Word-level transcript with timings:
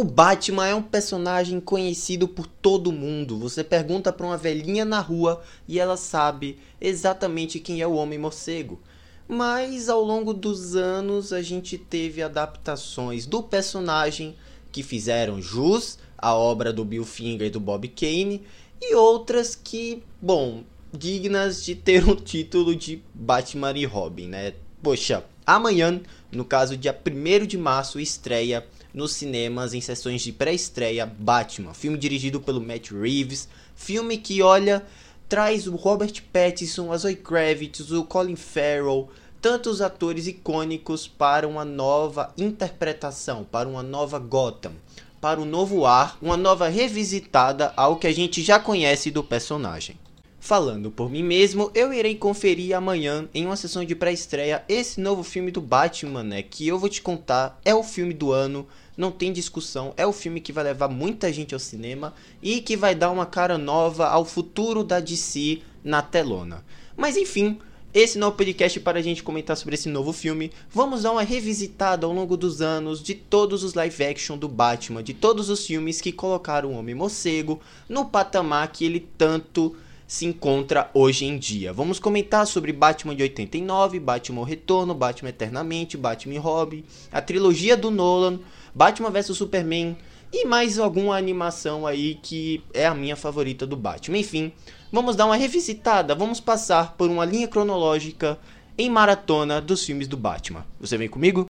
O 0.00 0.04
Batman 0.04 0.66
é 0.66 0.74
um 0.74 0.80
personagem 0.80 1.60
conhecido 1.60 2.26
por 2.26 2.46
todo 2.46 2.90
mundo. 2.90 3.38
Você 3.38 3.62
pergunta 3.62 4.10
para 4.10 4.24
uma 4.24 4.36
velhinha 4.38 4.82
na 4.82 4.98
rua 4.98 5.42
e 5.68 5.78
ela 5.78 5.94
sabe 5.94 6.58
exatamente 6.80 7.60
quem 7.60 7.82
é 7.82 7.86
o 7.86 7.92
Homem 7.92 8.18
Morcego. 8.18 8.80
Mas 9.28 9.90
ao 9.90 10.02
longo 10.02 10.32
dos 10.32 10.74
anos 10.74 11.34
a 11.34 11.42
gente 11.42 11.76
teve 11.76 12.22
adaptações 12.22 13.26
do 13.26 13.42
personagem 13.42 14.36
que 14.72 14.82
fizeram 14.82 15.42
jus 15.42 15.98
à 16.16 16.34
obra 16.34 16.72
do 16.72 16.82
Bill 16.82 17.04
Finger 17.04 17.48
e 17.48 17.50
do 17.50 17.60
Bob 17.60 17.86
Kane 17.88 18.42
e 18.80 18.94
outras 18.94 19.54
que, 19.54 20.02
bom, 20.18 20.64
dignas 20.90 21.62
de 21.62 21.74
ter 21.74 22.08
o 22.08 22.16
título 22.16 22.74
de 22.74 23.02
Batman 23.12 23.76
e 23.76 23.84
Robin, 23.84 24.28
né? 24.28 24.54
Poxa, 24.82 25.26
amanhã, 25.46 26.00
no 26.32 26.46
caso 26.46 26.74
dia 26.74 26.98
1 27.06 27.44
de 27.44 27.58
março, 27.58 28.00
estreia 28.00 28.66
nos 28.92 29.12
cinemas 29.12 29.74
em 29.74 29.80
sessões 29.80 30.22
de 30.22 30.32
pré-estreia 30.32 31.06
Batman, 31.06 31.74
filme 31.74 31.96
dirigido 31.96 32.40
pelo 32.40 32.60
Matt 32.60 32.90
Reeves, 32.90 33.48
filme 33.74 34.16
que, 34.18 34.42
olha, 34.42 34.84
traz 35.28 35.66
o 35.66 35.76
Robert 35.76 36.22
Pattinson, 36.32 36.92
a 36.92 36.96
Zoe 36.96 37.16
Kravitz, 37.16 37.90
o 37.90 38.04
Colin 38.04 38.36
Farrell, 38.36 39.08
tantos 39.40 39.80
atores 39.80 40.26
icônicos 40.26 41.06
para 41.06 41.48
uma 41.48 41.64
nova 41.64 42.32
interpretação, 42.36 43.44
para 43.44 43.68
uma 43.68 43.82
nova 43.82 44.18
Gotham, 44.18 44.72
para 45.20 45.40
um 45.40 45.44
novo 45.44 45.86
ar, 45.86 46.18
uma 46.20 46.36
nova 46.36 46.68
revisitada 46.68 47.72
ao 47.76 47.96
que 47.96 48.06
a 48.06 48.12
gente 48.12 48.42
já 48.42 48.58
conhece 48.58 49.10
do 49.10 49.22
personagem. 49.22 49.96
Falando 50.42 50.90
por 50.90 51.10
mim 51.10 51.22
mesmo, 51.22 51.70
eu 51.74 51.92
irei 51.92 52.14
conferir 52.14 52.74
amanhã 52.74 53.28
em 53.34 53.44
uma 53.44 53.56
sessão 53.56 53.84
de 53.84 53.94
pré-estreia 53.94 54.64
esse 54.66 54.98
novo 54.98 55.22
filme 55.22 55.50
do 55.50 55.60
Batman, 55.60 56.22
né? 56.22 56.42
Que 56.42 56.66
eu 56.66 56.78
vou 56.78 56.88
te 56.88 57.02
contar, 57.02 57.60
é 57.62 57.74
o 57.74 57.82
filme 57.82 58.14
do 58.14 58.32
ano, 58.32 58.66
não 58.96 59.12
tem 59.12 59.34
discussão, 59.34 59.92
é 59.98 60.06
o 60.06 60.14
filme 60.14 60.40
que 60.40 60.50
vai 60.50 60.64
levar 60.64 60.88
muita 60.88 61.30
gente 61.30 61.52
ao 61.52 61.60
cinema 61.60 62.14
e 62.42 62.62
que 62.62 62.74
vai 62.74 62.94
dar 62.94 63.10
uma 63.10 63.26
cara 63.26 63.58
nova 63.58 64.08
ao 64.08 64.24
futuro 64.24 64.82
da 64.82 64.98
DC 64.98 65.60
na 65.84 66.00
telona. 66.00 66.64
Mas 66.96 67.18
enfim, 67.18 67.58
esse 67.92 68.18
não 68.18 68.28
é 68.28 68.30
o 68.30 68.34
podcast 68.34 68.80
para 68.80 68.98
a 68.98 69.02
gente 69.02 69.22
comentar 69.22 69.58
sobre 69.58 69.74
esse 69.74 69.90
novo 69.90 70.10
filme. 70.10 70.50
Vamos 70.70 71.02
dar 71.02 71.12
uma 71.12 71.22
revisitada 71.22 72.06
ao 72.06 72.14
longo 72.14 72.34
dos 72.34 72.62
anos 72.62 73.02
de 73.02 73.14
todos 73.14 73.62
os 73.62 73.74
live 73.74 74.04
action 74.04 74.38
do 74.38 74.48
Batman, 74.48 75.02
de 75.02 75.12
todos 75.12 75.50
os 75.50 75.66
filmes 75.66 76.00
que 76.00 76.12
colocaram 76.12 76.70
o 76.70 76.78
Homem 76.78 76.94
Morcego 76.94 77.60
no 77.86 78.06
patamar 78.06 78.72
que 78.72 78.86
ele 78.86 79.06
tanto 79.18 79.76
se 80.10 80.26
encontra 80.26 80.90
hoje 80.92 81.24
em 81.24 81.38
dia. 81.38 81.72
Vamos 81.72 82.00
comentar 82.00 82.44
sobre 82.44 82.72
Batman 82.72 83.14
de 83.14 83.22
89, 83.22 84.00
Batman 84.00 84.44
Retorno, 84.44 84.92
Batman 84.92 85.28
Eternamente, 85.28 85.96
Batman 85.96 86.34
e 86.34 86.38
Robin, 86.38 86.84
a 87.12 87.22
trilogia 87.22 87.76
do 87.76 87.92
Nolan, 87.92 88.40
Batman 88.74 89.08
vs 89.08 89.36
Superman 89.36 89.96
e 90.32 90.44
mais 90.44 90.80
alguma 90.80 91.16
animação 91.16 91.86
aí 91.86 92.16
que 92.16 92.60
é 92.74 92.88
a 92.88 92.94
minha 92.94 93.14
favorita 93.14 93.64
do 93.64 93.76
Batman. 93.76 94.18
Enfim, 94.18 94.50
vamos 94.90 95.14
dar 95.14 95.26
uma 95.26 95.36
revisitada, 95.36 96.12
vamos 96.12 96.40
passar 96.40 96.96
por 96.96 97.08
uma 97.08 97.24
linha 97.24 97.46
cronológica 97.46 98.36
em 98.76 98.90
maratona 98.90 99.60
dos 99.60 99.84
filmes 99.84 100.08
do 100.08 100.16
Batman. 100.16 100.66
Você 100.80 100.98
vem 100.98 101.08
comigo? 101.08 101.49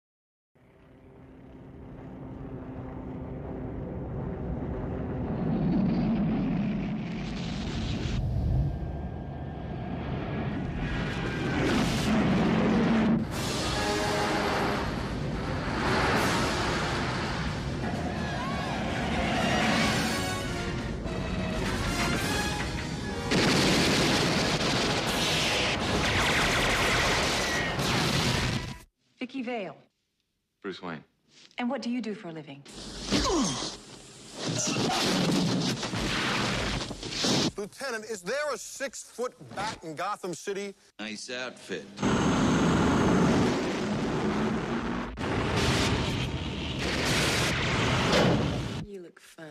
Vicky 29.51 29.65
Vale. 29.65 29.75
Bruce 30.61 30.81
Wayne. 30.81 31.03
And 31.57 31.69
what 31.69 31.81
do 31.81 31.89
you 31.89 32.01
do 32.01 32.15
for 32.15 32.29
a 32.29 32.31
living? 32.31 32.63
Lieutenant, 37.57 38.05
is 38.05 38.21
there 38.21 38.53
a 38.53 38.57
six-foot 38.57 39.33
bat 39.55 39.77
in 39.83 39.95
Gotham 39.95 40.33
City? 40.33 40.73
Nice 40.99 41.29
outfit. 41.29 41.85
You 48.87 49.01
look 49.01 49.19
fine. 49.19 49.47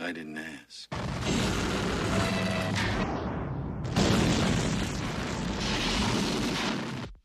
I 0.00 0.12
didn't 0.12 0.38
ask. 0.38 0.88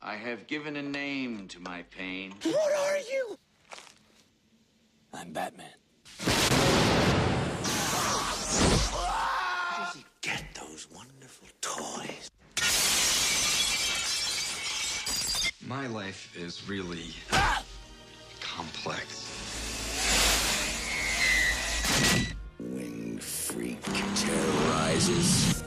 I 0.01 0.15
have 0.15 0.47
given 0.47 0.77
a 0.77 0.81
name 0.81 1.49
to 1.49 1.59
my 1.59 1.83
pain. 1.91 2.33
What 2.43 2.73
are 2.73 2.97
you? 2.99 3.37
I'm 5.13 5.33
Batman. 5.33 5.67
Where 6.23 6.33
does 9.77 9.95
he 9.95 10.05
get 10.21 10.45
those 10.55 10.87
wonderful 10.95 11.49
toys? 11.59 12.29
My 15.67 15.87
life 15.87 16.33
is 16.37 16.69
really 16.69 17.13
complex. 18.39 19.25
Winged 22.57 23.21
freak 23.21 23.83
terrorizes. 24.15 25.61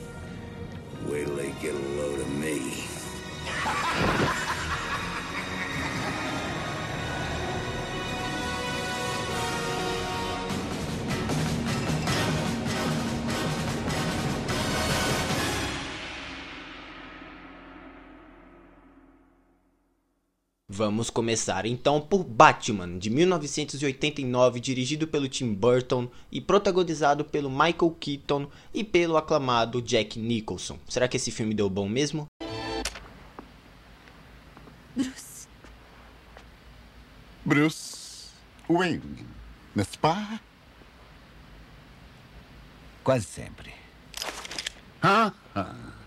Wait 1.07 1.27
till 1.27 1.37
they 1.37 1.53
get 1.61 1.75
a 1.75 1.89
load 1.99 2.21
of 2.21 2.31
me. 2.31 2.85
Vamos 20.85 21.11
começar 21.11 21.65
então 21.65 22.01
por 22.01 22.25
Batman, 22.25 22.99
de 22.99 23.09
1989, 23.09 24.59
dirigido 24.59 25.07
pelo 25.07 25.29
Tim 25.29 25.55
Burton 25.55 26.09
e 26.29 26.41
protagonizado 26.41 27.25
pelo 27.25 27.49
Michael 27.49 27.97
Keaton 28.01 28.49
e 28.75 28.83
pelo 28.83 29.17
aclamado 29.17 29.81
Jack 29.81 30.19
Nicholson. 30.19 30.77
Será 30.89 31.07
que 31.07 31.17
esse 31.17 31.31
filme 31.31 31.55
deu 31.55 31.71
bom 31.71 31.89
mesmo? 31.89 32.27
Bruce. 34.97 35.47
Bruce 37.47 38.31
Wayne, 38.69 39.25
n'est-ce 39.77 39.97
pas? 39.97 40.41
Quase 43.05 43.27
sempre. 43.27 43.73
Ah, 45.01 45.33
ah. 45.55 46.02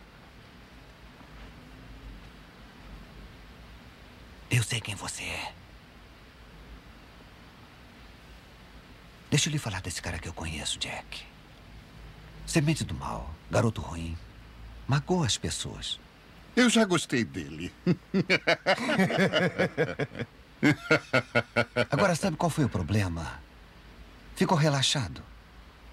Eu 4.55 4.63
sei 4.63 4.79
quem 4.79 4.95
você 4.95 5.21
é. 5.21 5.53
Deixa 9.29 9.49
eu 9.49 9.51
lhe 9.51 9.59
falar 9.59 9.81
desse 9.81 10.01
cara 10.01 10.17
que 10.17 10.29
eu 10.29 10.33
conheço, 10.33 10.79
Jack. 10.79 11.25
Semente 12.47 12.85
do 12.85 12.93
mal, 12.93 13.35
garoto 13.51 13.81
ruim. 13.81 14.17
Magoa 14.87 15.25
as 15.25 15.37
pessoas. 15.37 15.99
Eu 16.55 16.69
já 16.69 16.85
gostei 16.85 17.25
dele. 17.25 17.69
Agora, 21.91 22.15
sabe 22.15 22.37
qual 22.37 22.49
foi 22.49 22.63
o 22.63 22.69
problema? 22.69 23.41
Ficou 24.37 24.57
relaxado. 24.57 25.21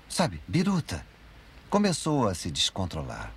Sabe, 0.09 0.41
biruta. 0.47 1.05
Começou 1.69 2.29
a 2.29 2.35
se 2.35 2.49
descontrolar. 2.49 3.32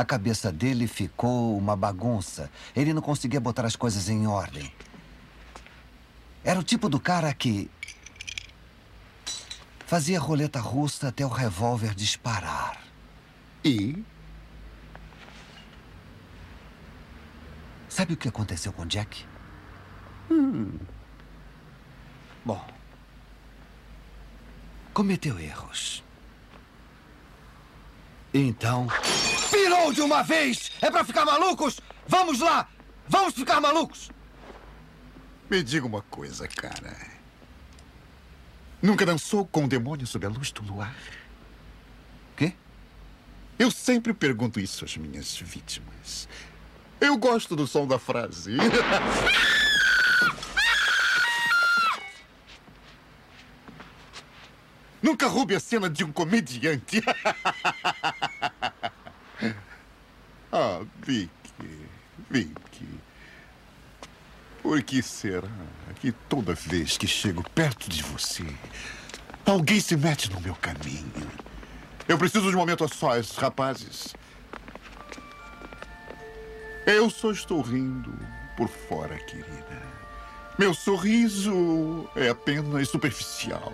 A 0.00 0.04
cabeça 0.06 0.50
dele 0.50 0.86
ficou 0.86 1.58
uma 1.58 1.76
bagunça. 1.76 2.50
Ele 2.74 2.94
não 2.94 3.02
conseguia 3.02 3.38
botar 3.38 3.66
as 3.66 3.76
coisas 3.76 4.08
em 4.08 4.26
ordem. 4.26 4.72
Era 6.42 6.58
o 6.58 6.62
tipo 6.62 6.88
do 6.88 6.98
cara 6.98 7.34
que. 7.34 7.70
fazia 9.84 10.18
roleta 10.18 10.58
russa 10.58 11.08
até 11.08 11.22
o 11.22 11.28
revólver 11.28 11.94
disparar. 11.94 12.82
E? 13.62 14.02
Sabe 17.86 18.14
o 18.14 18.16
que 18.16 18.28
aconteceu 18.28 18.72
com 18.72 18.86
Jack? 18.86 19.26
Bom. 22.42 22.66
Cometeu 24.94 25.38
erros. 25.38 26.02
Então. 28.32 28.86
Pirou 29.70 29.92
de 29.92 30.00
uma 30.00 30.24
vez! 30.24 30.72
É 30.82 30.90
pra 30.90 31.04
ficar 31.04 31.24
malucos? 31.24 31.78
Vamos 32.04 32.40
lá! 32.40 32.66
Vamos 33.06 33.34
ficar 33.34 33.60
malucos! 33.60 34.10
Me 35.48 35.62
diga 35.62 35.86
uma 35.86 36.02
coisa, 36.02 36.48
cara. 36.48 36.96
Nunca 38.82 39.06
dançou 39.06 39.46
com 39.46 39.66
o 39.66 39.68
demônio 39.68 40.08
sob 40.08 40.26
a 40.26 40.28
luz 40.28 40.50
do 40.50 40.64
luar? 40.64 40.96
Quê? 42.36 42.52
Eu 43.60 43.70
sempre 43.70 44.12
pergunto 44.12 44.58
isso 44.58 44.84
às 44.84 44.96
minhas 44.96 45.36
vítimas. 45.36 46.28
Eu 47.00 47.16
gosto 47.16 47.54
do 47.54 47.64
som 47.64 47.86
da 47.86 47.96
frase. 47.96 48.56
Nunca 55.00 55.28
roube 55.28 55.54
a 55.54 55.60
cena 55.60 55.88
de 55.88 56.02
um 56.02 56.10
comediante. 56.10 57.00
ah, 60.60 60.84
Vicky, 61.06 61.30
Vicky. 62.28 63.00
Por 64.62 64.82
que 64.82 65.02
será 65.02 65.48
que 66.00 66.12
toda 66.12 66.54
vez 66.54 66.98
que 66.98 67.06
chego 67.06 67.42
perto 67.54 67.88
de 67.88 68.02
você, 68.02 68.44
alguém 69.46 69.80
se 69.80 69.96
mete 69.96 70.30
no 70.30 70.40
meu 70.40 70.54
caminho? 70.54 71.30
Eu 72.06 72.18
preciso 72.18 72.50
de 72.50 72.56
um 72.56 72.58
momento 72.58 72.84
a 72.84 72.88
sós, 72.88 73.36
rapazes. 73.36 74.14
Eu 76.86 77.08
só 77.08 77.30
estou 77.30 77.62
rindo 77.62 78.12
por 78.56 78.68
fora, 78.68 79.16
querida. 79.16 79.82
Meu 80.58 80.74
sorriso 80.74 82.06
é 82.14 82.28
apenas 82.28 82.88
superficial. 82.90 83.72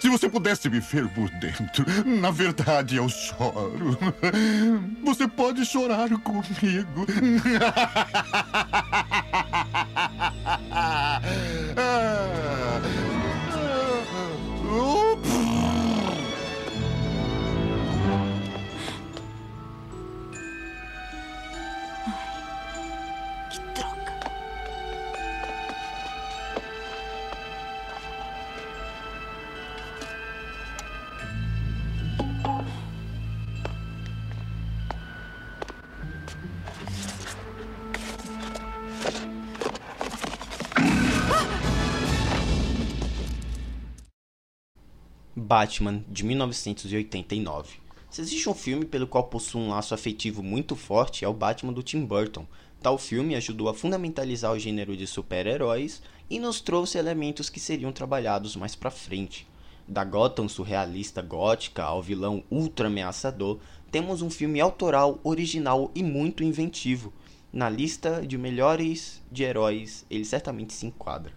Se 0.00 0.08
você 0.08 0.30
pudesse 0.30 0.70
me 0.70 0.80
ver 0.80 1.06
por 1.08 1.28
dentro, 1.30 1.84
na 2.06 2.30
verdade 2.30 2.96
eu 2.96 3.06
choro. 3.08 3.98
Você 5.04 5.28
pode 5.28 5.66
chorar 5.66 6.08
comigo. 6.20 7.06
Batman, 45.50 46.04
de 46.08 46.24
1989. 46.24 47.80
Se 48.08 48.20
existe 48.20 48.48
um 48.48 48.54
filme 48.54 48.84
pelo 48.84 49.08
qual 49.08 49.24
possui 49.24 49.60
um 49.60 49.70
laço 49.70 49.92
afetivo 49.92 50.44
muito 50.44 50.76
forte, 50.76 51.24
é 51.24 51.28
o 51.28 51.34
Batman 51.34 51.72
do 51.72 51.82
Tim 51.82 52.04
Burton. 52.04 52.46
Tal 52.80 52.96
filme 52.96 53.34
ajudou 53.34 53.68
a 53.68 53.74
fundamentalizar 53.74 54.52
o 54.52 54.58
gênero 54.60 54.96
de 54.96 55.08
super-heróis 55.08 56.00
e 56.30 56.38
nos 56.38 56.60
trouxe 56.60 56.98
elementos 56.98 57.50
que 57.50 57.58
seriam 57.58 57.90
trabalhados 57.90 58.54
mais 58.54 58.76
pra 58.76 58.92
frente. 58.92 59.44
Da 59.88 60.04
Gotham 60.04 60.48
surrealista 60.48 61.20
gótica 61.20 61.82
ao 61.82 62.00
vilão 62.00 62.44
ultra 62.48 62.86
ameaçador, 62.86 63.58
temos 63.90 64.22
um 64.22 64.30
filme 64.30 64.60
autoral, 64.60 65.18
original 65.24 65.90
e 65.96 66.02
muito 66.04 66.44
inventivo. 66.44 67.12
Na 67.52 67.68
lista 67.68 68.24
de 68.24 68.38
melhores 68.38 69.20
de 69.32 69.42
heróis, 69.42 70.06
ele 70.08 70.24
certamente 70.24 70.72
se 70.72 70.86
enquadra. 70.86 71.32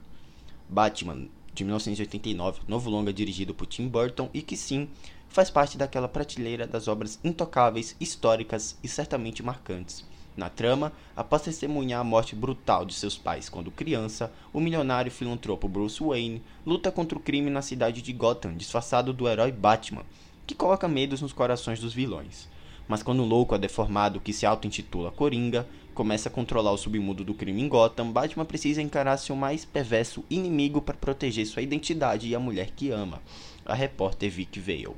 Batman, 0.69 1.29
de 1.53 1.63
1989, 1.63 2.61
novo 2.67 2.89
longa 2.89 3.13
dirigido 3.13 3.53
por 3.53 3.67
Tim 3.67 3.87
Burton 3.87 4.29
e 4.33 4.41
que 4.41 4.57
sim, 4.57 4.89
faz 5.29 5.49
parte 5.49 5.77
daquela 5.77 6.07
prateleira 6.07 6.67
das 6.67 6.87
obras 6.87 7.19
intocáveis, 7.23 7.95
históricas 7.99 8.77
e 8.83 8.87
certamente 8.87 9.43
marcantes. 9.43 10.05
Na 10.35 10.49
trama, 10.49 10.91
após 11.15 11.43
testemunhar 11.43 12.01
a 12.01 12.03
morte 12.03 12.35
brutal 12.35 12.85
de 12.85 12.93
seus 12.93 13.17
pais 13.17 13.49
quando 13.49 13.69
criança, 13.69 14.31
o 14.51 14.59
milionário 14.59 15.11
filantropo 15.11 15.67
Bruce 15.67 16.03
Wayne 16.03 16.41
luta 16.65 16.91
contra 16.91 17.17
o 17.17 17.21
crime 17.21 17.51
na 17.51 17.61
cidade 17.61 18.01
de 18.01 18.11
Gotham, 18.11 18.55
disfarçado 18.55 19.13
do 19.13 19.27
herói 19.27 19.51
Batman, 19.51 20.03
que 20.47 20.55
coloca 20.55 20.87
medos 20.87 21.21
nos 21.21 21.33
corações 21.33 21.79
dos 21.79 21.93
vilões. 21.93 22.47
Mas 22.87 23.01
quando 23.01 23.21
o 23.21 23.25
louco 23.25 23.55
é 23.55 23.57
deformado 23.57 24.19
que 24.19 24.33
se 24.33 24.45
auto-intitula 24.45 25.11
Coringa 25.11 25.67
começa 25.93 26.27
a 26.27 26.31
controlar 26.31 26.71
o 26.71 26.77
submundo 26.77 27.23
do 27.23 27.33
crime 27.33 27.61
em 27.61 27.67
Gotham, 27.67 28.11
Batman 28.11 28.45
precisa 28.45 28.81
encarar 28.81 29.17
seu 29.17 29.35
mais 29.35 29.63
perverso 29.63 30.23
inimigo 30.29 30.81
para 30.81 30.97
proteger 30.97 31.45
sua 31.45 31.61
identidade 31.61 32.27
e 32.27 32.35
a 32.35 32.39
mulher 32.39 32.71
que 32.71 32.89
ama, 32.89 33.21
a 33.65 33.73
repórter 33.73 34.29
Vicky 34.29 34.59
Vale. 34.59 34.95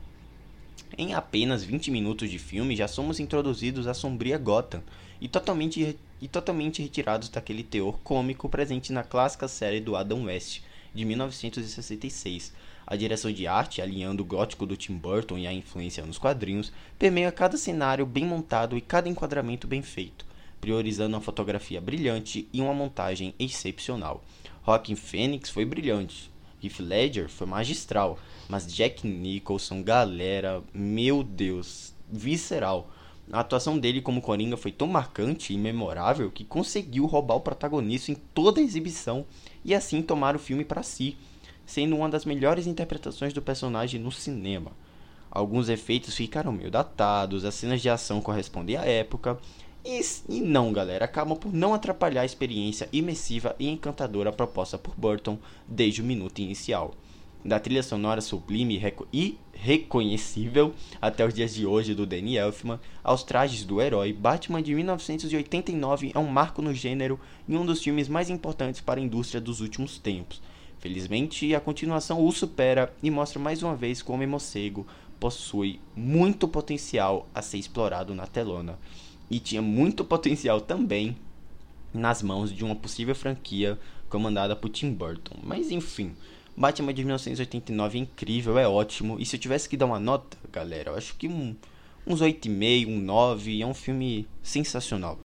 Em 0.97 1.13
apenas 1.13 1.63
20 1.63 1.91
minutos 1.91 2.29
de 2.29 2.39
filme, 2.39 2.75
já 2.75 2.87
somos 2.87 3.19
introduzidos 3.19 3.87
à 3.87 3.93
sombria 3.93 4.37
Gotham 4.37 4.81
e 5.19 5.27
totalmente, 5.27 5.97
e 6.21 6.27
totalmente 6.27 6.81
retirados 6.81 7.27
daquele 7.27 7.63
teor 7.63 7.99
cômico 8.03 8.47
presente 8.47 8.93
na 8.93 9.03
clássica 9.03 9.47
série 9.47 9.81
do 9.81 9.95
Adam 9.95 10.23
West, 10.23 10.61
de 10.93 11.03
1966. 11.03 12.53
A 12.87 12.95
direção 12.95 13.31
de 13.31 13.47
arte, 13.47 13.81
alinhando 13.81 14.21
o 14.21 14.25
gótico 14.25 14.65
do 14.65 14.77
Tim 14.77 14.95
Burton 14.95 15.37
e 15.37 15.47
a 15.47 15.53
influência 15.53 16.05
nos 16.05 16.17
quadrinhos, 16.17 16.71
permeia 16.99 17.31
cada 17.31 17.57
cenário 17.57 18.05
bem 18.05 18.25
montado 18.25 18.77
e 18.77 18.81
cada 18.81 19.09
enquadramento 19.09 19.67
bem 19.67 19.81
feito, 19.81 20.25
priorizando 20.61 21.15
uma 21.15 21.21
fotografia 21.21 21.81
brilhante 21.81 22.47
e 22.53 22.61
uma 22.61 22.73
montagem 22.73 23.33
excepcional. 23.39 24.23
Joaquin 24.65 24.95
Phoenix 24.95 25.49
foi 25.49 25.65
brilhante, 25.65 26.29
Heath 26.63 26.79
Ledger 26.79 27.29
foi 27.29 27.47
magistral, 27.47 28.17
mas 28.49 28.71
Jack 28.71 29.07
Nicholson, 29.07 29.83
galera, 29.83 30.63
meu 30.73 31.23
Deus, 31.23 31.93
visceral. 32.11 32.89
A 33.31 33.39
atuação 33.39 33.77
dele 33.77 34.01
como 34.01 34.21
Coringa 34.21 34.55
foi 34.55 34.71
tão 34.71 34.87
marcante 34.87 35.53
e 35.53 35.57
memorável 35.57 36.29
que 36.31 36.43
conseguiu 36.43 37.05
roubar 37.05 37.35
o 37.35 37.41
protagonista 37.41 38.11
em 38.11 38.15
toda 38.15 38.59
a 38.59 38.63
exibição 38.63 39.25
e 39.63 39.73
assim 39.73 40.01
tomar 40.01 40.35
o 40.35 40.39
filme 40.39 40.63
para 40.63 40.83
si, 40.83 41.17
sendo 41.65 41.95
uma 41.95 42.09
das 42.09 42.25
melhores 42.25 42.67
interpretações 42.67 43.33
do 43.33 43.41
personagem 43.41 43.99
no 43.99 44.11
cinema. 44.11 44.71
Alguns 45.29 45.67
efeitos 45.67 46.15
ficaram 46.15 46.51
meio 46.51 46.71
datados, 46.71 47.43
as 47.43 47.55
cenas 47.55 47.81
de 47.81 47.89
ação 47.89 48.21
correspondem 48.21 48.77
à 48.77 48.85
época, 48.85 49.37
e, 49.83 50.01
e 50.29 50.41
não, 50.41 50.73
galera, 50.73 51.05
acabam 51.05 51.37
por 51.37 51.53
não 51.53 51.73
atrapalhar 51.73 52.21
a 52.21 52.25
experiência 52.25 52.89
imersiva 52.91 53.55
e 53.59 53.69
encantadora 53.69 54.31
proposta 54.31 54.79
por 54.79 54.95
Burton 54.95 55.37
desde 55.67 56.01
o 56.01 56.05
minuto 56.05 56.39
inicial. 56.39 56.95
Da 57.45 57.59
trilha 57.59 57.83
sonora 57.83 58.21
sublime 58.21 58.81
e 59.13 59.37
reconhecível 59.53 60.73
até 60.99 61.23
os 61.23 61.31
dias 61.31 61.53
de 61.53 61.63
hoje 61.63 61.93
do 61.93 62.03
Danny 62.03 62.37
Elfman, 62.37 62.79
aos 63.03 63.23
trajes 63.23 63.63
do 63.63 63.79
herói, 63.79 64.11
Batman 64.11 64.63
de 64.63 64.73
1989 64.73 66.11
é 66.15 66.17
um 66.17 66.25
marco 66.25 66.63
no 66.63 66.73
gênero 66.73 67.19
e 67.47 67.55
um 67.55 67.63
dos 67.63 67.83
filmes 67.83 68.07
mais 68.07 68.31
importantes 68.31 68.81
para 68.81 68.99
a 68.99 69.03
indústria 69.03 69.39
dos 69.39 69.61
últimos 69.61 69.99
tempos. 69.99 70.41
Felizmente, 70.85 71.55
a 71.55 71.59
continuação 71.59 72.23
o 72.23 72.31
supera 72.31 72.93
e 73.01 73.09
mostra 73.09 73.39
mais 73.39 73.63
uma 73.63 73.75
vez 73.75 74.03
como 74.03 74.23
o 74.23 74.27
morcego 74.27 74.85
possui 75.19 75.79
muito 75.95 76.47
potencial 76.47 77.27
a 77.33 77.41
ser 77.41 77.57
explorado 77.57 78.13
na 78.13 78.27
telona 78.27 78.77
e 79.27 79.39
tinha 79.39 79.63
muito 79.63 80.05
potencial 80.05 80.61
também 80.61 81.17
nas 81.91 82.21
mãos 82.21 82.53
de 82.53 82.63
uma 82.63 82.75
possível 82.75 83.15
franquia 83.15 83.79
comandada 84.09 84.55
por 84.55 84.69
Tim 84.69 84.93
Burton. 84.93 85.39
Mas 85.41 85.71
enfim, 85.71 86.15
Batman 86.55 86.93
de 86.93 87.03
1989 87.03 87.97
é 87.97 88.01
incrível, 88.01 88.59
é 88.59 88.67
ótimo. 88.67 89.19
E 89.19 89.25
se 89.25 89.37
eu 89.37 89.39
tivesse 89.39 89.67
que 89.67 89.75
dar 89.75 89.87
uma 89.87 89.99
nota, 89.99 90.37
galera, 90.51 90.91
eu 90.91 90.95
acho 90.95 91.15
que 91.15 91.27
um, 91.27 91.55
uns 92.05 92.21
8,5, 92.21 92.87
um 92.87 93.01
9, 93.01 93.59
é 93.59 93.65
um 93.65 93.73
filme 93.73 94.27
sensacional. 94.43 95.24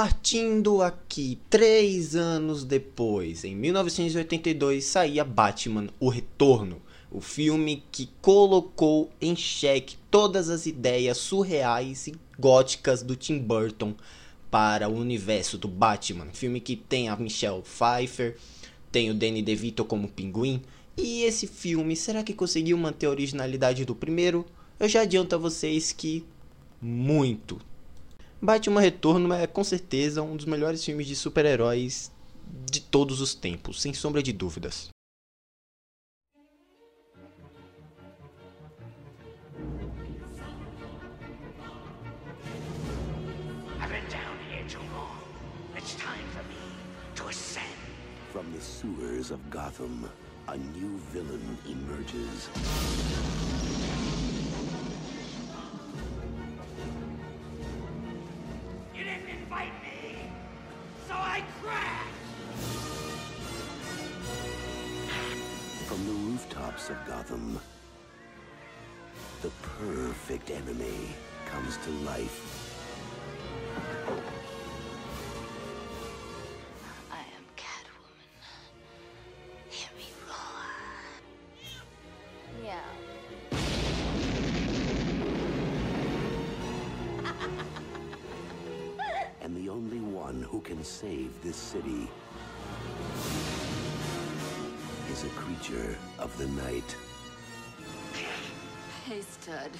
Partindo 0.00 0.80
aqui, 0.80 1.38
três 1.50 2.16
anos 2.16 2.64
depois, 2.64 3.44
em 3.44 3.54
1982, 3.54 4.82
saía 4.82 5.22
Batman: 5.22 5.88
O 6.00 6.08
Retorno, 6.08 6.80
o 7.10 7.20
filme 7.20 7.84
que 7.92 8.08
colocou 8.22 9.10
em 9.20 9.36
xeque 9.36 9.98
todas 10.10 10.48
as 10.48 10.64
ideias 10.64 11.18
surreais 11.18 12.06
e 12.06 12.14
góticas 12.38 13.02
do 13.02 13.14
Tim 13.14 13.40
Burton 13.40 13.94
para 14.50 14.88
o 14.88 14.96
universo 14.96 15.58
do 15.58 15.68
Batman. 15.68 16.28
Filme 16.32 16.60
que 16.60 16.76
tem 16.76 17.10
a 17.10 17.16
Michelle 17.16 17.60
Pfeiffer, 17.60 18.38
tem 18.90 19.10
o 19.10 19.14
Danny 19.14 19.42
DeVito 19.42 19.84
como 19.84 20.08
pinguim. 20.08 20.62
E 20.96 21.24
esse 21.24 21.46
filme, 21.46 21.94
será 21.94 22.24
que 22.24 22.32
conseguiu 22.32 22.78
manter 22.78 23.04
a 23.04 23.10
originalidade 23.10 23.84
do 23.84 23.94
primeiro? 23.94 24.46
Eu 24.78 24.88
já 24.88 25.02
adianto 25.02 25.34
a 25.34 25.38
vocês 25.38 25.92
que 25.92 26.24
muito. 26.80 27.60
Batman 28.42 28.80
Retorno 28.80 29.34
é 29.34 29.46
com 29.46 29.62
certeza 29.62 30.22
um 30.22 30.34
dos 30.34 30.46
melhores 30.46 30.82
filmes 30.82 31.06
de 31.06 31.14
super-heróis 31.14 32.10
de 32.70 32.80
todos 32.80 33.20
os 33.20 33.34
tempos, 33.34 33.82
sem 33.82 33.92
sombra 33.92 34.22
de 34.22 34.32
dúvidas. 34.32 34.88
I've 43.78 43.90
been 43.90 44.08
down 44.08 44.38
here 44.50 44.66
too 44.66 44.80
long. 44.94 45.18
It's 45.76 45.94
time 45.96 46.24
for 46.32 46.42
me 46.44 46.56
to 47.16 47.28
ascend. 47.28 47.66
From 48.32 48.50
the 48.52 48.60
sewers 48.60 49.30
of 49.30 49.38
Gotham, 49.50 50.08
a 50.48 50.56
new 50.56 50.98
villain 51.12 51.58
emerges. 51.66 52.48
Didn't 59.60 59.82
me, 59.82 60.30
so 61.08 61.14
I 61.14 61.42
crashed. 61.62 62.06
From 65.86 66.06
the 66.06 66.12
rooftops 66.12 66.90
of 66.90 66.96
Gotham, 67.06 67.60
the 69.42 69.50
perfect 69.80 70.50
enemy 70.50 71.14
comes 71.46 71.76
to 71.78 71.90
life. 72.04 72.70
City 91.70 92.08
is 95.12 95.22
a 95.22 95.28
creature 95.28 95.96
of 96.18 96.36
the 96.36 96.46
night. 96.48 96.96
Hey, 99.06 99.20
stud. 99.20 99.70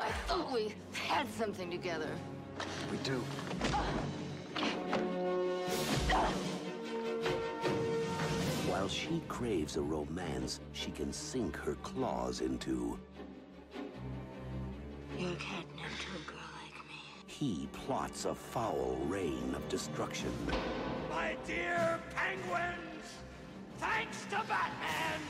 I 0.00 0.08
thought 0.26 0.50
we 0.50 0.74
had 0.94 1.28
something 1.34 1.70
together. 1.70 2.08
We 2.90 2.96
do. 3.04 3.18
While 8.70 8.88
she 8.88 9.20
craves 9.28 9.76
a 9.76 9.82
romance 9.82 10.60
she 10.72 10.90
can 10.90 11.12
sink 11.12 11.56
her 11.56 11.74
claws 11.82 12.40
into, 12.40 12.98
You're 15.18 15.32
catnip 15.32 15.92
to 16.00 16.08
a 16.08 16.14
girl 16.14 16.14
like 16.14 16.14
me. 16.14 16.17
He 17.38 17.68
plots 17.72 18.24
a 18.24 18.34
foul 18.34 18.98
reign 19.06 19.54
of 19.54 19.68
destruction. 19.68 20.32
My 21.08 21.36
dear 21.46 22.00
penguins, 22.12 23.06
thanks 23.78 24.24
to 24.24 24.42
Batman, 24.48 25.20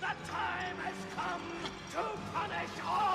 the 0.00 0.14
time 0.30 0.76
has 0.82 0.94
come 1.14 1.42
to 1.90 2.18
punish 2.32 2.70
all 2.86 3.11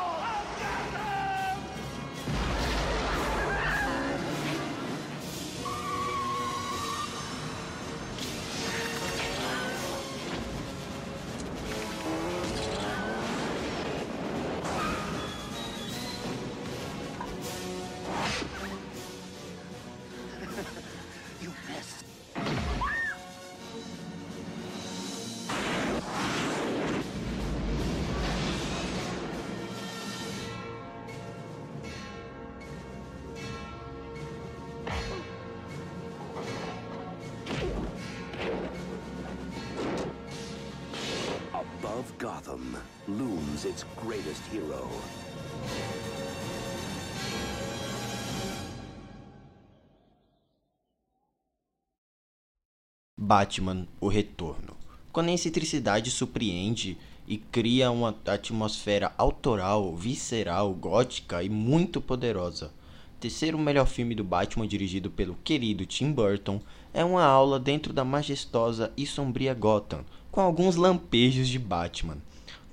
Batman: 53.27 53.85
O 53.99 54.07
Retorno. 54.07 54.77
Quando 55.11 55.27
a 55.27 55.33
excentricidade 55.33 56.09
surpreende 56.09 56.97
e 57.27 57.35
cria 57.35 57.91
uma 57.91 58.15
atmosfera 58.25 59.11
autoral, 59.17 59.93
visceral, 59.93 60.73
gótica 60.73 61.43
e 61.43 61.49
muito 61.49 61.99
poderosa. 61.99 62.71
Terceiro 63.19 63.59
melhor 63.59 63.85
filme 63.85 64.15
do 64.15 64.23
Batman 64.23 64.65
dirigido 64.65 65.11
pelo 65.11 65.37
querido 65.43 65.85
Tim 65.85 66.13
Burton 66.13 66.61
é 66.93 67.03
uma 67.03 67.25
aula 67.25 67.59
dentro 67.59 67.91
da 67.91 68.05
majestosa 68.05 68.93
e 68.95 69.05
sombria 69.05 69.53
Gotham, 69.53 70.05
com 70.31 70.39
alguns 70.39 70.77
lampejos 70.77 71.49
de 71.49 71.59
Batman. 71.59 72.19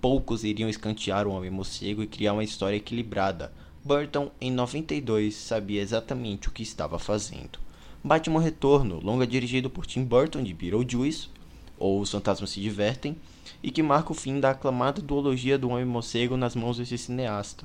Poucos 0.00 0.44
iriam 0.44 0.68
escantear 0.68 1.26
o 1.26 1.32
Homem 1.32 1.50
Morcego 1.50 2.00
e 2.00 2.06
criar 2.06 2.32
uma 2.32 2.44
história 2.44 2.76
equilibrada. 2.76 3.52
Burton, 3.84 4.30
em 4.40 4.52
92, 4.52 5.34
sabia 5.34 5.82
exatamente 5.82 6.46
o 6.46 6.52
que 6.52 6.62
estava 6.62 6.96
fazendo. 6.96 7.63
Batman 8.06 8.40
Retorno, 8.40 9.00
longa 9.02 9.26
dirigido 9.26 9.70
por 9.70 9.86
Tim 9.86 10.04
Burton 10.04 10.42
de 10.42 10.52
Beetlejuice, 10.52 11.28
ou 11.78 11.98
Os 11.98 12.10
Fantasmas 12.10 12.50
Se 12.50 12.60
Divertem, 12.60 13.16
e 13.62 13.70
que 13.70 13.82
marca 13.82 14.12
o 14.12 14.14
fim 14.14 14.38
da 14.38 14.50
aclamada 14.50 15.00
duologia 15.00 15.56
do 15.56 15.70
Homem-Morcego 15.70 16.36
nas 16.36 16.54
mãos 16.54 16.76
desse 16.76 16.98
cineasta. 16.98 17.64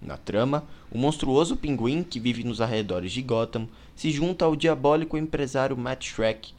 Na 0.00 0.16
trama, 0.16 0.64
o 0.88 0.96
monstruoso 0.96 1.56
pinguim 1.56 2.04
que 2.04 2.20
vive 2.20 2.44
nos 2.44 2.60
arredores 2.60 3.10
de 3.10 3.22
Gotham 3.22 3.66
se 3.96 4.12
junta 4.12 4.44
ao 4.44 4.54
diabólico 4.54 5.18
empresário 5.18 5.76
Matt 5.76 6.06
Shrek, 6.06 6.54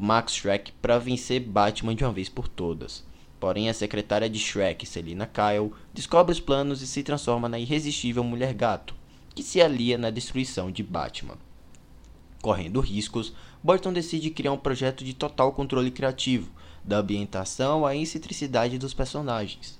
Max 0.00 0.32
Shrek, 0.32 0.72
para 0.80 0.98
vencer 0.98 1.40
Batman 1.40 1.94
de 1.94 2.04
uma 2.04 2.12
vez 2.12 2.30
por 2.30 2.48
todas. 2.48 3.04
Porém, 3.38 3.68
a 3.68 3.74
secretária 3.74 4.30
de 4.30 4.38
Shrek, 4.38 4.86
Selina 4.86 5.26
Kyle, 5.26 5.74
descobre 5.92 6.32
os 6.32 6.40
planos 6.40 6.80
e 6.80 6.86
se 6.86 7.02
transforma 7.02 7.50
na 7.50 7.58
irresistível 7.58 8.24
Mulher 8.24 8.54
Gato, 8.54 8.94
que 9.34 9.42
se 9.42 9.60
alia 9.60 9.98
na 9.98 10.08
destruição 10.08 10.70
de 10.70 10.82
Batman. 10.82 11.36
Correndo 12.42 12.80
riscos, 12.80 13.32
Burton 13.62 13.92
decide 13.92 14.28
criar 14.28 14.50
um 14.50 14.58
projeto 14.58 15.04
de 15.04 15.14
total 15.14 15.52
controle 15.52 15.92
criativo, 15.92 16.50
da 16.82 16.98
ambientação 16.98 17.86
à 17.86 17.94
excentricidade 17.94 18.78
dos 18.78 18.92
personagens. 18.92 19.78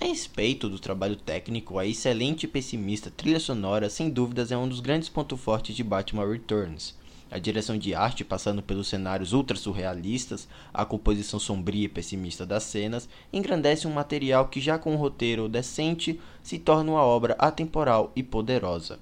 A 0.00 0.06
respeito 0.06 0.66
do 0.70 0.78
trabalho 0.78 1.14
técnico, 1.14 1.78
a 1.78 1.84
excelente 1.84 2.44
e 2.44 2.48
pessimista 2.48 3.12
trilha 3.14 3.38
sonora 3.38 3.90
sem 3.90 4.08
dúvidas 4.08 4.50
é 4.50 4.56
um 4.56 4.66
dos 4.66 4.80
grandes 4.80 5.10
pontos 5.10 5.38
fortes 5.38 5.76
de 5.76 5.84
Batman 5.84 6.26
Returns. 6.26 6.98
A 7.30 7.38
direção 7.38 7.76
de 7.76 7.94
arte, 7.94 8.24
passando 8.24 8.62
pelos 8.62 8.88
cenários 8.88 9.34
ultra 9.34 9.54
surrealistas, 9.54 10.48
a 10.72 10.86
composição 10.86 11.38
sombria 11.38 11.84
e 11.84 11.88
pessimista 11.88 12.46
das 12.46 12.62
cenas, 12.62 13.10
engrandece 13.30 13.86
um 13.86 13.92
material 13.92 14.48
que, 14.48 14.58
já 14.58 14.78
com 14.78 14.94
um 14.94 14.96
roteiro 14.96 15.50
decente, 15.50 16.18
se 16.42 16.58
torna 16.58 16.92
uma 16.92 17.02
obra 17.02 17.36
atemporal 17.38 18.10
e 18.16 18.22
poderosa. 18.22 18.98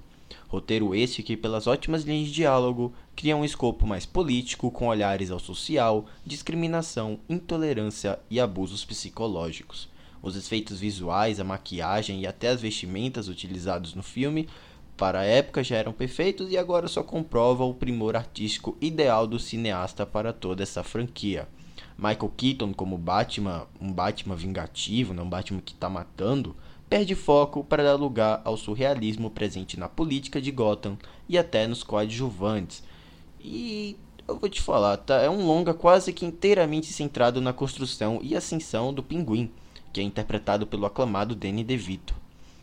Roteiro 0.48 0.94
esse 0.94 1.22
que, 1.22 1.36
pelas 1.36 1.66
ótimas 1.66 2.04
linhas 2.04 2.28
de 2.28 2.34
diálogo, 2.34 2.92
cria 3.14 3.36
um 3.36 3.44
escopo 3.44 3.86
mais 3.86 4.06
político, 4.06 4.70
com 4.70 4.88
olhares 4.88 5.30
ao 5.30 5.38
social, 5.38 6.06
discriminação, 6.24 7.20
intolerância 7.28 8.18
e 8.30 8.40
abusos 8.40 8.82
psicológicos. 8.82 9.88
Os 10.22 10.36
efeitos 10.36 10.80
visuais, 10.80 11.38
a 11.38 11.44
maquiagem 11.44 12.22
e 12.22 12.26
até 12.26 12.48
as 12.48 12.62
vestimentas 12.62 13.28
utilizados 13.28 13.94
no 13.94 14.02
filme 14.02 14.48
para 14.98 15.20
a 15.20 15.24
época 15.24 15.62
já 15.62 15.76
eram 15.76 15.92
perfeitos 15.92 16.50
e 16.50 16.58
agora 16.58 16.88
só 16.88 17.04
comprovam 17.04 17.70
o 17.70 17.74
primor 17.74 18.16
artístico 18.16 18.76
ideal 18.80 19.28
do 19.28 19.38
cineasta 19.38 20.04
para 20.04 20.32
toda 20.32 20.64
essa 20.64 20.82
franquia. 20.82 21.46
Michael 21.96 22.32
Keaton 22.36 22.74
como 22.74 22.98
Batman, 22.98 23.66
um 23.80 23.92
Batman 23.92 24.34
vingativo, 24.34 25.14
não 25.14 25.24
um 25.24 25.28
Batman 25.30 25.60
que 25.60 25.72
está 25.72 25.88
matando, 25.88 26.56
perde 26.88 27.14
foco 27.14 27.62
para 27.62 27.84
dar 27.84 27.94
lugar 27.94 28.40
ao 28.44 28.56
surrealismo 28.56 29.30
presente 29.30 29.78
na 29.78 29.88
política 29.88 30.40
de 30.40 30.50
Gotham 30.50 30.96
e 31.28 31.36
até 31.36 31.66
nos 31.66 31.82
coadjuvantes, 31.82 32.82
E 33.40 33.96
eu 34.26 34.38
vou 34.38 34.48
te 34.48 34.60
falar, 34.60 34.96
tá? 34.96 35.22
É 35.22 35.30
um 35.30 35.46
longa 35.46 35.72
quase 35.72 36.12
que 36.12 36.26
inteiramente 36.26 36.92
centrado 36.92 37.40
na 37.40 37.52
construção 37.52 38.20
e 38.22 38.34
ascensão 38.34 38.92
do 38.92 39.02
Pinguim, 39.02 39.50
que 39.92 40.00
é 40.00 40.02
interpretado 40.02 40.66
pelo 40.66 40.86
aclamado 40.86 41.34
Danny 41.34 41.62
DeVito. 41.62 42.14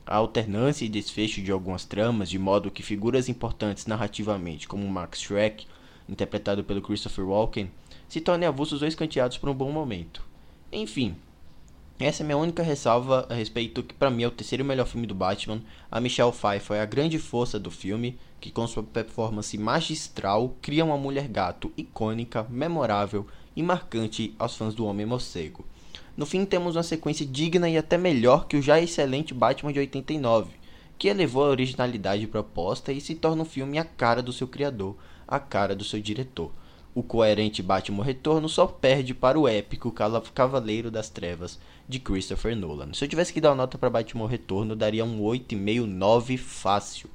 A 0.05 0.17
alternância 0.17 0.85
e 0.85 0.89
desfecho 0.89 1.41
de 1.41 1.51
algumas 1.51 1.85
tramas, 1.85 2.29
de 2.29 2.38
modo 2.38 2.69
que 2.69 2.83
figuras 2.83 3.29
importantes 3.29 3.88
narrativamente, 3.88 4.67
como 4.67 4.88
Max 4.88 5.21
Shrek, 5.21 5.65
interpretado 6.07 6.63
pelo 6.63 6.81
Christopher 6.81 7.25
Walken, 7.25 7.71
se 8.07 8.21
tornem 8.21 8.47
avulsos 8.47 8.81
ou 8.81 8.88
escanteados 8.88 9.38
por 9.38 9.49
um 9.49 9.53
bom 9.53 9.71
momento. 9.71 10.23
Enfim, 10.71 11.15
essa 12.03 12.23
é 12.23 12.25
minha 12.25 12.38
única 12.38 12.62
ressalva 12.62 13.25
a 13.29 13.34
respeito 13.34 13.81
que 13.81 13.93
para 13.93 14.10
mim 14.10 14.23
é 14.23 14.27
o 14.27 14.31
terceiro 14.31 14.65
melhor 14.65 14.86
filme 14.86 15.08
do 15.08 15.15
Batman. 15.15 15.62
A 15.89 16.01
Michelle 16.01 16.34
Pfeiffer 16.34 16.75
é 16.75 16.81
a 16.81 16.86
grande 16.86 17.17
força 17.17 17.58
do 17.58 17.71
filme, 17.71 18.19
que 18.41 18.51
com 18.51 18.67
sua 18.67 18.84
performance 18.84 19.58
magistral 19.58 20.53
cria 20.62 20.84
uma 20.84 20.97
mulher 20.97 21.29
gato 21.29 21.71
icônica, 21.77 22.45
memorável 22.49 23.25
e 23.55 23.63
marcante 23.63 24.36
aos 24.38 24.58
fãs 24.58 24.75
do 24.75 24.86
Homem 24.86 25.05
Morcego. 25.05 25.63
No 26.17 26.25
fim, 26.25 26.43
temos 26.43 26.75
uma 26.75 26.84
sequência 26.84 27.25
digna 27.25 27.69
e 27.69 27.77
até 27.77 27.97
melhor 27.97 28.45
que 28.45 28.58
o 28.58 28.62
já 28.62 28.77
excelente 28.77 29.34
Batman 29.34 29.71
de 29.71 29.79
89, 29.79 30.51
que 30.97 31.08
elevou 31.08 31.45
a 31.45 31.49
originalidade 31.49 32.27
proposta 32.27 32.91
e 32.91 32.99
se 32.99 33.15
torna 33.15 33.43
um 33.43 33.45
filme 33.45 33.77
a 33.77 33.86
cara 33.86 34.21
do 34.21 34.34
seu 34.34 34.49
criador, 34.49 34.97
a 35.25 35.39
cara 35.39 35.73
do 35.73 35.86
seu 35.86 36.01
diretor. 36.01 36.51
O 36.95 37.03
coerente 37.03 37.62
Batman 37.62 38.05
Retorno 38.05 38.47
só 38.47 38.65
perde 38.65 39.13
para 39.13 39.38
o 39.38 39.49
épico 39.49 39.93
Cavaleiro 40.34 40.89
das 40.89 41.10
Trevas 41.10 41.60
de 41.89 41.99
Christopher 41.99 42.55
Nolan. 42.55 42.93
Se 42.93 43.03
eu 43.03 43.10
tivesse 43.10 43.34
que 43.34 43.41
dar 43.41 43.49
uma 43.49 43.58
nota 43.58 43.77
para 43.77 43.89
Batman 43.89 44.29
Retorno, 44.29 44.77
daria 44.77 45.03
um 45.03 45.21
8,5, 45.21 45.86
9 45.86 46.38
fácil. 46.38 47.10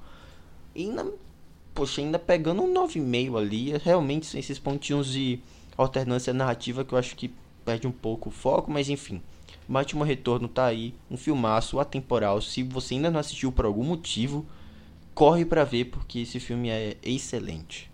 E 0.74 0.82
ainda, 0.82 1.10
poxa, 1.74 2.02
ainda 2.02 2.18
pegando 2.18 2.62
um 2.62 2.74
9,5 2.74 3.38
ali, 3.38 3.72
realmente 3.78 4.26
são 4.26 4.38
esses 4.38 4.58
pontinhos 4.58 5.10
de 5.10 5.40
alternância 5.78 6.34
narrativa 6.34 6.84
que 6.84 6.92
eu 6.92 6.98
acho 6.98 7.16
que 7.16 7.32
perde 7.64 7.86
um 7.86 7.92
pouco 7.92 8.28
o 8.28 8.32
foco, 8.32 8.70
mas 8.70 8.90
enfim. 8.90 9.22
Batman 9.66 10.04
Retorno 10.04 10.46
tá 10.46 10.66
aí, 10.66 10.92
um 11.10 11.16
filmaço 11.16 11.80
atemporal. 11.80 12.42
Se 12.42 12.62
você 12.62 12.96
ainda 12.96 13.10
não 13.10 13.18
assistiu 13.18 13.50
por 13.50 13.64
algum 13.64 13.84
motivo, 13.84 14.44
corre 15.14 15.46
para 15.46 15.64
ver 15.64 15.86
porque 15.86 16.18
esse 16.18 16.38
filme 16.38 16.68
é 16.68 16.98
excelente. 17.02 17.89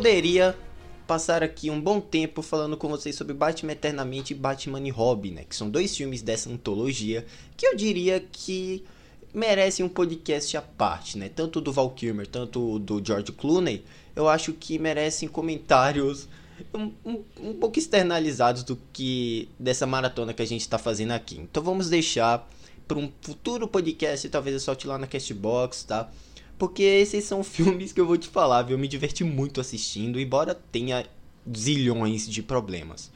Poderia 0.00 0.56
passar 1.06 1.42
aqui 1.42 1.68
um 1.68 1.78
bom 1.78 2.00
tempo 2.00 2.40
falando 2.40 2.74
com 2.74 2.88
vocês 2.88 3.14
sobre 3.14 3.34
Batman 3.34 3.72
Eternamente 3.72 4.32
e 4.32 4.36
Batman 4.36 4.80
e 4.80 4.88
Robin, 4.88 5.32
né? 5.32 5.44
Que 5.46 5.54
são 5.54 5.68
dois 5.68 5.94
filmes 5.94 6.22
dessa 6.22 6.48
antologia 6.48 7.26
que 7.54 7.66
eu 7.66 7.76
diria 7.76 8.18
que 8.32 8.82
merecem 9.34 9.84
um 9.84 9.90
podcast 9.90 10.56
à 10.56 10.62
parte, 10.62 11.18
né? 11.18 11.28
Tanto 11.28 11.60
do 11.60 11.70
Val 11.70 11.90
Kilmer, 11.90 12.26
tanto 12.26 12.78
do 12.78 13.04
George 13.04 13.30
Clooney, 13.32 13.84
eu 14.16 14.26
acho 14.26 14.54
que 14.54 14.78
merecem 14.78 15.28
comentários 15.28 16.26
um, 16.72 16.92
um, 17.04 17.24
um 17.38 17.54
pouco 17.54 17.78
externalizados 17.78 18.62
do 18.62 18.78
que 18.90 19.50
dessa 19.58 19.86
maratona 19.86 20.32
que 20.32 20.40
a 20.40 20.46
gente 20.46 20.62
está 20.62 20.78
fazendo 20.78 21.10
aqui. 21.10 21.38
Então 21.38 21.62
vamos 21.62 21.90
deixar 21.90 22.48
para 22.88 22.96
um 22.98 23.12
futuro 23.20 23.68
podcast, 23.68 24.26
talvez 24.30 24.54
eu 24.54 24.60
solte 24.60 24.86
lá 24.86 24.96
na 24.96 25.06
Castbox, 25.06 25.84
tá? 25.84 26.10
Porque 26.60 26.82
esses 26.82 27.24
são 27.24 27.42
filmes 27.42 27.90
que 27.90 28.00
eu 28.00 28.06
vou 28.06 28.18
te 28.18 28.28
falar, 28.28 28.62
viu? 28.62 28.74
Eu 28.74 28.78
me 28.78 28.86
diverti 28.86 29.24
muito 29.24 29.62
assistindo, 29.62 30.20
embora 30.20 30.54
tenha 30.54 31.06
zilhões 31.56 32.28
de 32.28 32.42
problemas. 32.42 33.10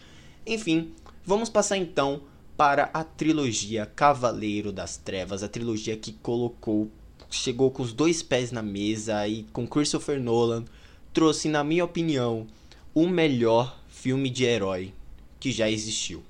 Enfim, 0.47 0.95
vamos 1.27 1.51
passar 1.51 1.77
então 1.77 2.23
para 2.57 2.89
a 2.95 3.05
trilogia 3.05 3.85
Cavaleiro 3.85 4.73
das 4.73 4.97
Trevas, 4.97 5.43
a 5.43 5.49
trilogia 5.49 5.95
que 5.95 6.13
colocou, 6.13 6.91
chegou 7.31 7.71
com 7.71 7.83
os 7.83 7.93
dois 7.93 8.23
pés 8.23 8.51
na 8.51 8.63
mesa 8.63 9.29
e 9.29 9.43
com 9.53 9.67
Christopher 9.67 10.19
Nolan 10.19 10.65
trouxe, 11.13 11.49
na 11.49 11.63
minha 11.63 11.85
opinião, 11.85 12.47
o 12.95 13.07
melhor 13.07 13.79
filme 13.89 14.31
de 14.31 14.45
herói 14.45 14.95
que 15.39 15.53
já 15.53 15.71
existiu. 15.71 16.23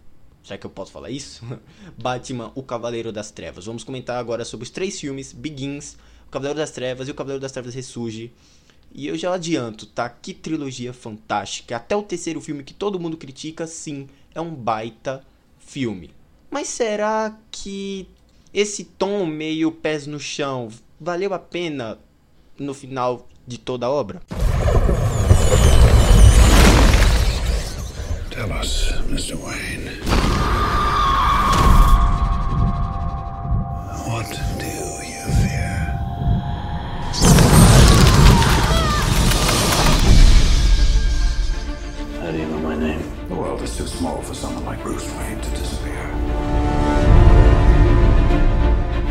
Será 0.42 0.59
que 0.59 0.66
eu 0.66 0.70
posso 0.70 0.90
falar 0.90 1.11
isso? 1.11 1.44
Batman, 1.96 2.50
o 2.57 2.62
Cavaleiro 2.62 3.12
das 3.12 3.31
Trevas. 3.31 3.66
Vamos 3.66 3.85
comentar 3.85 4.18
agora 4.18 4.44
sobre 4.44 4.64
os 4.64 4.70
três 4.70 5.00
filmes: 5.00 5.33
Begins, 5.33 5.96
Cavaleiro 6.31 6.59
das 6.59 6.71
Trevas 6.71 7.09
e 7.09 7.11
o 7.11 7.15
Cavaleiro 7.15 7.41
das 7.41 7.53
Trevas 7.53 7.75
ressurge. 7.75 8.33
E 8.93 9.07
eu 9.07 9.17
já 9.17 9.35
adianto, 9.35 9.87
tá? 9.87 10.09
Que 10.09 10.33
trilogia 10.33 10.93
fantástica. 10.93 11.77
Até 11.77 11.97
o 11.97 12.03
terceiro 12.03 12.41
filme 12.41 12.63
que 12.63 12.73
todo 12.73 13.01
mundo 13.01 13.17
critica, 13.17 13.67
sim, 13.67 14.09
é 14.35 14.41
um 14.41 14.55
baita 14.55 15.25
filme. 15.59 16.11
Mas 16.51 16.69
será 16.69 17.37
que 17.51 18.07
esse 18.53 18.85
tom 18.85 19.27
meio 19.27 19.73
pés 19.73 20.07
no 20.07 20.21
chão 20.21 20.69
valeu 21.01 21.35
a 21.35 21.39
pena 21.39 21.99
no 22.57 22.73
final 22.73 23.29
de 23.47 23.59
toda 23.59 23.87
a 23.87 23.91
obra? 23.91 24.23
Tell 28.31 28.51
us, 28.61 28.93
Mr. 29.09 29.37
Wayne. 29.37 29.84
Too 43.77 43.87
small 43.89 44.23
for 44.23 44.35
someone 44.35 44.65
like 44.65 44.81
Bruce 44.83 45.11
Wayne 45.17 45.41
to 45.41 45.51
disappear. 45.51 46.05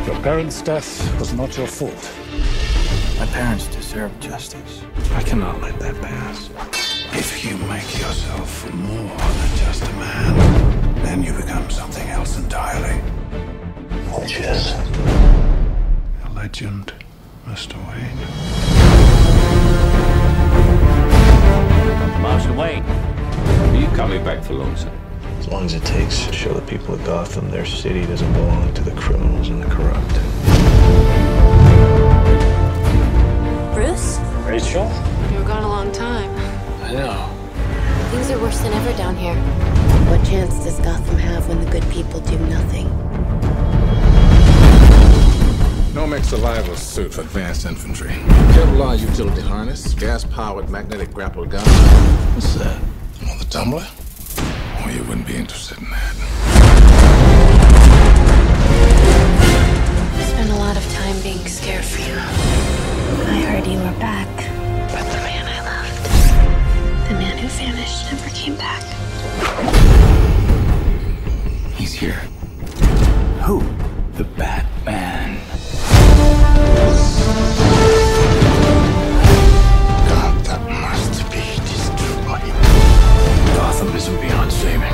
Your 0.06 0.22
parents' 0.22 0.62
death 0.62 1.20
was 1.20 1.34
not 1.34 1.58
your 1.58 1.68
fault. 1.68 2.12
My 3.20 3.26
parents 3.26 3.68
deserve 3.68 4.18
justice. 4.22 4.84
I 5.16 5.24
cannot 5.24 5.60
let 5.62 5.78
that 5.80 5.96
pass. 6.02 6.50
If 7.12 7.44
you 7.44 7.58
make 7.68 7.92
yourself 7.98 8.74
more 8.74 9.18
than 9.18 9.58
just 9.58 9.84
a 9.84 9.94
man, 9.94 10.96
then 11.04 11.24
you 11.24 11.34
become 11.34 11.70
something 11.70 12.08
else 12.08 12.38
entirely. 12.38 13.00
Which 14.18 14.40
is? 14.40 14.72
A 16.24 16.30
legend, 16.34 16.94
Mr. 17.48 17.76
Wayne. 17.90 18.20
Marshal 22.22 22.56
Wayne. 22.56 23.13
Are 23.44 23.76
you 23.76 23.88
coming 23.96 24.24
back 24.24 24.44
for 24.44 24.54
long, 24.54 24.76
sir? 24.76 24.92
As 25.40 25.48
long 25.48 25.66
as 25.66 25.74
it 25.74 25.84
takes 25.84 26.26
to 26.26 26.34
show 26.34 26.54
the 26.54 26.62
people 26.62 26.94
of 26.94 27.04
Gotham 27.04 27.50
their 27.52 27.66
city 27.66 28.06
doesn't 28.06 28.34
belong 28.34 28.74
to 28.74 28.82
the 28.82 28.92
criminals 28.92 29.50
and 29.50 29.62
the 29.62 29.68
corrupt. 29.68 30.14
Bruce? 33.74 34.20
Rachel? 34.46 34.90
You 35.32 35.40
were 35.40 35.46
gone 35.46 35.64
a 35.64 35.68
long 35.68 35.92
time. 35.92 36.30
I 36.84 36.94
know. 36.94 37.30
Things 38.12 38.30
are 38.32 38.40
worse 38.40 38.60
than 38.60 38.72
ever 38.74 38.98
down 38.98 39.16
here. 39.18 39.36
What 40.10 40.24
chance 40.26 40.64
does 40.64 40.80
Gotham 40.80 41.18
have 41.18 41.50
when 41.50 41.60
the 41.64 41.70
good 41.72 41.90
people 41.92 42.20
do 42.22 42.38
nothing? 42.48 42.88
Nomex 45.94 46.26
survival 46.26 46.76
suit 46.76 47.14
for 47.14 47.22
advanced 47.22 47.66
infantry. 47.66 48.10
Kevlar 48.10 49.00
utility 49.00 49.42
harness, 49.42 49.94
gas-powered 49.94 50.70
magnetic 50.70 51.14
grapple 51.14 51.46
gun. 51.46 51.66
What's 52.34 52.56
that? 52.56 52.80
Oh, 53.26 53.38
the 53.38 53.46
tumbler? 53.46 53.88
Oh, 54.38 54.90
you 54.94 55.04
wouldn't 55.04 55.26
be 55.26 55.36
interested 55.36 55.78
in 55.78 55.86
that. 55.86 56.16
I 60.16 60.24
spent 60.24 60.50
a 60.50 60.56
lot 60.56 60.76
of 60.76 60.84
time 60.92 61.22
being 61.22 61.46
scared 61.48 61.86
for 61.86 62.02
you. 62.02 62.18
I 62.18 63.42
heard 63.42 63.66
you 63.66 63.78
were 63.78 63.98
back. 64.00 64.28
But 64.92 65.06
the 65.10 65.18
man 65.24 65.48
I 65.48 65.60
loved, 65.64 67.10
the 67.10 67.16
man 67.16 67.38
who 67.38 67.48
vanished, 67.48 68.12
never 68.12 68.30
came 68.36 68.56
back. 68.58 68.84
He's 71.76 71.94
here. 71.94 72.22
Who? 73.46 73.62
The 74.18 74.26
Batman. 74.26 75.13
Isn't 84.66 84.82
beyond 84.82 84.94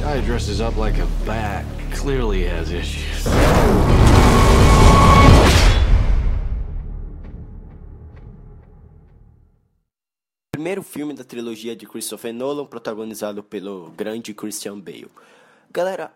Guy 0.00 0.20
dresses 0.20 0.60
up 0.60 0.76
like 0.76 0.98
a 0.98 1.06
bat 1.24 1.64
clearly 1.92 2.44
has 2.44 2.70
issues. 2.70 4.05
Primeiro 10.76 10.92
filme 10.92 11.14
da 11.14 11.24
trilogia 11.24 11.74
de 11.74 11.86
Christopher 11.86 12.34
Nolan, 12.34 12.66
protagonizado 12.66 13.42
pelo 13.42 13.90
grande 13.96 14.34
Christian 14.34 14.78
Bale. 14.78 15.10
Galera, 15.70 16.12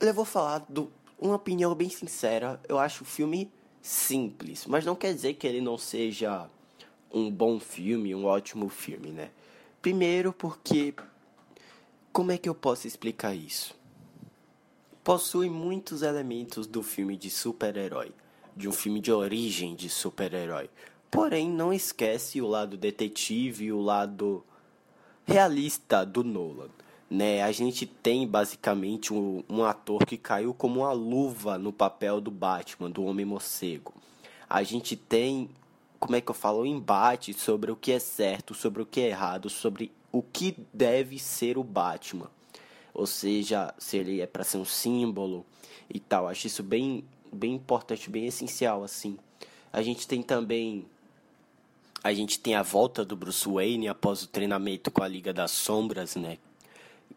eu 0.00 0.14
vou 0.14 0.24
falar 0.24 0.64
do 0.68 0.88
uma 1.18 1.34
opinião 1.34 1.74
bem 1.74 1.90
sincera. 1.90 2.60
Eu 2.68 2.78
acho 2.78 3.02
o 3.02 3.04
filme 3.04 3.50
simples, 3.82 4.66
mas 4.66 4.84
não 4.84 4.94
quer 4.94 5.12
dizer 5.12 5.34
que 5.34 5.48
ele 5.48 5.60
não 5.60 5.76
seja 5.76 6.48
um 7.12 7.28
bom 7.28 7.58
filme, 7.58 8.14
um 8.14 8.24
ótimo 8.24 8.68
filme, 8.68 9.10
né? 9.10 9.30
Primeiro 9.82 10.32
porque 10.32 10.94
como 12.12 12.30
é 12.30 12.38
que 12.38 12.48
eu 12.48 12.54
posso 12.54 12.86
explicar 12.86 13.34
isso? 13.34 13.74
Possui 15.02 15.50
muitos 15.50 16.02
elementos 16.02 16.68
do 16.68 16.84
filme 16.84 17.16
de 17.16 17.30
super-herói, 17.30 18.12
de 18.56 18.68
um 18.68 18.72
filme 18.72 19.00
de 19.00 19.10
origem 19.10 19.74
de 19.74 19.90
super-herói. 19.90 20.70
Porém, 21.14 21.48
não 21.48 21.72
esquece 21.72 22.40
o 22.40 22.48
lado 22.48 22.76
detetive 22.76 23.66
e 23.66 23.72
o 23.72 23.80
lado 23.80 24.44
realista 25.24 26.04
do 26.04 26.24
Nolan. 26.24 26.70
Né? 27.08 27.40
A 27.40 27.52
gente 27.52 27.86
tem 27.86 28.26
basicamente 28.26 29.14
um, 29.14 29.44
um 29.48 29.62
ator 29.62 30.04
que 30.04 30.16
caiu 30.16 30.52
como 30.52 30.80
uma 30.80 30.90
luva 30.90 31.56
no 31.56 31.72
papel 31.72 32.20
do 32.20 32.32
Batman, 32.32 32.90
do 32.90 33.04
Homem 33.04 33.24
Morcego. 33.24 33.94
A 34.50 34.64
gente 34.64 34.96
tem, 34.96 35.48
como 36.00 36.16
é 36.16 36.20
que 36.20 36.32
eu 36.32 36.34
falo, 36.34 36.62
um 36.62 36.66
embate 36.66 37.32
sobre 37.32 37.70
o 37.70 37.76
que 37.76 37.92
é 37.92 38.00
certo, 38.00 38.52
sobre 38.52 38.82
o 38.82 38.86
que 38.86 39.00
é 39.00 39.10
errado, 39.10 39.48
sobre 39.48 39.92
o 40.10 40.20
que 40.20 40.56
deve 40.72 41.20
ser 41.20 41.56
o 41.56 41.62
Batman. 41.62 42.28
Ou 42.92 43.06
seja, 43.06 43.72
se 43.78 43.98
ele 43.98 44.20
é 44.20 44.26
para 44.26 44.42
ser 44.42 44.56
um 44.56 44.64
símbolo 44.64 45.46
e 45.88 46.00
tal. 46.00 46.26
Acho 46.26 46.48
isso 46.48 46.64
bem, 46.64 47.04
bem 47.32 47.54
importante, 47.54 48.10
bem 48.10 48.26
essencial 48.26 48.82
assim. 48.82 49.16
A 49.72 49.80
gente 49.80 50.08
tem 50.08 50.20
também 50.20 50.86
a 52.04 52.12
gente 52.12 52.38
tem 52.38 52.54
a 52.54 52.62
volta 52.62 53.02
do 53.02 53.16
Bruce 53.16 53.48
Wayne 53.48 53.88
após 53.88 54.22
o 54.22 54.28
treinamento 54.28 54.90
com 54.90 55.02
a 55.02 55.08
Liga 55.08 55.32
das 55.32 55.50
Sombras, 55.52 56.16
né? 56.16 56.36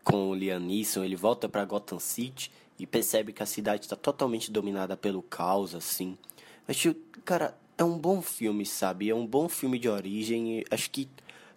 Com 0.02 0.30
o 0.30 0.34
Liam 0.34 0.62
Neeson, 0.62 1.04
ele 1.04 1.17
volta 1.17 1.50
para 1.50 1.65
Gotham 1.65 2.00
City 2.00 2.50
e 2.80 2.88
percebe 2.88 3.34
que 3.34 3.43
a 3.43 3.45
cidade 3.45 3.84
está 3.84 3.97
totalmente 3.97 4.50
dominada 4.50 4.95
pelo 4.95 5.21
caos, 5.21 5.76
assim. 5.76 6.17
Acho, 6.65 6.95
cara, 7.26 7.58
é 7.78 7.84
um 7.84 7.97
bom 7.97 8.21
filme, 8.21 8.65
sabe? 8.65 9.10
É 9.10 9.13
um 9.13 9.28
bom 9.28 9.50
filme 9.50 9.78
de 9.78 9.89
origem. 9.89 10.63
Acho 10.71 10.89
que 10.89 11.10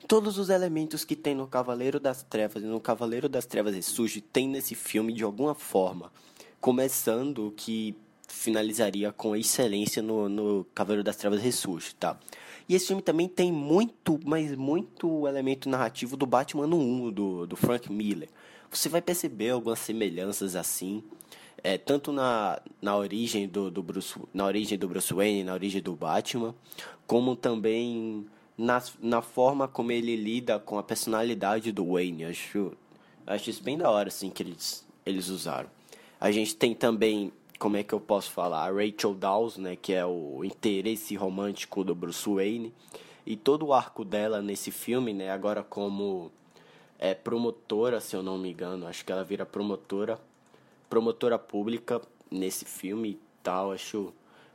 todos 0.08 0.36
os 0.36 0.50
elementos 0.50 1.04
que 1.04 1.14
tem 1.14 1.32
no 1.32 1.46
Cavaleiro 1.46 2.00
das 2.00 2.24
Trevas 2.24 2.64
e 2.64 2.66
no 2.66 2.80
Cavaleiro 2.80 3.28
das 3.28 3.46
Trevas 3.46 3.76
Ressurge 3.76 4.20
tem 4.20 4.48
nesse 4.48 4.74
filme 4.74 5.12
de 5.12 5.22
alguma 5.22 5.54
forma. 5.54 6.10
Começando 6.60 7.46
o 7.46 7.52
que 7.52 7.94
finalizaria 8.26 9.12
com 9.12 9.36
excelência 9.36 10.02
no, 10.02 10.28
no 10.28 10.66
Cavaleiro 10.74 11.04
das 11.04 11.14
Trevas 11.14 11.40
Ressurge, 11.40 11.94
tá? 11.94 12.18
E 12.70 12.74
esse 12.76 12.86
filme 12.86 13.02
também 13.02 13.26
tem 13.26 13.50
muito, 13.50 14.20
mas 14.24 14.54
muito 14.54 15.26
elemento 15.26 15.68
narrativo 15.68 16.16
do 16.16 16.24
Batman 16.24 16.68
no 16.68 16.78
1, 16.78 17.10
do, 17.10 17.44
do 17.44 17.56
Frank 17.56 17.92
Miller. 17.92 18.28
Você 18.70 18.88
vai 18.88 19.02
perceber 19.02 19.50
algumas 19.50 19.80
semelhanças 19.80 20.54
assim, 20.54 21.02
é, 21.64 21.76
tanto 21.76 22.12
na, 22.12 22.62
na 22.80 22.96
origem 22.96 23.48
do, 23.48 23.72
do 23.72 23.82
Bruce, 23.82 24.14
na 24.32 24.44
origem 24.44 24.78
do 24.78 24.86
Bruce 24.86 25.12
Wayne, 25.12 25.42
na 25.42 25.52
origem 25.52 25.82
do 25.82 25.96
Batman, 25.96 26.54
como 27.08 27.34
também 27.34 28.24
na, 28.56 28.80
na 29.02 29.20
forma 29.20 29.66
como 29.66 29.90
ele 29.90 30.14
lida 30.14 30.60
com 30.60 30.78
a 30.78 30.82
personalidade 30.84 31.72
do 31.72 31.94
Wayne. 31.94 32.26
Acho, 32.26 32.70
acho 33.26 33.50
isso 33.50 33.64
bem 33.64 33.78
da 33.78 33.90
hora 33.90 34.10
assim 34.10 34.30
que 34.30 34.44
eles, 34.44 34.86
eles 35.04 35.26
usaram. 35.26 35.68
A 36.20 36.30
gente 36.30 36.54
tem 36.54 36.72
também 36.72 37.32
como 37.60 37.76
é 37.76 37.82
que 37.82 37.92
eu 37.92 38.00
posso 38.00 38.30
falar? 38.30 38.66
A 38.66 38.72
Rachel 38.72 39.14
Dawes, 39.14 39.58
né, 39.58 39.76
que 39.76 39.92
é 39.92 40.04
o 40.04 40.42
interesse 40.42 41.14
romântico 41.14 41.84
do 41.84 41.94
Bruce 41.94 42.26
Wayne, 42.26 42.72
e 43.26 43.36
todo 43.36 43.66
o 43.66 43.74
arco 43.74 44.02
dela 44.02 44.40
nesse 44.40 44.70
filme, 44.70 45.12
né, 45.12 45.30
agora 45.30 45.62
como 45.62 46.32
é 46.98 47.14
promotora, 47.14 48.00
se 48.00 48.16
eu 48.16 48.22
não 48.22 48.38
me 48.38 48.50
engano, 48.50 48.86
acho 48.86 49.04
que 49.04 49.12
ela 49.12 49.22
vira 49.22 49.44
promotora, 49.44 50.18
promotora 50.88 51.38
pública 51.38 52.00
nesse 52.30 52.64
filme 52.64 53.10
e 53.10 53.20
tal, 53.42 53.72
acho 53.72 54.10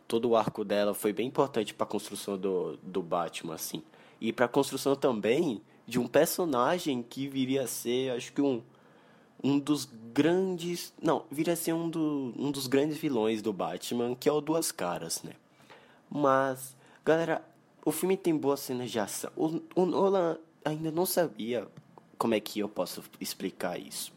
todo 0.08 0.30
o 0.30 0.36
arco 0.36 0.66
dela 0.66 0.96
foi 0.96 1.14
bem 1.14 1.28
importante 1.28 1.76
para 1.76 1.84
a 1.84 1.90
construção 1.90 2.36
do, 2.36 2.76
do 2.78 3.04
Batman, 3.04 3.54
assim. 3.54 3.84
E 4.20 4.34
para 4.34 4.46
a 4.46 4.50
construção 4.50 4.96
também 4.96 5.62
de 5.86 6.00
um 6.00 6.08
personagem 6.08 7.04
que 7.04 7.28
viria 7.28 7.64
a 7.64 7.68
ser, 7.68 8.14
acho 8.14 8.34
que 8.34 8.42
um 8.42 8.64
um 9.44 9.60
dos 9.60 9.88
grandes. 10.14 10.94
Não, 11.02 11.26
viria 11.30 11.54
a 11.54 11.58
ser 11.58 11.74
um, 11.74 11.90
do, 11.90 12.34
um 12.38 12.52
dos 12.52 12.68
grandes 12.68 12.98
vilões 12.98 13.42
do 13.42 13.52
Batman, 13.52 14.16
que 14.16 14.30
é 14.30 14.32
o 14.32 14.42
Duas 14.42 14.72
Caras, 14.72 15.22
né? 15.24 15.34
Mas, 16.10 16.76
galera, 17.04 17.44
o 17.84 17.92
filme 17.92 18.16
tem 18.18 18.36
boas 18.36 18.60
cenas 18.62 18.90
de 18.90 19.00
ação. 19.00 19.32
O, 19.36 19.62
o 19.76 19.86
Nolan 19.86 20.38
ainda 20.64 20.92
não 20.92 21.06
sabia 21.06 21.68
como 22.18 22.34
é 22.34 22.40
que 22.40 22.60
eu 22.60 22.70
posso 22.70 23.04
explicar 23.20 23.80
isso. 23.80 24.14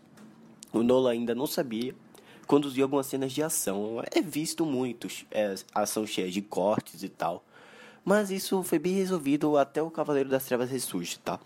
O 0.73 0.83
Nolan 0.83 1.11
ainda 1.11 1.35
não 1.35 1.47
sabia 1.47 1.95
conduzir 2.47 2.83
algumas 2.83 3.07
cenas 3.07 3.33
de 3.33 3.43
ação. 3.43 4.03
É 4.11 4.23
visto 4.23 4.65
muito, 4.65 5.09
é, 5.31 5.55
ação 5.75 6.07
cheia 6.07 6.31
de 6.31 6.41
cortes 6.41 7.03
e 7.03 7.09
tal. 7.09 7.45
Mas 8.05 8.31
isso 8.31 8.63
foi 8.63 8.79
bem 8.79 8.95
resolvido 8.95 9.59
até 9.59 9.83
o 9.83 9.91
Cavaleiro 9.91 10.31
das 10.31 10.47
Trevas 10.47 10.71
ressurge, 10.71 11.19
tá? 11.19 11.39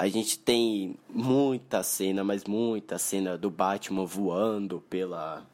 A 0.00 0.08
gente 0.08 0.38
tem 0.38 0.96
muita 1.10 1.82
cena, 1.82 2.24
mas 2.24 2.44
muita 2.44 2.96
cena 2.96 3.36
do 3.36 3.50
Batman 3.50 4.06
voando 4.06 4.82
pela. 4.88 5.46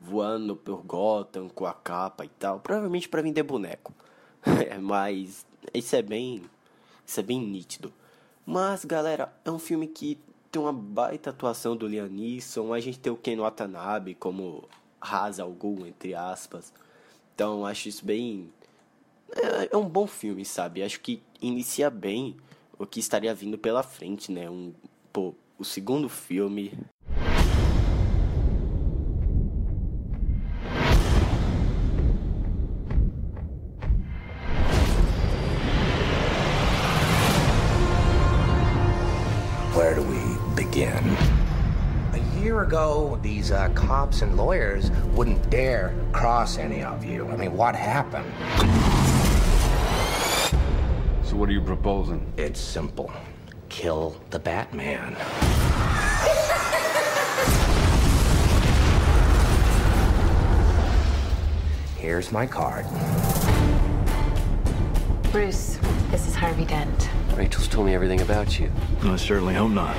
voando 0.00 0.56
por 0.56 0.82
Gotham 0.82 1.50
com 1.50 1.66
a 1.66 1.74
capa 1.74 2.24
e 2.24 2.28
tal. 2.28 2.58
Provavelmente 2.60 3.06
para 3.06 3.20
vender 3.20 3.42
boneco. 3.42 3.92
mas 4.80 5.44
isso 5.74 5.94
é 5.94 6.00
bem. 6.00 6.40
Isso 7.06 7.20
é 7.20 7.22
bem 7.22 7.38
nítido. 7.38 7.92
Mas, 8.46 8.82
galera, 8.86 9.30
é 9.44 9.50
um 9.50 9.58
filme 9.58 9.88
que 9.88 10.18
tem 10.50 10.62
uma 10.62 10.72
baita 10.72 11.28
atuação 11.28 11.76
do 11.76 11.86
Liam 11.86 12.08
Neeson. 12.08 12.72
A 12.72 12.80
gente 12.80 12.98
tem 12.98 13.12
o 13.12 13.16
Ken 13.16 13.36
Watanabe 13.36 14.14
como 14.14 14.66
Ra's 14.98 15.38
al 15.38 15.52
Ghul, 15.52 15.86
entre 15.86 16.14
aspas. 16.14 16.72
Então, 17.34 17.66
acho 17.66 17.90
isso 17.90 18.06
bem... 18.06 18.50
É, 19.30 19.68
é 19.70 19.76
um 19.76 19.86
bom 19.86 20.06
filme, 20.06 20.46
sabe? 20.46 20.82
Acho 20.82 20.98
que 20.98 21.22
inicia 21.42 21.90
bem 21.90 22.38
o 22.78 22.86
que 22.86 23.00
estaria 23.00 23.34
vindo 23.34 23.56
pela 23.58 23.82
frente, 23.82 24.32
né? 24.32 24.48
Um, 24.48 24.72
pô, 25.12 25.34
o 25.58 25.64
segundo 25.64 26.08
filme. 26.08 26.72
Where 39.74 39.94
do 39.94 40.02
we 40.02 40.18
begin? 40.54 41.16
A 42.12 42.40
year 42.40 42.62
ago, 42.62 43.18
these 43.22 43.50
uh, 43.50 43.68
cops 43.74 44.22
and 44.22 44.36
lawyers 44.36 44.90
wouldn't 45.14 45.50
dare 45.50 45.92
cross 46.12 46.58
any 46.58 46.84
of 46.84 47.04
you. 47.04 47.28
I 47.28 47.36
mean, 47.36 47.56
what 47.56 47.74
happened? 47.74 48.32
So 51.34 51.40
what 51.40 51.48
are 51.48 51.52
you 51.52 51.60
proposing? 51.60 52.32
It's 52.36 52.60
simple. 52.60 53.12
Kill 53.68 54.14
the 54.30 54.38
Batman. 54.38 55.16
Here's 61.96 62.30
my 62.30 62.46
card. 62.46 62.86
Bruce, 65.32 65.80
this 66.12 66.28
is 66.28 66.36
Harvey 66.36 66.66
Dent. 66.66 67.10
Rachel's 67.34 67.66
told 67.66 67.86
me 67.86 67.96
everything 67.96 68.20
about 68.20 68.60
you. 68.60 68.70
I 69.02 69.16
certainly 69.16 69.54
hope 69.54 69.72
not. 69.72 69.96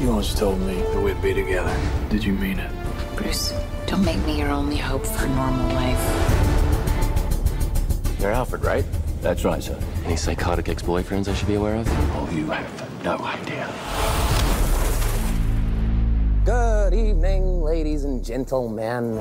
You 0.00 0.10
once 0.10 0.34
told 0.34 0.58
me 0.62 0.74
that 0.74 1.00
we'd 1.00 1.22
be 1.22 1.32
together. 1.32 1.78
Did 2.10 2.24
you 2.24 2.32
mean 2.32 2.58
it? 2.58 2.72
Bruce, 3.14 3.54
don't 3.86 4.04
make 4.04 4.18
me 4.26 4.40
your 4.40 4.50
only 4.50 4.78
hope 4.78 5.06
for 5.06 5.26
a 5.26 5.28
normal 5.28 5.72
life. 5.76 6.45
You're 8.18 8.32
Alfred, 8.32 8.64
right? 8.64 8.84
That's 9.20 9.44
right, 9.44 9.62
sir. 9.62 9.78
Any 10.04 10.16
psychotic 10.16 10.68
ex-boyfriends 10.68 11.28
I 11.28 11.34
should 11.34 11.48
be 11.48 11.54
aware 11.54 11.76
of? 11.76 11.86
Oh, 11.88 12.28
you 12.32 12.46
have 12.46 13.04
no 13.04 13.18
idea. 13.18 13.68
Good 16.44 16.94
evening, 16.94 17.60
ladies 17.60 18.04
and 18.04 18.24
gentlemen. 18.24 19.16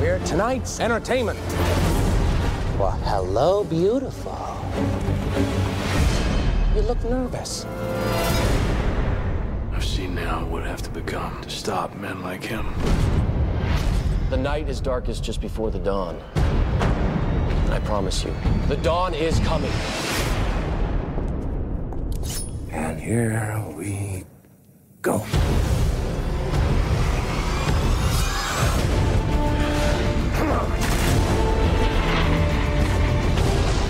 We're 0.00 0.18
tonight's 0.24 0.80
entertainment. 0.80 1.38
Well, 2.78 2.98
hello, 3.04 3.62
beautiful. 3.64 4.56
You 6.74 6.82
look 6.82 7.02
nervous. 7.04 7.64
I've 9.72 9.84
seen 9.84 10.14
now 10.14 10.40
what 10.40 10.50
would 10.50 10.64
have 10.64 10.82
to 10.82 10.90
become 10.90 11.42
to 11.42 11.50
stop 11.50 11.94
men 11.96 12.22
like 12.22 12.42
him. 12.42 12.74
The 14.30 14.36
night 14.36 14.68
is 14.68 14.78
darkest 14.78 15.24
just 15.24 15.40
before 15.40 15.70
the 15.70 15.78
dawn. 15.78 16.20
And 16.34 17.72
I 17.72 17.80
promise 17.80 18.22
you, 18.22 18.34
the 18.68 18.76
dawn 18.76 19.14
is 19.14 19.38
coming. 19.40 19.72
And 22.70 23.00
here 23.00 23.64
we 23.74 24.24
go. 25.00 25.18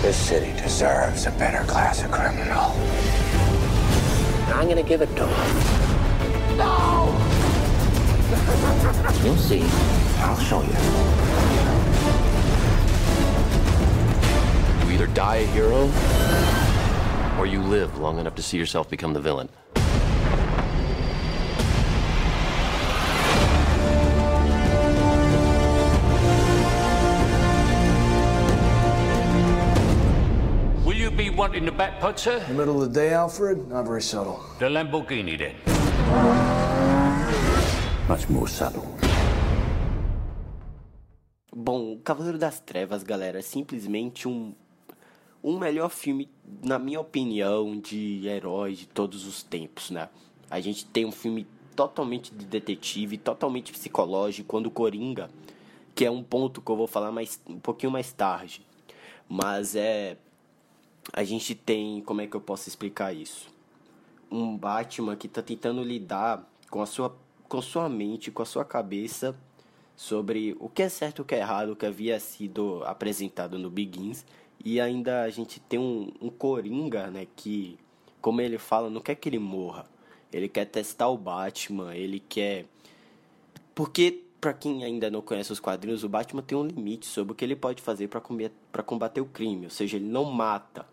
This 0.01 0.15
city 0.15 0.53
deserves 0.61 1.25
a 1.25 1.31
better 1.31 1.65
class 1.69 2.01
of 2.01 2.11
criminal. 2.11 2.71
I'm 4.55 4.69
gonna 4.69 4.83
give 4.83 5.01
it 5.01 5.13
to 5.17 5.27
him. 5.27 6.57
No! 6.57 6.88
You'll 9.23 9.35
see. 9.35 9.63
I'll 10.21 10.37
show 10.39 10.61
you. 10.61 10.73
You 14.85 14.91
either 14.93 15.07
die 15.07 15.37
a 15.37 15.45
hero, 15.47 15.91
or 17.37 17.45
you 17.45 17.61
live 17.61 17.97
long 17.99 18.19
enough 18.19 18.35
to 18.35 18.41
see 18.41 18.57
yourself 18.57 18.89
become 18.89 19.13
the 19.13 19.19
villain. 19.21 19.49
Will 30.85 30.95
you 30.95 31.11
be 31.11 31.29
wanting 31.29 31.65
the 31.65 31.71
back 31.71 31.99
putt, 31.99 32.19
sir? 32.19 32.37
In 32.37 32.47
the 32.47 32.53
middle 32.53 32.81
of 32.81 32.91
the 32.91 32.99
day, 32.99 33.13
Alfred? 33.13 33.69
Not 33.69 33.85
very 33.85 34.01
subtle. 34.01 34.43
The 34.59 34.65
Lamborghini, 34.65 35.37
then. 35.37 36.58
Much 38.09 38.27
more. 38.27 38.49
Bom, 41.55 41.99
Cavaleiro 41.99 42.39
das 42.39 42.59
Trevas, 42.59 43.03
galera, 43.03 43.37
é 43.37 43.41
simplesmente 43.43 44.27
um 44.27 44.55
um 45.43 45.59
melhor 45.59 45.89
filme, 45.89 46.27
na 46.63 46.79
minha 46.79 46.99
opinião, 46.99 47.79
de 47.79 48.27
heróis 48.27 48.79
de 48.79 48.87
todos 48.87 49.27
os 49.27 49.43
tempos, 49.43 49.91
né? 49.91 50.09
A 50.49 50.59
gente 50.59 50.87
tem 50.87 51.05
um 51.05 51.11
filme 51.11 51.45
totalmente 51.75 52.33
de 52.33 52.47
detetive, 52.47 53.15
totalmente 53.15 53.71
psicológico, 53.71 54.49
quando 54.49 54.71
Coringa, 54.71 55.29
que 55.93 56.03
é 56.03 56.09
um 56.09 56.23
ponto 56.23 56.63
que 56.63 56.71
eu 56.71 56.75
vou 56.75 56.87
falar 56.87 57.11
mais 57.11 57.39
um 57.47 57.59
pouquinho 57.59 57.91
mais 57.91 58.11
tarde. 58.11 58.65
Mas 59.29 59.75
é 59.75 60.17
a 61.13 61.23
gente 61.23 61.53
tem, 61.53 62.01
como 62.01 62.21
é 62.21 62.27
que 62.27 62.35
eu 62.35 62.41
posso 62.41 62.67
explicar 62.67 63.13
isso? 63.13 63.49
Um 64.31 64.57
Batman 64.57 65.15
que 65.15 65.27
tá 65.27 65.43
tentando 65.43 65.83
lidar 65.83 66.43
com 66.71 66.81
a 66.81 66.87
sua 66.87 67.15
com 67.49 67.61
sua 67.61 67.89
mente, 67.89 68.31
com 68.31 68.43
a 68.43 68.45
sua 68.45 68.63
cabeça 68.63 69.35
sobre 69.95 70.55
o 70.59 70.69
que 70.69 70.83
é 70.83 70.87
certo 70.87 71.19
e 71.19 71.21
o 71.23 71.25
que 71.25 71.35
é 71.35 71.39
errado, 71.39 71.75
que 71.75 71.85
havia 71.85 72.19
sido 72.19 72.83
apresentado 72.85 73.57
no 73.57 73.69
Begins. 73.69 74.23
E 74.63 74.79
ainda 74.79 75.23
a 75.23 75.29
gente 75.29 75.59
tem 75.59 75.79
um, 75.79 76.11
um 76.21 76.29
Coringa, 76.29 77.07
né, 77.07 77.27
que, 77.35 77.77
como 78.21 78.39
ele 78.39 78.57
fala, 78.57 78.89
não 78.89 79.01
quer 79.01 79.15
que 79.15 79.27
ele 79.27 79.39
morra. 79.39 79.85
Ele 80.31 80.47
quer 80.47 80.65
testar 80.65 81.09
o 81.09 81.17
Batman, 81.17 81.95
ele 81.95 82.19
quer... 82.19 82.65
Porque, 83.73 84.23
pra 84.39 84.53
quem 84.53 84.83
ainda 84.83 85.09
não 85.09 85.21
conhece 85.21 85.51
os 85.51 85.59
quadrinhos, 85.59 86.03
o 86.03 86.09
Batman 86.09 86.43
tem 86.43 86.57
um 86.57 86.65
limite 86.65 87.07
sobre 87.07 87.33
o 87.33 87.35
que 87.35 87.43
ele 87.43 87.55
pode 87.55 87.81
fazer 87.81 88.07
para 88.07 88.83
combater 88.83 89.21
o 89.21 89.25
crime. 89.25 89.65
Ou 89.65 89.71
seja, 89.71 89.97
ele 89.97 90.07
não 90.07 90.25
mata. 90.25 90.85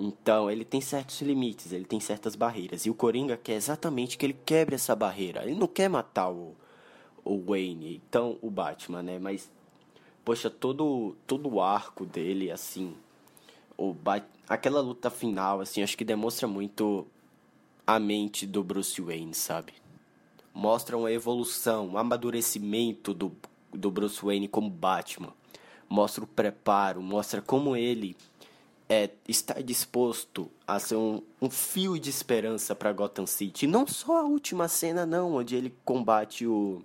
Então, 0.00 0.48
ele 0.48 0.64
tem 0.64 0.80
certos 0.80 1.20
limites, 1.22 1.72
ele 1.72 1.84
tem 1.84 1.98
certas 1.98 2.36
barreiras. 2.36 2.86
E 2.86 2.90
o 2.90 2.94
Coringa 2.94 3.36
quer 3.36 3.54
exatamente 3.54 4.16
que 4.16 4.24
ele 4.24 4.38
quebre 4.46 4.76
essa 4.76 4.94
barreira. 4.94 5.42
Ele 5.42 5.58
não 5.58 5.66
quer 5.66 5.88
matar 5.90 6.30
o, 6.30 6.54
o 7.24 7.36
Wayne, 7.44 8.00
então 8.06 8.38
o 8.40 8.48
Batman, 8.48 9.02
né? 9.02 9.18
Mas 9.18 9.50
poxa, 10.24 10.48
todo 10.48 11.16
todo 11.26 11.48
o 11.48 11.60
arco 11.60 12.06
dele 12.06 12.50
assim, 12.50 12.94
o 13.76 13.92
Bat 13.92 14.24
aquela 14.48 14.80
luta 14.80 15.10
final 15.10 15.60
assim, 15.60 15.82
acho 15.82 15.96
que 15.96 16.04
demonstra 16.04 16.46
muito 16.46 17.06
a 17.86 17.98
mente 17.98 18.46
do 18.46 18.62
Bruce 18.62 19.00
Wayne, 19.00 19.34
sabe? 19.34 19.72
Mostra 20.54 20.96
uma 20.96 21.10
evolução, 21.10 21.88
um 21.88 21.98
amadurecimento 21.98 23.12
do 23.12 23.32
do 23.72 23.90
Bruce 23.90 24.24
Wayne 24.24 24.48
como 24.48 24.70
Batman. 24.70 25.34
Mostra 25.88 26.22
o 26.22 26.26
preparo, 26.26 27.02
mostra 27.02 27.42
como 27.42 27.74
ele 27.74 28.16
é, 28.88 29.10
está 29.28 29.54
disposto 29.60 30.50
a 30.66 30.78
ser 30.78 30.96
um, 30.96 31.22
um 31.42 31.50
fio 31.50 31.98
de 31.98 32.08
esperança 32.08 32.74
para 32.74 32.92
Gotham 32.92 33.26
City. 33.26 33.66
Não 33.66 33.86
só 33.86 34.18
a 34.18 34.22
última 34.22 34.66
cena, 34.66 35.04
não, 35.04 35.34
onde 35.34 35.54
ele 35.54 35.74
combate 35.84 36.46
o, 36.46 36.82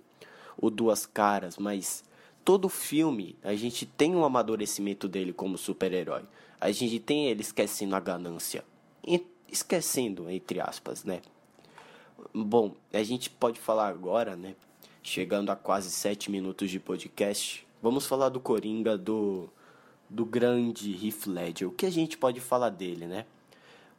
o 0.56 0.68
Duas 0.68 1.06
Caras, 1.06 1.56
mas 1.56 2.04
todo 2.44 2.68
filme 2.68 3.36
a 3.42 3.54
gente 3.54 3.86
tem 3.86 4.14
um 4.14 4.24
amadurecimento 4.24 5.08
dele 5.08 5.32
como 5.32 5.56
super-herói. 5.56 6.22
A 6.60 6.70
gente 6.70 6.98
tem 6.98 7.26
ele 7.26 7.40
esquecendo 7.40 7.96
a 7.96 8.00
ganância. 8.00 8.64
Esquecendo, 9.50 10.28
entre 10.30 10.60
aspas, 10.60 11.04
né? 11.04 11.22
Bom, 12.32 12.74
a 12.92 13.02
gente 13.02 13.30
pode 13.30 13.58
falar 13.58 13.88
agora, 13.88 14.36
né? 14.36 14.54
Chegando 15.02 15.50
a 15.50 15.56
quase 15.56 15.90
sete 15.90 16.30
minutos 16.30 16.70
de 16.70 16.80
podcast. 16.80 17.66
Vamos 17.82 18.06
falar 18.06 18.30
do 18.30 18.40
Coringa 18.40 18.96
do, 18.96 19.48
do 20.14 20.24
grande 20.24 20.92
Heath 20.92 21.26
Ledger. 21.26 21.68
O 21.68 21.72
que 21.72 21.86
a 21.86 21.90
gente 21.90 22.16
pode 22.16 22.40
falar 22.40 22.70
dele, 22.70 23.06
né? 23.06 23.26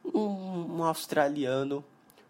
Um, 0.04 0.78
um 0.78 0.84
australiano, 0.84 1.84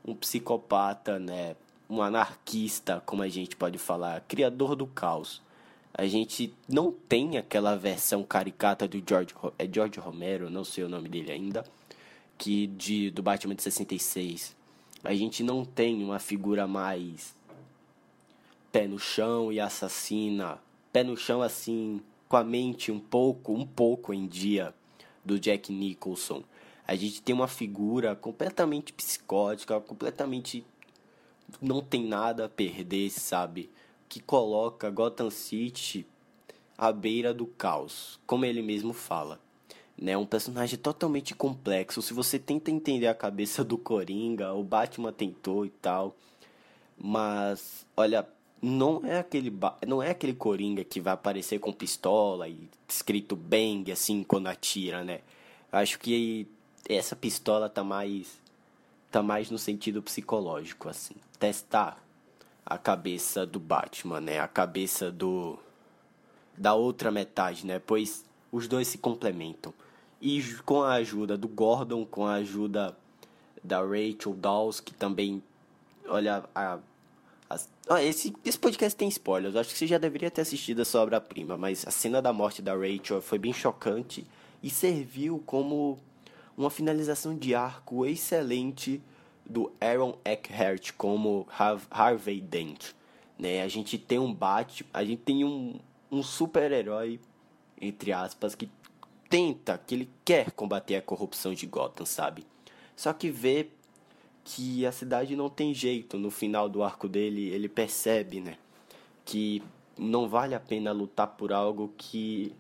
um 0.05 0.15
psicopata, 0.15 1.19
né? 1.19 1.57
Um 1.89 2.03
anarquista, 2.03 3.03
como 3.07 3.23
a 3.23 3.29
gente 3.29 3.55
pode 3.55 3.79
falar, 3.79 4.21
criador 4.23 4.75
do 4.75 4.87
caos 4.87 5.41
a 5.99 6.07
gente 6.07 6.53
não 6.69 6.93
tem 6.93 7.39
aquela 7.39 7.75
versão 7.75 8.23
caricata 8.23 8.87
do 8.87 9.03
George, 9.07 9.35
é 9.59 9.67
George 9.67 9.99
Romero, 9.99 10.51
não 10.51 10.63
sei 10.63 10.85
o 10.85 10.91
nome 10.91 11.09
dele 11.09 11.33
ainda, 11.33 11.65
que 12.37 12.67
de 12.67 13.11
do 13.11 13.23
Batman 13.23 13.55
de 13.55 13.63
66. 13.63 14.55
A 15.03 15.15
gente 15.15 15.43
não 15.43 15.65
tem 15.65 16.05
uma 16.05 16.19
figura 16.19 16.67
mais 16.67 17.35
pé 18.71 18.87
no 18.87 18.99
chão 18.99 19.51
e 19.51 19.59
assassina, 19.59 20.59
pé 20.93 21.03
no 21.03 21.17
chão 21.17 21.41
assim, 21.41 22.03
com 22.29 22.37
a 22.37 22.45
mente 22.45 22.91
um 22.93 23.01
pouco, 23.01 23.53
um 23.53 23.67
pouco 23.67 24.13
em 24.13 24.27
dia 24.27 24.75
do 25.25 25.39
Jack 25.39 25.73
Nicholson. 25.73 26.43
A 26.87 26.95
gente 26.95 27.21
tem 27.23 27.35
uma 27.35 27.49
figura 27.49 28.15
completamente 28.15 28.93
psicótica, 28.93 29.81
completamente 29.81 30.65
não 31.61 31.81
tem 31.81 32.05
nada 32.07 32.47
a 32.47 32.49
perder, 32.49 33.11
sabe? 33.11 33.71
que 34.09 34.21
coloca 34.21 34.91
Gotham 34.91 35.31
City 35.31 36.07
à 36.77 36.93
beira 36.93 37.33
do 37.33 37.47
caos, 37.47 38.21
como 38.27 38.45
ele 38.45 38.63
mesmo 38.63 38.93
fala. 38.93 39.41
Né, 39.99 40.15
um 40.15 40.27
personagem 40.27 40.79
totalmente 40.79 41.35
complexo. 41.35 42.03
Se 42.03 42.13
você 42.13 42.39
tenta 42.39 42.71
entender 42.71 43.07
a 43.07 43.15
cabeça 43.15 43.65
do 43.65 43.79
Coringa, 43.79 44.53
o 44.53 44.63
Batman 44.63 45.11
tentou 45.11 45.65
e 45.65 45.71
tal, 45.71 46.15
mas 46.99 47.87
olha, 47.97 48.29
não 48.61 49.03
é 49.05 49.19
aquele 49.19 49.53
não 49.87 50.03
é 50.03 50.11
aquele 50.11 50.35
Coringa 50.35 50.85
que 50.85 51.01
vai 51.01 51.15
aparecer 51.15 51.59
com 51.59 51.73
pistola 51.73 52.49
e 52.49 52.69
escrito 52.89 53.37
bang 53.37 53.91
assim 53.93 54.25
quando 54.25 54.47
atira, 54.49 55.05
né? 55.05 55.21
Acho 55.71 55.99
que 55.99 56.47
essa 56.89 57.15
pistola 57.15 57.69
tá 57.69 57.85
mais 57.85 58.41
tá 59.11 59.23
mais 59.23 59.51
no 59.51 59.59
sentido 59.59 60.03
psicológico 60.03 60.89
assim, 60.89 61.15
testar 61.39 62.03
a 62.65 62.77
cabeça 62.77 63.47
do 63.47 63.61
Batman, 63.61 64.21
né? 64.21 64.41
A 64.41 64.49
cabeça 64.49 65.11
do 65.11 65.59
da 66.57 66.75
outra 66.75 67.11
metade, 67.11 67.67
né? 67.67 67.79
Pois 67.79 68.25
os 68.51 68.67
dois 68.67 68.89
se 68.89 68.99
complementam. 68.99 69.73
E 70.21 70.43
com 70.65 70.83
a 70.83 70.95
ajuda 70.95 71.37
do 71.37 71.47
Gordon, 71.47 72.07
com 72.07 72.27
a 72.27 72.35
ajuda 72.35 72.97
da 73.63 73.81
Rachel 73.81 74.35
Dawes, 74.35 74.81
que 74.81 74.95
também 74.95 75.43
olha 76.09 76.45
a 76.55 76.79
ah, 77.89 78.03
esse, 78.03 78.35
esse 78.45 78.59
podcast 78.59 78.97
tem 78.97 79.09
spoilers. 79.09 79.55
Acho 79.55 79.71
que 79.71 79.79
você 79.79 79.87
já 79.87 79.97
deveria 79.97 80.31
ter 80.31 80.41
assistido 80.41 80.83
a 80.83 80.85
sua 80.85 81.03
obra-prima, 81.03 81.57
mas 81.57 81.87
a 81.87 81.91
cena 81.91 82.21
da 82.21 82.33
morte 82.33 82.61
da 82.61 82.75
Rachel 82.75 83.23
foi 83.23 83.39
bem 83.39 83.53
chocante 83.53 84.27
e 84.61 84.69
serviu 84.69 85.41
como 85.47 85.99
uma 86.57 86.69
finalização 86.69 87.37
de 87.37 87.55
arco 87.55 88.05
excelente 88.05 89.01
do 89.49 89.73
Aaron 89.81 90.19
Eckhart 90.25 90.93
como 90.97 91.47
Harvey 91.91 92.41
Dent. 92.41 92.93
Né? 93.39 93.63
A 93.63 93.69
gente 93.69 93.97
tem 93.99 94.19
um 94.19 94.35
bate, 94.35 94.85
a 94.93 95.05
gente 95.05 95.23
tem 95.23 95.45
um, 95.45 95.79
um 96.11 96.25
super-herói, 96.25 97.21
entre 97.81 98.13
aspas, 98.13 98.57
que 98.57 98.69
tenta, 99.29 99.79
que 99.79 99.95
ele 99.95 100.11
quer 100.25 100.51
combater 100.51 100.97
a 100.97 101.03
corrupção 101.03 101.55
de 101.55 101.67
Gotham, 101.67 102.05
sabe? 102.05 102.45
Só 102.97 103.13
que 103.13 103.31
vê 103.31 103.69
que 104.47 104.87
a 104.87 104.93
cidade 104.93 105.35
não 105.35 105.51
tem 105.51 105.75
jeito. 105.75 106.17
No 106.17 106.31
final 106.31 106.69
do 106.69 106.83
arco 106.83 107.09
dele, 107.09 107.49
ele 107.49 107.69
percebe, 107.69 108.41
né, 108.41 108.57
que 109.25 109.61
não 109.99 110.29
vale 110.29 110.55
a 110.55 110.61
pena 110.61 110.93
lutar 110.93 111.27
por 111.27 111.53
algo 111.53 111.93
que 111.99 112.53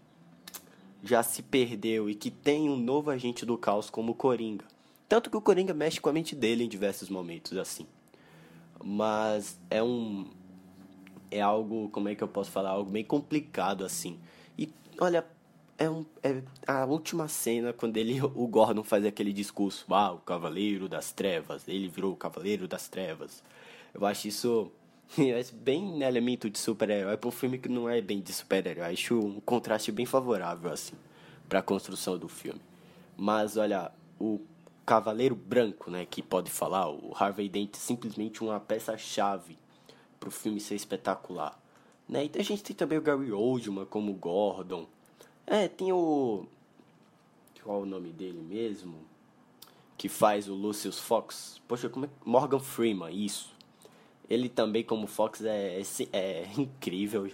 já 1.02 1.22
se 1.22 1.42
perdeu 1.42 2.10
e 2.10 2.14
que 2.14 2.30
tem 2.30 2.68
um 2.68 2.76
novo 2.76 3.10
agente 3.10 3.46
do 3.46 3.56
caos 3.56 3.88
como 3.88 4.12
o 4.12 4.14
Coringa. 4.14 4.64
Tanto 5.08 5.30
que 5.30 5.36
o 5.36 5.40
Coringa 5.40 5.72
mexe 5.72 6.00
com 6.00 6.08
a 6.08 6.12
mente 6.12 6.34
dele 6.34 6.64
em 6.64 6.68
diversos 6.68 7.08
momentos 7.08 7.56
assim. 7.56 7.86
Mas 8.82 9.58
é 9.70 9.80
um 9.82 10.26
é 11.30 11.40
algo, 11.40 11.88
como 11.90 12.08
é 12.08 12.14
que 12.14 12.22
eu 12.22 12.28
posso 12.28 12.50
falar, 12.50 12.70
algo 12.70 12.90
bem 12.90 13.04
complicado 13.04 13.84
assim. 13.84 14.18
E 14.58 14.68
olha, 14.98 15.24
é, 15.78 15.90
um, 15.90 16.04
é 16.22 16.42
a 16.66 16.84
última 16.84 17.28
cena 17.28 17.72
quando 17.72 17.96
ele 17.96 18.20
o 18.20 18.46
Gordon 18.46 18.82
faz 18.82 19.04
aquele 19.04 19.32
discurso, 19.32 19.84
ah, 19.92 20.12
o 20.12 20.18
Cavaleiro 20.18 20.88
das 20.88 21.12
Trevas, 21.12 21.66
ele 21.68 21.88
virou 21.88 22.12
o 22.12 22.16
Cavaleiro 22.16 22.66
das 22.66 22.88
Trevas. 22.88 23.42
Eu 23.94 24.04
acho 24.06 24.28
isso 24.28 24.72
é 25.18 25.42
bem 25.52 26.02
elemento 26.02 26.50
de 26.50 26.58
super-herói 26.58 27.16
para 27.16 27.28
um 27.28 27.32
filme 27.32 27.58
que 27.58 27.68
não 27.68 27.88
é 27.88 28.00
bem 28.00 28.20
de 28.20 28.32
super-herói. 28.32 28.92
Acho 28.92 29.18
um 29.18 29.40
contraste 29.40 29.92
bem 29.92 30.06
favorável 30.06 30.72
assim 30.72 30.96
para 31.48 31.60
a 31.60 31.62
construção 31.62 32.18
do 32.18 32.28
filme. 32.28 32.60
Mas 33.16 33.56
olha, 33.56 33.92
o 34.18 34.40
Cavaleiro 34.84 35.34
Branco, 35.34 35.90
né, 35.90 36.06
que 36.06 36.22
pode 36.22 36.50
falar, 36.50 36.88
o 36.90 37.12
Harvey 37.14 37.48
Dent 37.48 37.74
é 37.74 37.78
simplesmente 37.78 38.42
uma 38.42 38.60
peça-chave 38.60 39.58
para 40.18 40.28
o 40.28 40.32
filme 40.32 40.60
ser 40.60 40.74
espetacular. 40.74 41.58
Né? 42.08 42.24
Então 42.24 42.40
a 42.40 42.44
gente 42.44 42.62
tem 42.62 42.74
também 42.76 42.98
o 42.98 43.02
Gary 43.02 43.32
Oldman 43.32 43.86
como 43.86 44.12
Gordon, 44.12 44.86
é, 45.46 45.68
tem 45.68 45.92
o. 45.92 46.44
Qual 47.62 47.82
o 47.82 47.86
nome 47.86 48.10
dele 48.10 48.40
mesmo? 48.40 48.94
Que 49.96 50.08
faz 50.08 50.48
o 50.48 50.54
Lucius 50.54 50.98
Fox. 50.98 51.60
Poxa, 51.68 51.88
como 51.88 52.06
é. 52.06 52.08
Morgan 52.24 52.58
Freeman, 52.58 53.14
isso. 53.14 53.54
Ele 54.28 54.48
também, 54.48 54.82
como 54.82 55.06
Fox, 55.06 55.44
é, 55.44 55.80
é, 55.80 56.18
é 56.18 56.50
incrível. 56.58 57.30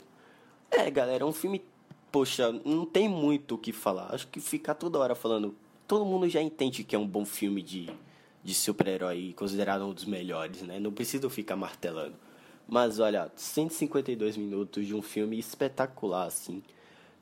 É, 0.70 0.90
galera, 0.90 1.24
é 1.24 1.26
um 1.26 1.32
filme. 1.32 1.62
Poxa, 2.10 2.52
não 2.64 2.84
tem 2.84 3.08
muito 3.08 3.54
o 3.54 3.58
que 3.58 3.72
falar. 3.72 4.14
Acho 4.14 4.28
que 4.28 4.40
ficar 4.40 4.74
toda 4.74 4.98
hora 4.98 5.14
falando. 5.14 5.54
Todo 5.88 6.04
mundo 6.04 6.28
já 6.28 6.42
entende 6.42 6.84
que 6.84 6.94
é 6.94 6.98
um 6.98 7.06
bom 7.06 7.24
filme 7.24 7.62
de, 7.62 7.88
de 8.44 8.54
super-herói, 8.54 9.34
considerado 9.36 9.84
um 9.84 9.92
dos 9.92 10.04
melhores, 10.04 10.62
né? 10.62 10.78
Não 10.78 10.92
preciso 10.92 11.28
ficar 11.30 11.56
martelando. 11.56 12.14
Mas 12.68 12.98
olha, 12.98 13.30
152 13.34 14.36
minutos 14.36 14.86
de 14.86 14.94
um 14.94 15.02
filme 15.02 15.38
espetacular, 15.38 16.26
assim 16.26 16.62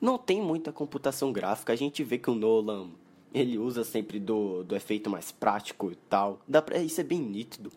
não 0.01 0.17
tem 0.17 0.41
muita 0.41 0.71
computação 0.71 1.31
gráfica. 1.31 1.71
A 1.71 1.75
gente 1.75 2.03
vê 2.03 2.17
que 2.17 2.29
o 2.29 2.35
Nolan 2.35 2.89
ele 3.33 3.57
usa 3.57 3.83
sempre 3.83 4.19
do, 4.19 4.63
do 4.63 4.75
efeito 4.75 5.09
mais 5.09 5.31
prático 5.31 5.91
e 5.91 5.95
tal. 5.95 6.39
Dá 6.47 6.61
pra, 6.61 6.79
isso 6.79 6.99
é 6.99 7.03
bem 7.03 7.19
nítido. 7.19 7.71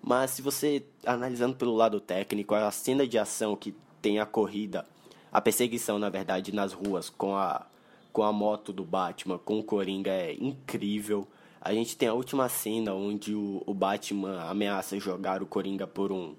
Mas 0.00 0.32
se 0.32 0.42
você 0.42 0.84
analisando 1.06 1.56
pelo 1.56 1.74
lado 1.74 2.00
técnico, 2.00 2.54
a 2.54 2.70
cena 2.70 3.06
de 3.06 3.18
ação 3.18 3.56
que 3.56 3.74
tem 4.00 4.18
a 4.18 4.26
corrida, 4.26 4.86
a 5.32 5.40
perseguição, 5.40 5.98
na 5.98 6.10
verdade, 6.10 6.52
nas 6.52 6.72
ruas 6.72 7.08
com 7.08 7.34
a 7.34 7.66
com 8.12 8.22
a 8.22 8.30
moto 8.30 8.74
do 8.74 8.84
Batman, 8.84 9.38
com 9.38 9.58
o 9.58 9.64
Coringa 9.64 10.10
é 10.10 10.34
incrível. 10.34 11.26
A 11.58 11.72
gente 11.72 11.96
tem 11.96 12.08
a 12.08 12.12
última 12.12 12.46
cena 12.46 12.92
onde 12.92 13.34
o, 13.34 13.62
o 13.64 13.72
Batman 13.72 14.42
ameaça 14.42 15.00
jogar 15.00 15.42
o 15.42 15.46
Coringa 15.46 15.86
por 15.86 16.12
um 16.12 16.34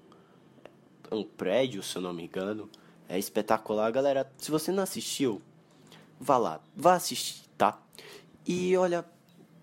um 1.10 1.24
prédio, 1.24 1.82
se 1.82 1.96
eu 1.96 2.02
não 2.02 2.12
me 2.12 2.24
engano. 2.24 2.68
É 3.08 3.18
espetacular, 3.18 3.90
galera. 3.92 4.30
Se 4.38 4.50
você 4.50 4.72
não 4.72 4.82
assistiu, 4.82 5.42
vá 6.18 6.36
lá, 6.36 6.60
vá 6.74 6.94
assistir, 6.94 7.44
tá? 7.56 7.78
E 8.46 8.76
olha, 8.76 9.04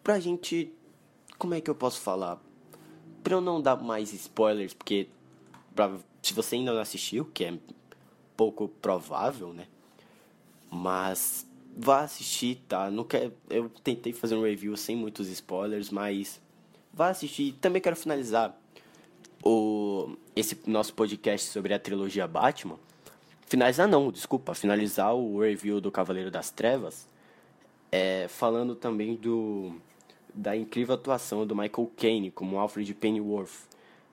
pra 0.04 0.20
gente. 0.20 0.74
Como 1.38 1.54
é 1.54 1.62
que 1.62 1.70
eu 1.70 1.76
posso 1.76 2.00
falar? 2.00 2.40
Pra 3.24 3.34
eu 3.34 3.42
não 3.42 3.62
dar 3.62 3.78
mais 3.78 4.14
spoilers, 4.14 4.74
porque 4.74 5.08
pra, 5.76 5.98
se 6.22 6.34
você 6.34 6.56
ainda 6.56 6.74
não 6.74 6.82
assistiu, 6.82 7.26
que 7.26 7.46
é 7.46 7.58
pouco 8.38 8.68
provável, 8.68 9.54
né? 9.54 9.68
Mas 10.70 11.48
vá 11.76 12.02
assistir, 12.02 12.64
tá? 12.68 12.92
Não 12.92 13.04
quer, 13.04 13.32
eu 13.50 13.70
tentei 13.84 14.14
fazer 14.14 14.36
um 14.36 14.44
review 14.44 14.76
sem 14.78 14.96
muitos 14.96 15.28
spoilers, 15.30 15.90
mas 15.90 16.40
vá 16.94 17.10
assistir. 17.10 17.54
Também 17.60 17.82
quero 17.82 17.96
finalizar 17.96 18.56
o 19.44 20.16
esse 20.36 20.58
nosso 20.68 20.94
podcast 20.94 21.50
sobre 21.50 21.74
a 21.74 21.80
trilogia 21.80 22.28
Batman 22.28 22.78
Finalizar 23.52 23.86
não, 23.86 24.10
desculpa, 24.10 24.56
finalizar 24.56 25.14
o 25.14 25.42
review 25.42 25.82
do 25.82 25.92
Cavaleiro 25.92 26.32
das 26.32 26.50
Trevas, 26.50 27.06
é, 27.92 28.26
falando 28.30 28.76
também 28.76 29.14
do 29.14 29.76
da 30.34 30.56
incrível 30.56 30.96
atuação 30.96 31.46
do 31.46 31.54
Michael 31.54 31.92
Caine 31.98 32.32
como 32.32 32.58
Alfred 32.58 32.94
Pennyworth. 32.94 33.68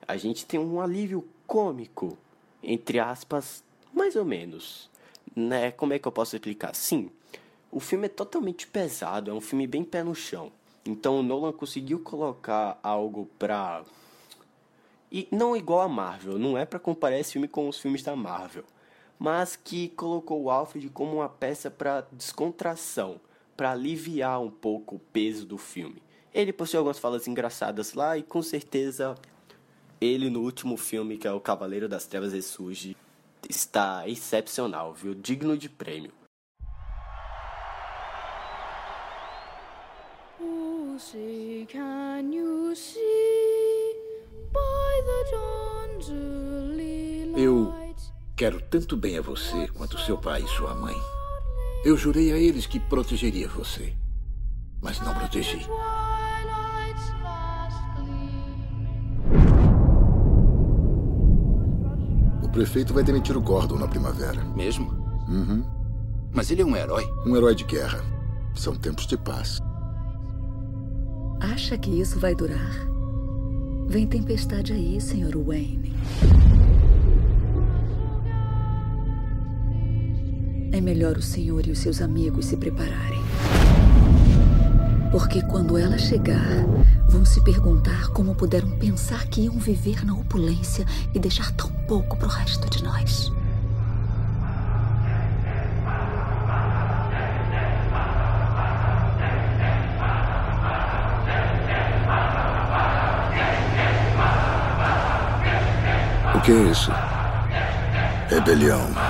A 0.09 0.17
gente 0.17 0.45
tem 0.45 0.59
um 0.59 0.81
alívio 0.81 1.25
cômico, 1.47 2.19
entre 2.61 2.99
aspas, 2.99 3.63
mais 3.95 4.17
ou 4.17 4.25
menos. 4.25 4.91
Né? 5.37 5.71
Como 5.71 5.93
é 5.93 6.01
que 6.01 6.09
eu 6.09 6.11
posso 6.11 6.35
explicar? 6.35 6.75
Sim, 6.75 7.09
o 7.71 7.79
filme 7.79 8.07
é 8.07 8.09
totalmente 8.09 8.67
pesado, 8.67 9.31
é 9.31 9.33
um 9.33 9.41
filme 9.41 9.69
bem 9.69 9.85
pé 9.85 10.03
no 10.03 10.17
chão. 10.17 10.51
Então 10.85 11.21
o 11.21 11.23
Nolan 11.23 11.53
conseguiu 11.53 12.01
colocar 12.01 12.77
algo 12.83 13.31
pra. 13.39 13.85
E 15.13 15.29
não 15.31 15.57
igual 15.57 15.83
a 15.83 15.89
Marvel, 15.89 16.41
não 16.41 16.59
é 16.59 16.67
para 16.67 16.81
comparar 16.81 17.21
esse 17.21 17.35
filme 17.35 17.47
com 17.47 17.69
os 17.69 17.79
filmes 17.79 18.03
da 18.03 18.17
Marvel 18.17 18.65
mas 19.19 19.57
que 19.57 19.89
colocou 19.91 20.43
o 20.43 20.51
Alfred 20.51 20.89
como 20.91 21.17
uma 21.17 21.29
peça 21.29 21.71
para 21.71 22.07
descontração, 22.13 23.21
para 23.57 23.73
aliviar 23.73 24.41
um 24.41 24.51
pouco 24.51 24.97
o 24.97 24.99
peso 24.99 25.45
do 25.45 25.59
filme. 25.59 26.03
Ele 26.33 26.53
possui 26.53 26.77
algumas 26.77 26.99
falas 26.99 27.27
engraçadas 27.27 27.95
lá 27.95 28.17
e 28.17 28.23
com 28.23 28.43
certeza 28.43 29.17
ele 30.01 30.31
no 30.31 30.43
último 30.43 30.77
filme, 30.77 31.17
que 31.17 31.27
é 31.27 31.33
o 31.33 31.41
Cavaleiro 31.41 31.89
das 31.89 32.07
Trevas 32.07 32.33
Ressurge, 32.33 32.97
está 33.49 34.07
excepcional, 34.09 34.95
viu? 34.95 35.15
Digno 35.15 35.57
de 35.57 35.69
prêmio. 35.69 36.13
Eu 47.37 47.88
Quero 48.39 48.61
tanto 48.61 48.97
bem 48.97 49.19
a 49.19 49.21
você 49.21 49.67
quanto 49.75 49.99
seu 49.99 50.17
pai 50.17 50.41
e 50.41 50.47
sua 50.47 50.73
mãe. 50.73 50.95
Eu 51.85 51.97
jurei 51.97 52.31
a 52.31 52.37
eles 52.37 52.67
que 52.67 52.79
protegeria 52.79 53.49
você, 53.49 53.93
mas 54.81 55.01
não 55.01 55.13
protegi. 55.13 55.67
O 62.41 62.49
prefeito 62.51 62.95
vai 62.95 63.03
demitir 63.03 63.37
o 63.37 63.41
Gordon 63.41 63.75
na 63.75 63.89
primavera. 63.89 64.45
Mesmo? 64.55 64.93
Uhum. 65.27 65.65
Mas 66.33 66.53
ele 66.53 66.63
é 66.63 66.65
um 66.65 66.77
herói. 66.77 67.05
Um 67.27 67.37
herói 67.37 67.57
de 67.57 67.65
guerra. 67.65 68.05
São 68.55 68.77
tempos 68.77 69.09
de 69.09 69.17
paz. 69.17 69.59
Acha 71.41 71.77
que 71.77 71.91
isso 71.91 72.21
vai 72.21 72.37
durar? 72.37 72.87
Vem 73.89 74.07
tempestade 74.07 74.73
aí, 74.73 75.01
Sr. 75.01 75.37
Wayne. 75.45 75.93
É 80.71 80.81
melhor 80.81 81.17
o 81.17 81.23
senhor 81.23 81.67
e 81.67 81.71
os 81.71 81.79
seus 81.79 82.03
amigos 82.03 82.47
se 82.47 82.57
prepararem. 82.57 83.23
Porque 85.11 85.41
quando 85.43 85.79
ela 85.79 85.97
chegar, 85.97 86.67
vão 87.09 87.25
se 87.25 87.41
perguntar 87.43 88.09
como 88.09 88.35
puderam 88.35 88.71
pensar 88.73 89.27
que 89.27 89.43
iam 89.43 89.59
viver 89.59 90.05
na 90.05 90.13
opulência 90.13 90.85
e 91.15 91.19
deixar 91.19 91.51
tão 91.53 91.71
pouco 91.87 92.17
para 92.19 92.29
o 92.29 92.31
resto 92.31 92.69
de 92.69 92.85
nós. 92.85 93.33
O 106.35 106.41
que 106.43 106.53
é 106.53 106.71
isso? 106.71 106.93
Rebelião. 108.29 109.08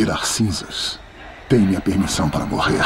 Virar 0.00 0.24
cinzas, 0.24 0.98
tem 1.46 1.58
minha 1.60 1.78
permissão 1.78 2.26
para 2.30 2.46
morrer. 2.46 2.80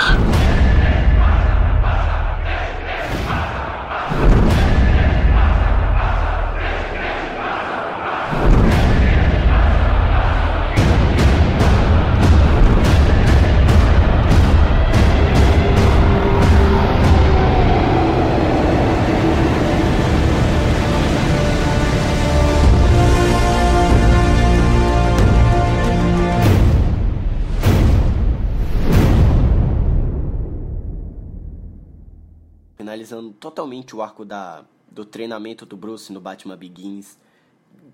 O 33.92 34.00
arco 34.00 34.24
da, 34.24 34.64
do 34.88 35.04
treinamento 35.04 35.66
do 35.66 35.76
Bruce 35.76 36.12
no 36.12 36.20
Batman 36.20 36.56
Begins. 36.56 37.18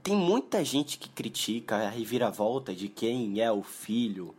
Tem 0.02 0.14
muita 0.14 0.62
gente 0.62 0.98
que 0.98 1.08
critica 1.08 1.76
a 1.76 1.88
reviravolta 1.88 2.74
de 2.74 2.88
quem 2.88 3.40
é 3.40 3.50
o 3.50 3.62
filho 3.62 4.34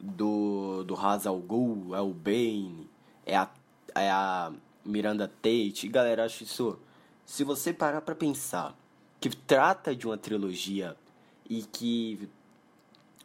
do, 0.00 0.84
do 0.84 0.94
Ra's 0.94 1.24
Ghul, 1.24 1.94
é 1.94 2.00
o 2.00 2.14
Bane, 2.14 2.88
é 3.26 3.36
a, 3.36 3.50
é 3.94 4.10
a 4.10 4.52
Miranda 4.84 5.26
Tate. 5.26 5.86
E, 5.86 5.88
galera, 5.88 6.24
acho 6.24 6.44
isso... 6.44 6.78
Se 7.26 7.44
você 7.44 7.72
parar 7.72 8.00
pra 8.00 8.14
pensar 8.14 8.76
que 9.20 9.28
trata 9.28 9.94
de 9.94 10.06
uma 10.06 10.16
trilogia 10.16 10.96
e 11.48 11.62
que 11.62 12.28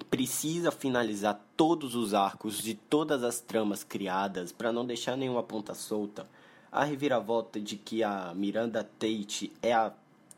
precisa 0.10 0.72
finalizar 0.72 1.40
todos 1.56 1.96
os 1.96 2.14
arcos 2.14 2.58
de 2.58 2.76
todas 2.76 3.24
as 3.24 3.40
tramas 3.40 3.84
criadas 3.84 4.52
para 4.52 4.72
não 4.72 4.86
deixar 4.86 5.16
nenhuma 5.16 5.44
ponta 5.44 5.74
solta. 5.74 6.28
A 6.76 6.84
reviravolta 6.84 7.58
de 7.58 7.78
que 7.78 8.04
a 8.04 8.34
Miranda 8.36 8.84
Tate 8.84 9.50
é 9.62 9.72
a 9.72 9.94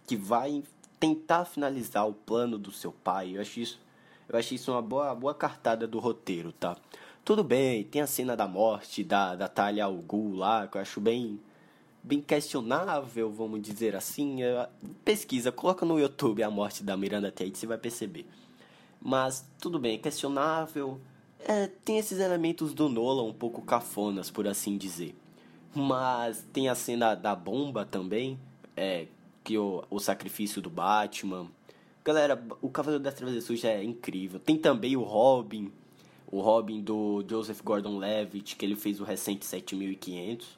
que 0.06 0.16
vai 0.16 0.64
tentar 1.00 1.46
finalizar 1.46 2.08
o 2.08 2.14
plano 2.14 2.60
do 2.60 2.72
seu 2.72 2.92
pai. 2.92 3.36
Eu 3.36 3.42
acho 3.42 3.60
isso, 3.60 3.80
eu 4.30 4.38
acho 4.38 4.54
isso 4.54 4.72
uma 4.72 4.82
boa, 4.84 5.16
boa 5.16 5.34
cartada 5.34 5.88
do 5.88 5.98
roteiro, 5.98 6.52
tá? 6.52 6.78
Tudo 7.26 7.44
bem, 7.44 7.84
tem 7.86 8.04
a 8.04 8.08
cena 8.08 8.38
da 8.38 8.48
morte 8.48 9.04
da, 9.04 9.36
da 9.36 9.48
Talia 9.48 9.86
al 9.86 9.96
Ghul 9.96 10.36
lá, 10.36 10.68
que 10.68 10.78
eu 10.78 10.82
acho 10.82 11.02
bem 11.02 11.40
bem 12.04 12.22
questionável, 12.22 13.32
vamos 13.32 13.60
dizer 13.64 13.96
assim. 13.96 14.38
Pesquisa, 15.04 15.52
coloca 15.52 15.88
no 15.88 16.00
YouTube 16.00 16.44
a 16.44 16.52
morte 16.52 16.84
da 16.84 16.96
Miranda 16.96 17.32
Tate, 17.32 17.58
você 17.58 17.66
vai 17.66 17.80
perceber. 17.80 18.28
Mas 19.02 19.44
tudo 19.60 19.80
bem, 19.80 19.96
é 19.96 19.98
questionável. 19.98 21.02
É, 21.40 21.66
tem 21.84 21.98
esses 21.98 22.20
elementos 22.20 22.76
do 22.76 22.88
Nolan 22.88 23.24
um 23.24 23.34
pouco 23.34 23.64
cafonas, 23.64 24.30
por 24.30 24.48
assim 24.48 24.78
dizer. 24.78 25.16
Mas 25.80 26.44
tem 26.52 26.70
a 26.70 26.74
cena 26.74 27.14
da 27.14 27.36
bomba 27.36 27.86
também, 27.86 28.40
é, 28.76 29.06
que 29.44 29.60
o, 29.60 29.84
o 29.92 30.00
sacrifício 30.00 30.60
do 30.60 30.72
Batman. 30.72 31.52
Galera, 32.04 32.44
o 32.64 32.68
Cavaleiro 32.68 33.04
das 33.04 33.14
Trevas 33.14 33.44
Suja 33.44 33.68
é 33.68 33.84
incrível. 33.84 34.40
Tem 34.40 34.58
também 34.58 34.98
o 34.98 35.04
Robin, 35.04 35.72
o 36.26 36.42
Robin 36.42 36.82
do 36.82 37.24
Joseph 37.30 37.62
Gordon-Levitt, 37.62 38.56
que 38.56 38.66
ele 38.66 38.76
fez 38.76 39.00
o 39.00 39.04
recente 39.04 39.46
7500, 39.46 40.58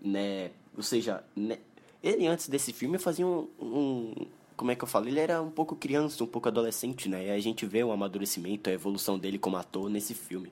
né? 0.00 0.50
Ou 0.74 0.82
seja, 0.82 1.22
né? 1.36 1.58
ele 2.02 2.26
antes 2.26 2.48
desse 2.48 2.72
filme 2.72 2.96
fazia 2.96 3.26
um, 3.26 3.46
um 3.60 4.14
como 4.56 4.70
é 4.70 4.74
que 4.74 4.82
eu 4.82 4.88
falo? 4.88 5.08
Ele 5.08 5.20
era 5.20 5.42
um 5.42 5.50
pouco 5.50 5.76
criança, 5.76 6.24
um 6.24 6.26
pouco 6.26 6.48
adolescente, 6.48 7.06
né? 7.06 7.26
E 7.26 7.30
a 7.30 7.38
gente 7.38 7.66
vê 7.66 7.84
o 7.84 7.92
amadurecimento, 7.92 8.70
a 8.70 8.72
evolução 8.72 9.18
dele 9.18 9.38
como 9.38 9.58
ator 9.58 9.90
nesse 9.90 10.14
filme. 10.14 10.50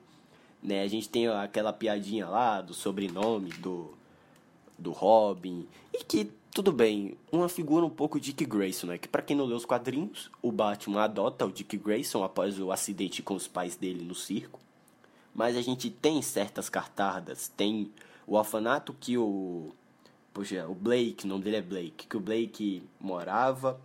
Né? 0.62 0.82
A 0.82 0.86
gente 0.86 1.08
tem 1.08 1.28
aquela 1.28 1.72
piadinha 1.72 2.28
lá 2.28 2.60
do 2.60 2.74
sobrenome 2.74 3.48
do, 3.52 3.90
do 4.82 4.90
Robin. 4.92 5.66
E 5.92 6.04
que, 6.04 6.30
tudo 6.50 6.72
bem, 6.72 7.16
uma 7.30 7.48
figura 7.48 7.86
um 7.86 7.90
pouco 7.90 8.20
Dick 8.20 8.44
Grayson, 8.44 8.88
né? 8.88 8.98
Que 8.98 9.08
para 9.08 9.22
quem 9.22 9.36
não 9.36 9.46
leu 9.46 9.56
os 9.56 9.64
quadrinhos, 9.64 10.30
o 10.42 10.52
Batman 10.52 11.04
adota 11.04 11.46
o 11.46 11.52
Dick 11.52 11.76
Grayson 11.76 12.22
após 12.22 12.58
o 12.58 12.70
acidente 12.70 13.22
com 13.22 13.34
os 13.34 13.48
pais 13.48 13.76
dele 13.76 14.04
no 14.04 14.14
circo. 14.14 14.60
Mas 15.34 15.56
a 15.56 15.62
gente 15.62 15.88
tem 15.88 16.20
certas 16.20 16.68
cartadas, 16.68 17.48
tem 17.48 17.90
o 18.26 18.34
orfanato 18.34 18.94
que 18.98 19.16
o. 19.16 19.72
Poxa, 20.34 20.66
o 20.68 20.74
Blake, 20.74 21.24
o 21.24 21.28
nome 21.28 21.44
dele 21.44 21.56
é 21.56 21.62
Blake, 21.62 22.06
que 22.06 22.16
o 22.16 22.20
Blake 22.20 22.82
morava 23.00 23.80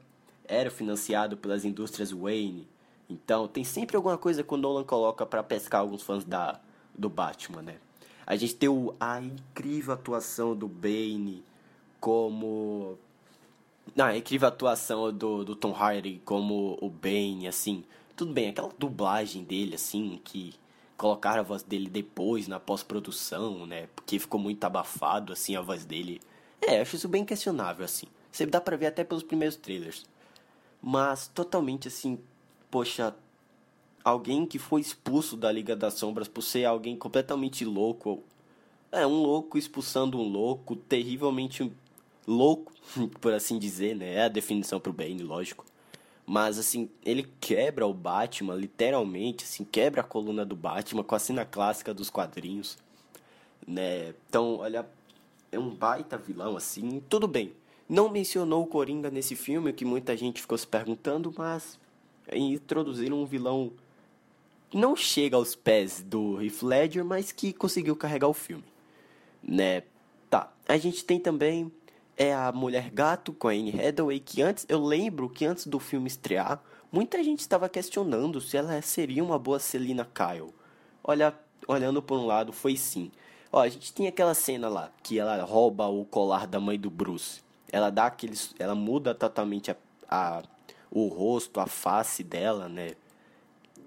era 0.47 0.71
financiado 0.71 1.35
pelas 1.35 1.65
indústrias 1.65 2.11
Wayne. 2.11 2.67
Então, 3.09 3.47
tem 3.47 3.63
sempre 3.63 3.95
alguma 3.95 4.17
coisa 4.17 4.43
que 4.43 4.53
o 4.53 4.57
Nolan 4.57 4.83
coloca 4.83 5.25
para 5.25 5.43
pescar 5.43 5.81
alguns 5.81 6.01
fãs 6.01 6.23
da, 6.23 6.59
do 6.97 7.09
Batman, 7.09 7.61
né? 7.61 7.77
A 8.27 8.35
gente 8.35 8.53
tem 8.53 8.69
o, 8.69 8.93
a 8.99 9.19
incrível 9.19 9.93
atuação 9.93 10.55
do 10.55 10.67
Bane 10.67 11.43
como... 11.99 12.99
Não, 13.95 14.05
a 14.05 14.17
incrível 14.17 14.49
atuação 14.49 15.11
do, 15.11 15.43
do 15.43 15.55
Tom 15.55 15.71
Hardy 15.71 16.21
como 16.23 16.77
o 16.79 16.89
Bane, 16.89 17.47
assim... 17.47 17.83
Tudo 18.15 18.33
bem, 18.33 18.49
aquela 18.49 18.71
dublagem 18.77 19.43
dele, 19.43 19.75
assim, 19.75 20.19
que 20.23 20.53
colocaram 20.97 21.39
a 21.41 21.43
voz 21.43 21.61
dele 21.61 21.87
depois, 21.87 22.47
na 22.47 22.59
pós-produção, 22.59 23.65
né? 23.67 23.87
Porque 23.95 24.17
ficou 24.17 24.39
muito 24.39 24.63
abafado, 24.63 25.31
assim, 25.31 25.55
a 25.55 25.61
voz 25.61 25.85
dele. 25.85 26.19
É, 26.59 26.81
acho 26.81 26.95
isso 26.95 27.07
bem 27.07 27.23
questionável, 27.23 27.85
assim. 27.85 28.07
Você 28.31 28.45
dá 28.45 28.59
pra 28.59 28.75
ver 28.75 28.87
até 28.87 29.03
pelos 29.03 29.23
primeiros 29.23 29.55
trailers. 29.55 30.03
Mas 30.81 31.27
totalmente 31.27 31.87
assim, 31.87 32.19
poxa, 32.69 33.15
alguém 34.07 34.45
que 34.45 34.57
foi 34.57 34.79
expulso 34.79 35.35
da 35.35 35.51
Liga 35.51 35.75
das 35.75 35.95
Sombras 35.95 36.29
por 36.29 36.41
ser 36.41 36.63
alguém 36.63 36.95
completamente 36.95 37.65
louco. 37.65 38.23
É, 38.89 39.05
um 39.05 39.21
louco 39.21 39.57
expulsando 39.57 40.17
um 40.17 40.23
louco, 40.23 40.77
terrivelmente 40.77 41.69
louco, 42.25 42.71
por 43.19 43.33
assim 43.33 43.59
dizer, 43.59 43.97
né? 43.97 44.13
É 44.13 44.23
a 44.23 44.29
definição 44.29 44.79
pro 44.79 44.93
Bane, 44.93 45.21
lógico. 45.21 45.65
Mas 46.25 46.57
assim, 46.57 46.89
ele 47.03 47.27
quebra 47.41 47.85
o 47.85 47.93
Batman, 47.93 48.55
literalmente, 48.55 49.43
assim, 49.43 49.65
quebra 49.65 49.99
a 49.99 50.05
coluna 50.05 50.45
do 50.45 50.55
Batman 50.55 51.03
com 51.03 51.15
a 51.15 51.19
cena 51.19 51.43
clássica 51.43 51.93
dos 51.93 52.09
quadrinhos, 52.09 52.77
né? 53.67 54.13
Então, 54.29 54.59
olha, 54.59 54.87
é 55.51 55.59
um 55.59 55.69
baita 55.69 56.17
vilão 56.17 56.55
assim, 56.55 57.01
tudo 57.09 57.27
bem. 57.27 57.51
Não 57.89 58.09
mencionou 58.09 58.63
o 58.63 58.67
Coringa 58.67 59.11
nesse 59.11 59.35
filme, 59.35 59.71
o 59.71 59.73
que 59.73 59.83
muita 59.83 60.15
gente 60.15 60.41
ficou 60.41 60.57
se 60.57 60.67
perguntando, 60.67 61.33
mas 61.37 61.77
introduziram 62.33 63.21
um 63.21 63.25
vilão 63.25 63.71
não 64.73 64.95
chega 64.95 65.35
aos 65.35 65.55
pés 65.55 66.01
do 66.01 66.41
Heath 66.41 66.61
Ledger, 66.61 67.05
mas 67.05 67.31
que 67.31 67.53
conseguiu 67.53 67.95
carregar 67.95 68.27
o 68.27 68.33
filme, 68.33 68.63
né? 69.41 69.83
Tá, 70.29 70.51
a 70.67 70.77
gente 70.77 71.05
tem 71.05 71.19
também 71.19 71.71
é 72.17 72.33
a 72.33 72.51
Mulher 72.51 72.89
Gato 72.89 73.31
com 73.31 73.47
a 73.47 73.51
Anne 73.51 73.79
Hathaway, 73.79 74.19
que 74.19 74.41
antes, 74.41 74.65
eu 74.67 74.83
lembro 74.83 75.29
que 75.29 75.45
antes 75.45 75.67
do 75.67 75.79
filme 75.79 76.07
estrear, 76.07 76.61
muita 76.91 77.23
gente 77.23 77.41
estava 77.41 77.69
questionando 77.69 78.41
se 78.41 78.57
ela 78.57 78.81
seria 78.81 79.23
uma 79.23 79.37
boa 79.37 79.59
Selina 79.59 80.03
Kyle. 80.03 80.53
Olha, 81.03 81.33
olhando 81.67 82.01
por 82.01 82.17
um 82.17 82.25
lado, 82.25 82.51
foi 82.51 82.75
sim. 82.75 83.11
Ó, 83.51 83.61
a 83.61 83.69
gente 83.69 83.93
tem 83.93 84.07
aquela 84.07 84.33
cena 84.33 84.67
lá, 84.67 84.91
que 85.03 85.19
ela 85.19 85.41
rouba 85.43 85.87
o 85.87 86.03
colar 86.05 86.47
da 86.47 86.59
mãe 86.59 86.79
do 86.79 86.89
Bruce 86.89 87.45
ela 87.71 87.89
dá 87.89 88.05
aqueles, 88.05 88.53
ela 88.59 88.75
muda 88.75 89.13
totalmente 89.13 89.71
a, 89.71 89.75
a, 90.09 90.43
o 90.89 91.07
rosto, 91.07 91.59
a 91.59 91.67
face 91.67 92.23
dela, 92.23 92.69
né? 92.69 92.91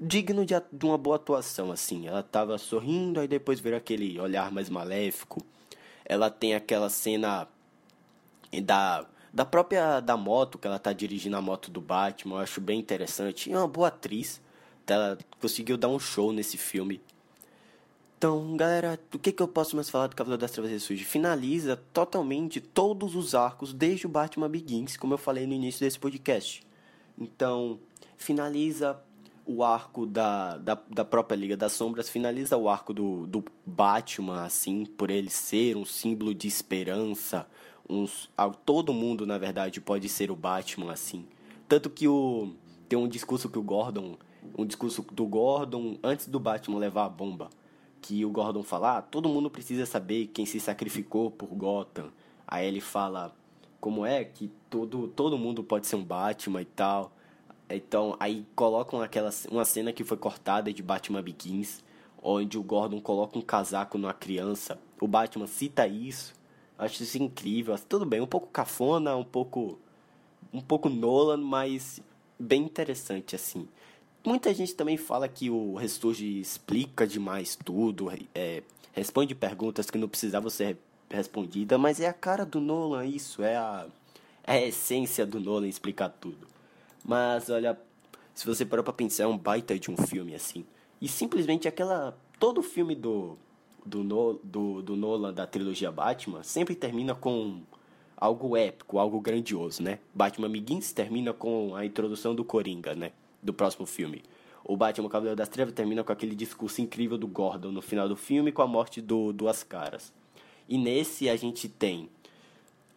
Digno 0.00 0.46
de, 0.46 0.54
de 0.72 0.86
uma 0.86 0.96
boa 0.96 1.16
atuação, 1.16 1.70
assim. 1.70 2.06
Ela 2.06 2.22
tava 2.22 2.56
sorrindo, 2.56 3.20
aí 3.20 3.28
depois 3.28 3.60
vira 3.60 3.76
aquele 3.76 4.18
olhar 4.18 4.50
mais 4.50 4.70
maléfico. 4.70 5.44
Ela 6.04 6.30
tem 6.30 6.54
aquela 6.54 6.88
cena 6.88 7.46
da, 8.62 9.06
da 9.32 9.44
própria 9.44 10.00
da 10.00 10.16
moto, 10.16 10.58
que 10.58 10.66
ela 10.66 10.78
tá 10.78 10.92
dirigindo 10.92 11.36
a 11.36 11.42
moto 11.42 11.70
do 11.70 11.80
Batman, 11.80 12.36
eu 12.36 12.40
acho 12.40 12.60
bem 12.60 12.80
interessante. 12.80 13.50
E 13.50 13.52
é 13.52 13.58
uma 13.58 13.68
boa 13.68 13.88
atriz. 13.88 14.40
Ela 14.86 15.16
conseguiu 15.40 15.76
dar 15.76 15.88
um 15.88 16.00
show 16.00 16.32
nesse 16.32 16.56
filme. 16.56 17.00
Então, 18.18 18.56
galera, 18.56 18.98
o 19.14 19.18
que, 19.18 19.30
que 19.30 19.42
eu 19.42 19.48
posso 19.48 19.76
mais 19.76 19.88
falar 19.88 20.08
do 20.08 20.16
Cavaleiro 20.16 20.40
das 20.40 20.50
Trevas 20.50 20.70
Ressurge? 20.70 21.04
Finaliza 21.04 21.76
totalmente 21.92 22.60
todos 22.60 23.14
os 23.14 23.34
arcos 23.34 23.72
desde 23.72 24.04
o 24.04 24.10
Batman 24.10 24.48
Begins, 24.48 24.96
como 24.96 25.14
eu 25.14 25.18
falei 25.18 25.46
no 25.46 25.54
início 25.54 25.80
desse 25.80 25.98
podcast. 25.98 26.66
Então, 27.16 27.78
finaliza 28.16 29.00
o 29.50 29.62
arco 29.62 30.06
da, 30.06 30.56
da, 30.58 30.78
da 30.88 31.04
própria 31.04 31.36
Liga 31.36 31.56
das 31.56 31.72
Sombras, 31.72 32.08
finaliza 32.08 32.56
o 32.56 32.68
arco 32.68 32.92
do, 32.92 33.26
do 33.26 33.44
Batman, 33.66 34.44
assim, 34.44 34.84
por 34.84 35.10
ele 35.10 35.30
ser 35.30 35.76
um 35.76 35.84
símbolo 35.84 36.34
de 36.34 36.46
esperança. 36.48 37.46
Uns, 37.88 38.30
todo 38.64 38.92
mundo, 38.92 39.26
na 39.26 39.38
verdade, 39.38 39.80
pode 39.80 40.08
ser 40.08 40.30
o 40.30 40.36
Batman, 40.36 40.92
assim. 40.92 41.26
Tanto 41.68 41.90
que 41.90 42.06
o, 42.06 42.52
tem 42.88 42.98
um 42.98 43.08
discurso 43.08 43.48
que 43.48 43.58
o 43.58 43.62
Gordon 43.62 44.16
um 44.56 44.64
discurso 44.64 45.04
do 45.12 45.26
Gordon 45.26 45.98
antes 46.02 46.26
do 46.26 46.40
Batman 46.40 46.78
levar 46.78 47.06
a 47.06 47.08
bomba. 47.08 47.50
Que 48.00 48.24
o 48.24 48.30
Gordon 48.30 48.62
fala, 48.62 48.98
ah, 48.98 49.02
todo 49.02 49.28
mundo 49.28 49.50
precisa 49.50 49.84
saber 49.84 50.28
quem 50.28 50.46
se 50.46 50.58
sacrificou 50.58 51.30
por 51.30 51.48
Gotham. 51.48 52.10
Aí 52.46 52.66
ele 52.66 52.80
fala 52.80 53.34
como 53.80 54.04
é 54.04 54.24
que 54.24 54.50
todo, 54.68 55.08
todo 55.08 55.38
mundo 55.38 55.62
pode 55.62 55.86
ser 55.86 55.96
um 55.96 56.04
Batman 56.04 56.62
e 56.62 56.64
tal. 56.64 57.12
Então, 57.70 58.16
aí 58.18 58.44
colocam 58.54 59.00
aquela 59.00 59.30
uma 59.50 59.64
cena 59.64 59.92
que 59.92 60.04
foi 60.04 60.16
cortada 60.16 60.72
de 60.72 60.82
Batman 60.82 61.22
Begins, 61.22 61.82
onde 62.22 62.58
o 62.58 62.62
Gordon 62.62 63.00
coloca 63.00 63.38
um 63.38 63.42
casaco 63.42 63.96
numa 63.96 64.12
criança. 64.12 64.78
O 65.00 65.06
Batman 65.06 65.46
cita 65.46 65.86
isso. 65.86 66.34
Acho 66.78 67.02
isso 67.02 67.18
incrível. 67.22 67.78
Tudo 67.88 68.04
bem, 68.04 68.20
um 68.20 68.26
pouco 68.26 68.48
cafona, 68.48 69.14
um 69.16 69.24
pouco 69.24 69.78
um 70.52 70.60
pouco 70.60 70.88
Nolan, 70.88 71.36
mas 71.36 72.00
bem 72.38 72.62
interessante 72.62 73.36
assim. 73.36 73.68
Muita 74.24 74.52
gente 74.52 74.74
também 74.74 74.96
fala 74.96 75.28
que 75.28 75.48
o 75.48 75.76
Resturge 75.76 76.40
explica 76.40 77.06
demais 77.06 77.56
tudo, 77.56 78.12
é, 78.34 78.62
responde 78.92 79.34
perguntas 79.34 79.90
que 79.90 79.96
não 79.96 80.08
precisavam 80.08 80.50
ser 80.50 80.76
respondida, 81.08 81.78
mas 81.78 82.00
é 82.00 82.06
a 82.06 82.12
cara 82.12 82.44
do 82.44 82.60
Nolan 82.60 83.06
isso, 83.06 83.42
é 83.42 83.56
a, 83.56 83.86
é 84.44 84.52
a 84.54 84.66
essência 84.66 85.24
do 85.24 85.40
Nolan 85.40 85.68
explicar 85.68 86.10
tudo. 86.10 86.49
Mas 87.04 87.50
olha, 87.50 87.78
se 88.34 88.46
você 88.46 88.64
parar 88.64 88.82
pra 88.82 88.92
pensar, 88.92 89.24
é 89.24 89.26
um 89.26 89.36
baita 89.36 89.78
de 89.78 89.90
um 89.90 89.96
filme 89.96 90.34
assim. 90.34 90.64
E 91.00 91.08
simplesmente 91.08 91.68
aquela. 91.68 92.16
Todo 92.38 92.62
filme 92.62 92.94
do, 92.94 93.36
do, 93.84 94.02
no, 94.02 94.40
do, 94.42 94.82
do 94.82 94.96
Nolan 94.96 95.32
da 95.32 95.46
trilogia 95.46 95.92
Batman 95.92 96.42
sempre 96.42 96.74
termina 96.74 97.14
com 97.14 97.60
algo 98.16 98.56
épico, 98.56 98.98
algo 98.98 99.20
grandioso, 99.20 99.82
né? 99.82 99.98
Batman 100.14 100.50
Begins 100.50 100.92
termina 100.92 101.32
com 101.32 101.74
a 101.74 101.84
introdução 101.84 102.34
do 102.34 102.44
Coringa, 102.44 102.94
né? 102.94 103.12
Do 103.42 103.52
próximo 103.52 103.86
filme. 103.86 104.22
O 104.64 104.76
Batman 104.76 105.08
Cavaleiro 105.08 105.36
das 105.36 105.48
Trevas 105.48 105.74
termina 105.74 106.04
com 106.04 106.12
aquele 106.12 106.34
discurso 106.34 106.80
incrível 106.80 107.16
do 107.16 107.26
Gordon 107.26 107.72
no 107.72 107.82
final 107.82 108.08
do 108.08 108.16
filme 108.16 108.52
com 108.52 108.62
a 108.62 108.66
morte 108.66 109.00
do 109.00 109.32
Duas 109.32 109.62
Caras. 109.62 110.12
E 110.68 110.78
nesse 110.78 111.28
a 111.28 111.36
gente 111.36 111.68
tem 111.68 112.08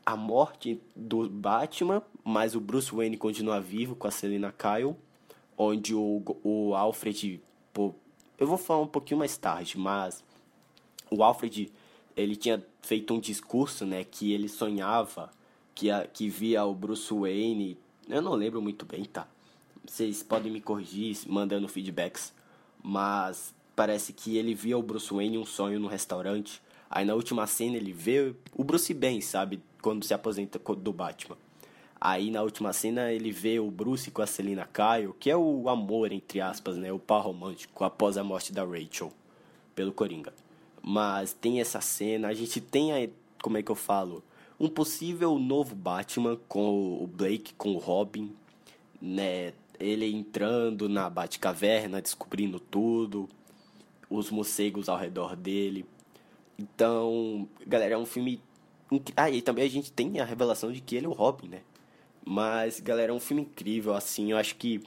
a 0.05 0.15
morte 0.15 0.79
do 0.95 1.29
Batman, 1.29 2.01
mas 2.23 2.55
o 2.55 2.59
Bruce 2.59 2.93
Wayne 2.93 3.17
continua 3.17 3.59
vivo 3.59 3.95
com 3.95 4.07
a 4.07 4.11
Selina 4.11 4.51
Kyle, 4.51 4.95
onde 5.57 5.93
o, 5.93 6.21
o 6.43 6.75
Alfred, 6.75 7.41
pô, 7.73 7.93
eu 8.37 8.47
vou 8.47 8.57
falar 8.57 8.81
um 8.81 8.87
pouquinho 8.87 9.19
mais 9.19 9.37
tarde, 9.37 9.77
mas 9.77 10.23
o 11.09 11.23
Alfred 11.23 11.71
ele 12.15 12.35
tinha 12.35 12.63
feito 12.81 13.13
um 13.13 13.19
discurso, 13.19 13.85
né, 13.85 14.03
que 14.03 14.31
ele 14.31 14.49
sonhava 14.49 15.31
que, 15.73 15.89
a, 15.89 16.05
que 16.05 16.29
via 16.29 16.63
o 16.65 16.73
Bruce 16.73 17.13
Wayne, 17.13 17.77
eu 18.07 18.21
não 18.21 18.33
lembro 18.33 18.61
muito 18.61 18.85
bem, 18.85 19.05
tá? 19.05 19.27
Vocês 19.85 20.21
podem 20.23 20.51
me 20.51 20.61
corrigir 20.61 21.17
mandando 21.27 21.67
feedbacks, 21.67 22.33
mas 22.81 23.53
parece 23.75 24.13
que 24.13 24.37
ele 24.37 24.53
via 24.53 24.77
o 24.77 24.83
Bruce 24.83 25.13
Wayne 25.13 25.37
um 25.37 25.45
sonho 25.45 25.79
no 25.79 25.87
restaurante 25.87 26.61
Aí 26.95 27.03
na 27.05 27.15
última 27.15 27.47
cena 27.47 27.75
ele 27.75 27.91
vê 27.91 28.35
o 28.55 28.63
Bruce 28.63 28.93
bem, 28.93 29.19
sabe? 29.19 29.59
Quando 29.83 30.03
se 30.03 30.15
aposenta 30.15 30.57
do 30.57 30.91
Batman. 30.91 31.37
Aí 32.01 32.31
na 32.31 32.41
última 32.41 32.73
cena 32.73 33.11
ele 33.11 33.31
vê 33.31 33.59
o 33.59 33.69
Bruce 33.69 34.09
com 34.09 34.23
a 34.23 34.27
Selina 34.27 34.67
Kyle, 34.67 35.13
que 35.19 35.29
é 35.29 35.37
o 35.37 35.69
amor, 35.69 36.11
entre 36.11 36.41
aspas, 36.41 36.75
né? 36.75 36.91
O 36.91 36.97
par 36.97 37.21
romântico 37.21 37.83
após 37.83 38.17
a 38.17 38.23
morte 38.23 38.51
da 38.51 38.63
Rachel 38.63 39.11
pelo 39.75 39.91
Coringa. 39.91 40.33
Mas 40.81 41.33
tem 41.33 41.61
essa 41.61 41.79
cena, 41.81 42.29
a 42.29 42.33
gente 42.33 42.59
tem 42.59 42.91
a, 42.91 43.07
como 43.41 43.57
é 43.57 43.61
que 43.63 43.71
eu 43.71 43.75
falo? 43.75 44.23
Um 44.59 44.69
possível 44.69 45.37
novo 45.37 45.75
Batman 45.75 46.37
com 46.47 47.03
o 47.03 47.05
Blake, 47.05 47.53
com 47.53 47.73
o 47.75 47.77
Robin, 47.77 48.33
né? 49.01 49.53
Ele 49.79 50.09
entrando 50.13 50.87
na 50.87 51.09
Batcaverna, 51.09 52.01
descobrindo 52.01 52.59
tudo, 52.59 53.27
os 54.09 54.31
morcegos 54.31 54.87
ao 54.87 54.97
redor 54.97 55.35
dele. 55.35 55.85
Então, 56.57 57.47
galera, 57.67 57.95
é 57.95 57.97
um 57.97 58.05
filme. 58.05 58.39
Ah, 59.15 59.29
e 59.29 59.41
também 59.41 59.65
a 59.65 59.69
gente 59.69 59.91
tem 59.91 60.19
a 60.19 60.25
revelação 60.25 60.71
de 60.71 60.81
que 60.81 60.95
ele 60.95 61.05
é 61.05 61.09
o 61.09 61.13
Robin, 61.13 61.47
né? 61.47 61.61
Mas, 62.25 62.79
galera, 62.79 63.11
é 63.11 63.15
um 63.15 63.19
filme 63.19 63.43
incrível, 63.43 63.93
assim. 63.93 64.31
Eu 64.31 64.37
acho 64.37 64.55
que 64.55 64.81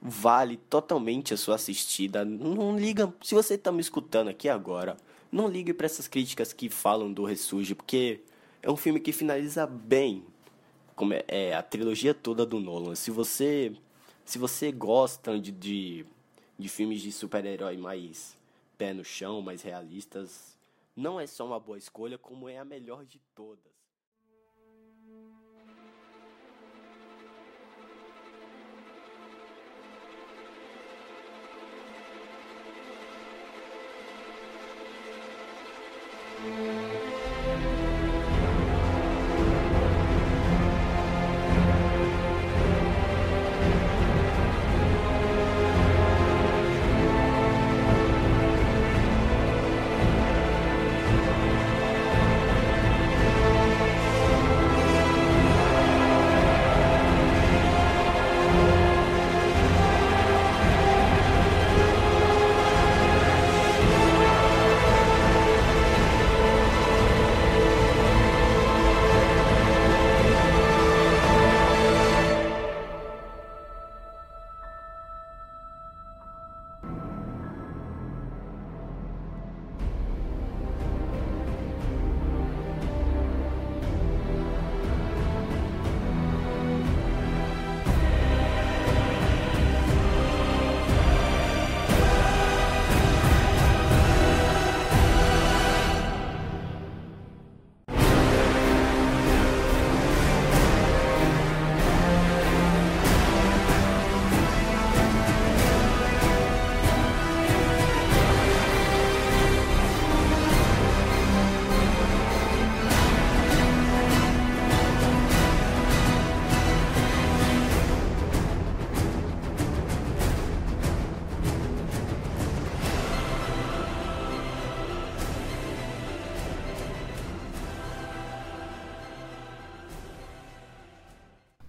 vale 0.00 0.56
totalmente 0.56 1.32
a 1.34 1.36
sua 1.36 1.54
assistida. 1.54 2.24
Não 2.24 2.76
liga. 2.76 3.12
Se 3.22 3.34
você 3.34 3.56
tá 3.56 3.72
me 3.72 3.80
escutando 3.80 4.28
aqui 4.28 4.48
agora, 4.48 4.96
não 5.30 5.48
ligue 5.48 5.74
para 5.74 5.86
essas 5.86 6.08
críticas 6.08 6.52
que 6.52 6.68
falam 6.68 7.12
do 7.12 7.24
Ressurge, 7.24 7.74
porque 7.74 8.20
é 8.62 8.70
um 8.70 8.76
filme 8.76 9.00
que 9.00 9.12
finaliza 9.12 9.66
bem 9.66 10.24
como 10.94 11.12
é, 11.12 11.24
é 11.28 11.54
a 11.54 11.62
trilogia 11.62 12.14
toda 12.14 12.46
do 12.46 12.60
Nolan. 12.60 12.94
Se 12.94 13.10
você 13.10 13.72
se 14.24 14.38
você 14.38 14.72
gosta 14.72 15.38
de, 15.38 15.52
de, 15.52 16.06
de 16.58 16.68
filmes 16.68 17.02
de 17.02 17.12
super-herói 17.12 17.76
mais 17.76 18.36
pé 18.78 18.94
no 18.94 19.04
chão, 19.04 19.42
mais 19.42 19.62
realistas, 19.62 20.53
não 20.96 21.20
é 21.20 21.26
só 21.26 21.46
uma 21.46 21.58
boa 21.58 21.78
escolha, 21.78 22.18
como 22.18 22.48
é 22.48 22.58
a 22.58 22.64
melhor 22.64 23.04
de 23.04 23.18
todas. 23.34 23.74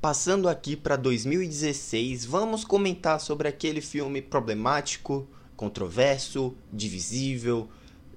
Passando 0.05 0.47
aqui 0.47 0.75
para 0.75 0.95
2016, 0.97 2.25
vamos 2.25 2.63
comentar 2.63 3.19
sobre 3.19 3.47
aquele 3.47 3.81
filme 3.81 4.21
problemático, 4.21 5.27
controverso, 5.55 6.55
divisível, 6.71 7.67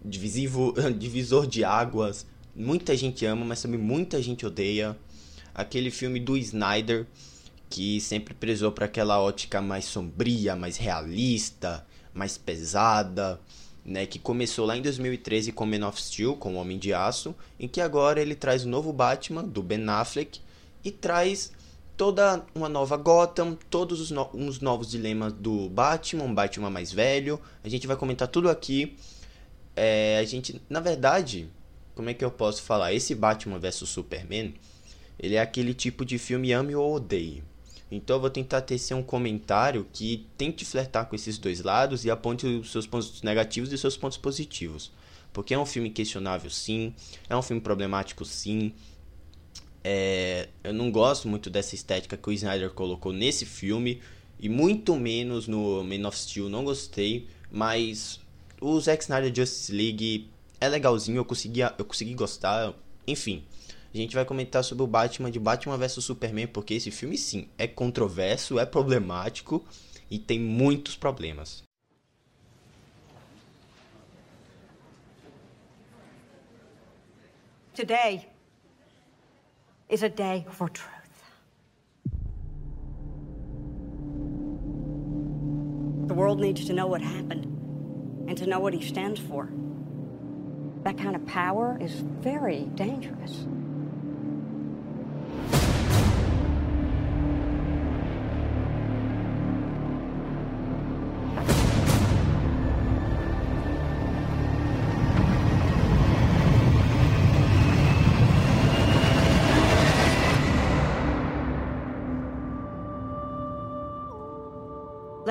divisivo, 0.05 0.74
divisor 0.99 1.47
de 1.47 1.64
águas. 1.64 2.26
Muita 2.55 2.95
gente 2.95 3.24
ama, 3.24 3.43
mas 3.43 3.62
também 3.62 3.80
muita 3.80 4.20
gente 4.20 4.45
odeia. 4.45 4.99
Aquele 5.55 5.91
filme 5.91 6.20
do 6.20 6.36
Snyder, 6.36 7.07
que 7.70 7.99
sempre 8.03 8.34
prezou 8.34 8.70
para 8.70 8.84
aquela 8.84 9.18
ótica 9.18 9.62
mais 9.62 9.86
sombria, 9.86 10.55
mais 10.55 10.76
realista, 10.76 11.86
mais 12.12 12.36
pesada, 12.36 13.41
né, 13.82 14.05
que 14.05 14.18
começou 14.18 14.66
lá 14.66 14.76
em 14.76 14.82
2013 14.82 15.53
com 15.53 15.64
Man 15.64 15.89
of 15.89 15.99
Steel, 16.03 16.36
com 16.36 16.55
o 16.55 16.59
Homem 16.59 16.78
de 16.78 16.93
Aço, 16.93 17.34
em 17.59 17.66
que 17.66 17.80
agora 17.80 18.20
ele 18.20 18.34
traz 18.34 18.66
o 18.66 18.68
novo 18.68 18.93
Batman 18.93 19.43
do 19.43 19.62
Ben 19.62 19.89
Affleck 19.89 20.39
e 20.84 20.91
traz 20.91 21.57
toda 21.99 22.46
uma 22.55 22.68
nova 22.68 22.96
Gotham, 22.96 23.59
todos 23.68 24.01
os 24.01 24.12
no 24.12 24.30
uns 24.32 24.61
novos 24.61 24.88
dilemas 24.88 25.32
do 25.32 25.68
Batman, 25.68 26.32
Batman 26.32 26.70
mais 26.70 26.92
velho. 26.92 27.40
A 27.62 27.68
gente 27.68 27.88
vai 27.88 27.96
comentar 27.96 28.28
tudo 28.28 28.49
aqui. 28.49 28.96
É, 29.74 30.18
a 30.18 30.24
gente, 30.24 30.62
na 30.70 30.78
verdade, 30.78 31.49
como 31.96 32.09
é 32.09 32.14
que 32.14 32.24
eu 32.24 32.30
posso 32.30 32.62
falar? 32.62 32.92
Esse 32.92 33.16
Batman 33.16 33.59
vs 33.59 33.88
Superman, 33.88 34.55
ele 35.18 35.34
é 35.34 35.40
aquele 35.40 35.74
tipo 35.74 36.05
de 36.05 36.18
filme 36.18 36.53
ame 36.53 36.74
ou 36.76 36.94
odeie. 36.94 37.42
Então 37.90 38.16
eu 38.16 38.20
vou 38.20 38.30
tentar 38.30 38.61
tecer 38.61 38.96
um 38.96 39.03
comentário 39.03 39.84
que 39.92 40.26
tente 40.36 40.64
flertar 40.64 41.07
com 41.07 41.16
esses 41.16 41.36
dois 41.36 41.62
lados 41.62 42.05
e 42.05 42.11
aponte 42.11 42.46
os 42.46 42.70
seus 42.70 42.86
pontos 42.86 43.22
negativos 43.22 43.72
e 43.72 43.78
seus 43.78 43.96
pontos 43.96 44.18
positivos. 44.18 44.92
Porque 45.32 45.53
é 45.53 45.59
um 45.59 45.66
filme 45.66 45.90
questionável, 45.90 46.51
sim. 46.51 46.94
É 47.28 47.36
um 47.36 47.42
filme 47.42 47.61
problemático, 47.61 48.24
sim. 48.24 48.72
É, 49.83 50.49
eu 50.64 50.72
não 50.72 50.91
gosto 50.91 51.29
muito 51.29 51.49
dessa 51.49 51.74
estética 51.74 52.16
que 52.16 52.29
o 52.29 52.33
Snyder 52.33 52.70
colocou 52.70 53.12
nesse 53.12 53.47
filme. 53.47 54.01
E 54.41 54.49
muito 54.49 54.95
menos 54.95 55.49
no 55.49 55.83
Man 55.83 56.07
of 56.07 56.16
Steel, 56.16 56.49
não 56.49 56.64
gostei. 56.64 57.26
Mas 57.51 58.20
o 58.61 58.79
Zack 58.81 59.03
Snyder 59.03 59.35
Justice 59.35 59.72
League 59.72 60.29
é 60.61 60.68
legalzinho, 60.68 61.18
eu 61.18 61.24
consegui, 61.24 61.61
eu 61.61 61.85
consegui 61.85 62.14
gostar. 62.14 62.74
Enfim, 63.07 63.43
a 63.93 63.97
gente 63.97 64.14
vai 64.14 64.24
comentar 64.24 64.62
sobre 64.62 64.85
o 64.85 64.87
Batman 64.87 65.31
de 65.31 65.39
Batman 65.39 65.79
vs 65.79 66.05
Superman, 66.05 66.47
porque 66.47 66.74
esse 66.74 66.91
filme 66.91 67.16
sim 67.16 67.49
é 67.57 67.66
controverso, 67.66 68.59
é 68.59 68.66
problemático 68.66 69.64
e 70.11 70.18
tem 70.18 70.39
muitos 70.39 70.95
problemas. 70.97 71.62
Today 77.74 78.38
is 79.89 80.03
a 80.03 80.09
day 80.09 80.47
for 80.51 80.68
truth. 80.68 80.95
The 86.07 86.14
world 86.14 86.41
needs 86.41 86.64
to 86.66 86.72
know 86.72 86.86
what 86.86 87.03
happened 87.03 87.45
and 88.28 88.36
to 88.39 88.47
know 88.47 88.61
what 88.61 88.74
he 88.74 88.82
stands 88.86 89.20
for. 89.20 89.51
That 90.84 90.97
kind 90.99 91.16
of 91.16 91.26
power 91.26 91.78
is 91.80 91.93
very 92.01 92.64
dangerous. 92.74 93.47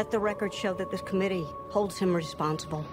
Let 0.07 0.11
the 0.13 0.19
record 0.19 0.53
show 0.53 0.73
that 0.75 0.89
this 0.89 1.01
committee 1.01 1.45
holds 1.67 1.97
him 1.97 2.15
responsible. 2.15 2.85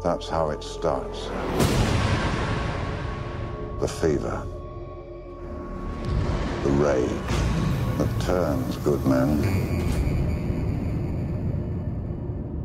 That's 0.00 0.28
how 0.28 0.50
it 0.50 0.62
starts. 0.62 1.24
The 3.80 3.88
fever. 3.88 4.46
The 6.62 6.70
rage 6.70 7.08
that 7.98 8.20
turns 8.20 8.76
good 8.76 9.04
men 9.06 9.42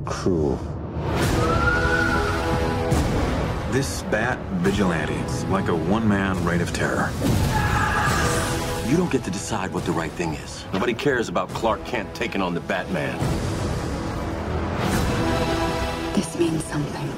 cruel. 0.06 0.60
This 3.74 4.04
bat 4.04 4.38
vigilante 4.62 5.16
is 5.16 5.46
like 5.46 5.68
a 5.68 5.76
one-man 5.76 6.46
reign 6.46 6.62
of 6.62 6.72
terror. 6.74 7.10
You 8.88 8.96
don't 8.96 9.12
get 9.12 9.24
to 9.24 9.32
decide 9.32 9.74
what 9.74 9.84
the 9.84 9.92
right 9.92 10.12
thing 10.12 10.36
is. 10.36 10.64
Nobody 10.72 10.94
cares 10.94 11.28
about 11.28 11.50
Clark 11.50 11.84
Kent 11.84 12.14
taking 12.14 12.40
on 12.40 12.54
the 12.54 12.60
Batman. 12.60 13.18
This 16.14 16.38
means 16.38 16.64
something. 16.66 17.12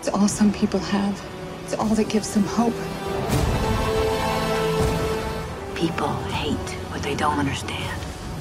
It's 0.00 0.08
all 0.08 0.26
some 0.26 0.52
people 0.52 0.80
have. 0.80 1.24
It's 1.62 1.74
all 1.74 1.94
that 1.94 2.08
gives 2.08 2.34
them 2.34 2.42
hope. 2.42 2.74
People 5.76 6.12
hate 6.32 6.70
what 6.90 7.04
they 7.04 7.14
don't 7.14 7.38
understand. 7.38 8.00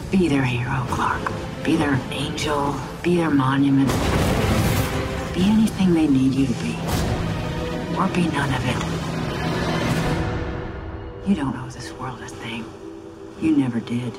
Be 0.09 0.27
their 0.27 0.43
hero, 0.43 0.87
Clark. 0.89 1.31
Be 1.63 1.75
their 1.75 2.01
angel. 2.09 2.75
Be 3.03 3.17
their 3.17 3.29
monument. 3.29 3.89
Be 5.35 5.43
anything 5.43 5.93
they 5.93 6.07
need 6.07 6.33
you 6.33 6.47
to 6.47 6.53
be. 6.63 7.28
Or 7.99 8.07
be 8.07 8.27
none 8.29 8.53
of 8.53 8.63
it. 8.63 8.77
You 11.27 11.35
don't 11.35 11.53
owe 11.57 11.69
this 11.69 11.91
world 11.91 12.21
a 12.21 12.27
thing. 12.27 12.63
You 13.41 13.57
never 13.57 13.81
did. 13.81 14.13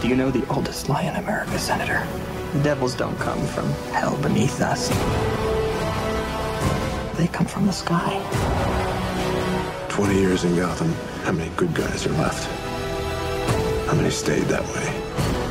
Do 0.00 0.08
you 0.08 0.16
know 0.16 0.30
the 0.30 0.46
oldest 0.48 0.88
lie 0.88 1.02
in 1.02 1.16
America, 1.16 1.58
Senator? 1.58 2.06
The 2.54 2.62
devils 2.62 2.94
don't 2.94 3.18
come 3.18 3.46
from 3.48 3.66
hell 3.92 4.16
beneath 4.22 4.62
us. 4.62 4.88
They 7.18 7.26
come 7.26 7.44
from 7.44 7.66
the 7.66 7.72
sky. 7.72 8.18
20 9.90 10.14
years 10.14 10.44
in 10.44 10.56
Gotham, 10.56 10.94
how 11.24 11.32
many 11.32 11.50
good 11.56 11.74
guys 11.74 12.06
are 12.06 12.12
left? 12.12 12.48
How 13.86 13.94
many 13.94 14.08
stayed 14.08 14.44
that 14.44 14.64
way? 14.74 14.86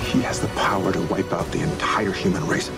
He 0.06 0.22
has 0.22 0.40
the 0.40 0.48
power 0.50 0.92
to 0.92 1.02
wipe 1.04 1.32
out 1.32 1.52
the 1.52 1.62
entire 1.62 2.12
human 2.12 2.48
race. 2.48 2.72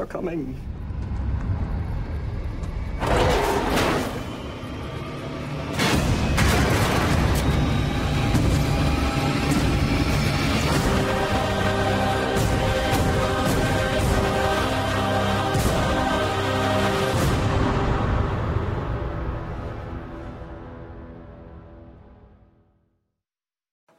Capes 0.00 0.02
are 0.02 0.06
coming. 0.06 0.56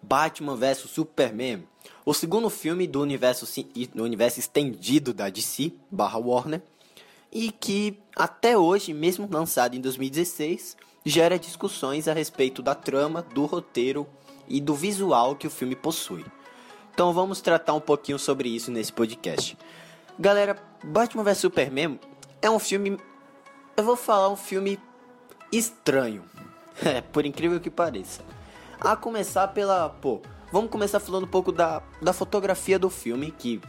Batman 0.03 0.57
vs 0.57 0.89
Superman, 0.91 1.67
o 2.05 2.13
segundo 2.13 2.49
filme 2.49 2.87
do 2.87 3.01
universo, 3.01 3.47
do 3.93 4.03
universo 4.03 4.39
estendido 4.39 5.13
da 5.13 5.29
DC 5.29 5.71
barra 5.89 6.17
Warner, 6.17 6.61
e 7.31 7.51
que 7.51 7.97
até 8.15 8.57
hoje, 8.57 8.93
mesmo 8.93 9.27
lançado 9.31 9.75
em 9.75 9.81
2016, 9.81 10.75
gera 11.05 11.39
discussões 11.39 12.07
a 12.07 12.13
respeito 12.13 12.61
da 12.61 12.75
trama, 12.75 13.21
do 13.21 13.45
roteiro 13.45 14.07
e 14.47 14.59
do 14.59 14.75
visual 14.75 15.35
que 15.35 15.47
o 15.47 15.51
filme 15.51 15.75
possui. 15.75 16.25
Então 16.93 17.13
vamos 17.13 17.39
tratar 17.41 17.73
um 17.73 17.79
pouquinho 17.79 18.19
sobre 18.19 18.49
isso 18.49 18.69
nesse 18.69 18.91
podcast. 18.91 19.57
Galera, 20.19 20.61
Batman 20.83 21.23
vs 21.23 21.37
Superman 21.37 21.99
é 22.41 22.49
um 22.49 22.59
filme. 22.59 22.97
Eu 23.77 23.83
vou 23.83 23.95
falar 23.95 24.29
um 24.29 24.35
filme 24.35 24.79
estranho. 25.51 26.23
É, 26.83 26.99
por 26.99 27.27
incrível 27.27 27.59
que 27.59 27.69
pareça. 27.69 28.23
A 28.79 28.95
começar 28.95 29.49
pela. 29.49 29.89
Pô, 29.89 30.21
vamos 30.51 30.69
começar 30.69 30.99
falando 30.99 31.23
um 31.23 31.29
pouco 31.29 31.51
da, 31.51 31.81
da 32.01 32.13
fotografia 32.13 32.77
do 32.77 32.89
filme, 32.89 33.31
que 33.31 33.61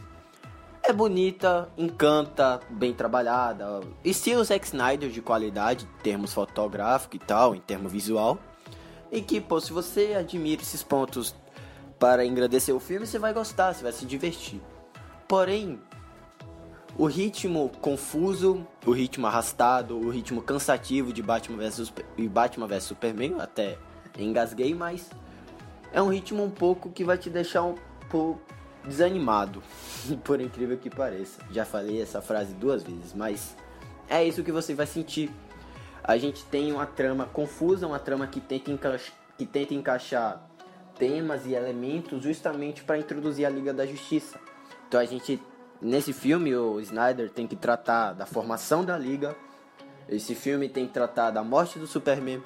é 0.83 0.91
bonita, 0.91 1.69
encanta, 1.77 2.59
bem 2.69 2.93
trabalhada. 2.93 3.79
Estilo 4.03 4.43
Zack 4.43 4.65
Snyder 4.65 5.09
de 5.09 5.21
qualidade, 5.21 5.85
em 5.85 6.03
termos 6.03 6.33
fotográfico 6.33 7.15
e 7.15 7.19
tal, 7.19 7.55
em 7.55 7.61
termo 7.61 7.87
visual. 7.87 8.37
E 9.11 9.21
que, 9.21 9.39
pô, 9.39 9.61
se 9.61 9.71
você 9.71 10.13
admira 10.13 10.61
esses 10.61 10.83
pontos 10.83 11.33
para 11.97 12.25
engrandecer 12.25 12.75
o 12.75 12.79
filme, 12.79 13.07
você 13.07 13.17
vai 13.17 13.33
gostar, 13.33 13.73
você 13.73 13.81
vai 13.81 13.93
se 13.93 14.05
divertir. 14.05 14.61
Porém, 15.25 15.79
o 16.97 17.05
ritmo 17.05 17.69
confuso, 17.81 18.67
o 18.85 18.91
ritmo 18.91 19.25
arrastado, 19.25 19.97
o 19.97 20.09
ritmo 20.09 20.41
cansativo 20.41 21.13
de 21.13 21.23
Batman 21.23 21.57
vs 21.57 21.93
Batman 22.29 22.67
vs 22.67 22.83
Superman, 22.83 23.35
até 23.39 23.77
engasguei, 24.17 24.75
mas 24.75 25.09
é 25.93 26.01
um 26.01 26.09
ritmo 26.09 26.43
um 26.43 26.49
pouco 26.49 26.89
que 26.89 27.03
vai 27.03 27.17
te 27.17 27.29
deixar 27.29 27.61
um 27.63 27.75
pouco 28.09 28.41
desanimado, 28.83 29.63
por 30.25 30.41
incrível 30.41 30.77
que 30.77 30.89
pareça. 30.89 31.39
Já 31.51 31.63
falei 31.63 32.01
essa 32.01 32.21
frase 32.21 32.53
duas 32.55 32.83
vezes, 32.83 33.13
mas 33.13 33.55
é 34.09 34.25
isso 34.25 34.43
que 34.43 34.51
você 34.51 34.73
vai 34.73 34.87
sentir. 34.87 35.31
A 36.03 36.17
gente 36.17 36.43
tem 36.45 36.71
uma 36.71 36.85
trama 36.85 37.25
confusa, 37.27 37.87
uma 37.87 37.99
trama 37.99 38.27
que 38.27 38.41
tenta, 38.41 38.99
que 39.37 39.45
tenta 39.45 39.73
encaixar 39.73 40.49
temas 40.97 41.45
e 41.45 41.53
elementos 41.53 42.21
justamente 42.21 42.83
para 42.83 42.97
introduzir 42.97 43.45
a 43.45 43.49
Liga 43.49 43.73
da 43.73 43.85
Justiça. 43.85 44.39
Então 44.87 44.99
a 44.99 45.05
gente 45.05 45.41
nesse 45.81 46.11
filme 46.11 46.55
o 46.55 46.79
Snyder 46.79 47.29
tem 47.29 47.47
que 47.47 47.55
tratar 47.55 48.13
da 48.13 48.25
formação 48.25 48.83
da 48.83 48.97
Liga. 48.97 49.35
Esse 50.09 50.35
filme 50.35 50.67
tem 50.67 50.87
que 50.87 50.93
tratar 50.93 51.31
da 51.31 51.43
morte 51.43 51.79
do 51.79 51.87
Superman. 51.87 52.41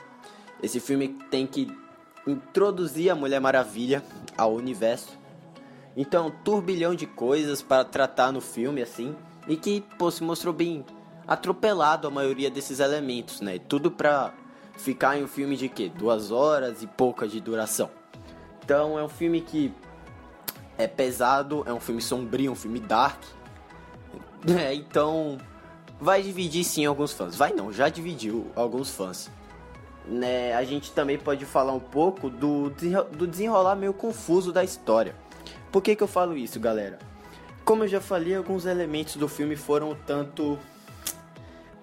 Esse 0.61 0.79
filme 0.79 1.09
tem 1.29 1.47
que 1.47 1.67
introduzir 2.27 3.09
a 3.09 3.15
Mulher 3.15 3.39
Maravilha 3.39 4.03
ao 4.37 4.53
universo. 4.53 5.17
Então, 5.95 6.27
um 6.27 6.31
turbilhão 6.31 6.93
de 6.93 7.07
coisas 7.07 7.61
para 7.61 7.83
tratar 7.83 8.31
no 8.31 8.41
filme, 8.41 8.81
assim, 8.81 9.15
e 9.47 9.55
que, 9.55 9.81
pô, 9.97 10.11
se 10.11 10.23
mostrou 10.23 10.53
bem 10.53 10.85
atropelado 11.27 12.07
a 12.07 12.11
maioria 12.11 12.51
desses 12.51 12.79
elementos, 12.79 13.41
né? 13.41 13.57
Tudo 13.57 13.89
pra 13.89 14.33
ficar 14.77 15.17
em 15.17 15.23
um 15.23 15.27
filme 15.27 15.57
de 15.57 15.67
quê? 15.67 15.91
Duas 15.93 16.31
horas 16.31 16.83
e 16.83 16.87
pouca 16.87 17.27
de 17.27 17.41
duração. 17.41 17.89
Então, 18.63 18.99
é 18.99 19.03
um 19.03 19.09
filme 19.09 19.41
que 19.41 19.73
é 20.77 20.87
pesado, 20.87 21.63
é 21.65 21.73
um 21.73 21.79
filme 21.79 22.01
sombrio, 22.01 22.51
um 22.51 22.55
filme 22.55 22.79
dark. 22.79 23.21
É, 24.47 24.73
então, 24.73 25.39
vai 25.99 26.21
dividir 26.21 26.63
sim 26.63 26.85
alguns 26.85 27.11
fãs. 27.11 27.35
Vai 27.35 27.53
não, 27.53 27.73
já 27.73 27.89
dividiu 27.89 28.49
alguns 28.55 28.91
fãs. 28.91 29.29
Né, 30.09 30.53
a 30.53 30.63
gente 30.63 30.91
também 30.93 31.17
pode 31.17 31.43
falar 31.45 31.73
um 31.73 31.81
pouco 31.81 32.29
do, 32.29 32.69
do 33.11 33.27
desenrolar 33.27 33.75
meio 33.75 33.93
confuso 33.93 34.53
da 34.53 34.63
história. 34.63 35.13
Por 35.71 35.81
que, 35.81 35.95
que 35.95 36.03
eu 36.03 36.07
falo 36.07 36.37
isso, 36.37 36.59
galera? 36.59 36.97
Como 37.65 37.83
eu 37.83 37.87
já 37.89 37.99
falei, 37.99 38.33
alguns 38.33 38.65
elementos 38.65 39.17
do 39.17 39.27
filme 39.27 39.57
foram 39.57 39.97
tanto 40.05 40.57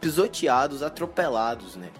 pisoteados, 0.01 0.83
atropelados, 0.83 1.77
né? 1.77 1.91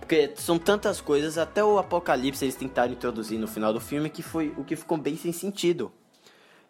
Porque 0.00 0.32
são 0.34 0.58
tantas 0.58 1.00
coisas, 1.00 1.38
até 1.38 1.62
o 1.62 1.78
apocalipse 1.78 2.44
eles 2.44 2.56
tentaram 2.56 2.92
introduzir 2.92 3.38
no 3.38 3.46
final 3.46 3.72
do 3.72 3.80
filme 3.80 4.10
que 4.10 4.22
foi 4.22 4.52
o 4.56 4.64
que 4.64 4.74
ficou 4.74 4.98
bem 4.98 5.16
sem 5.16 5.32
sentido. 5.32 5.92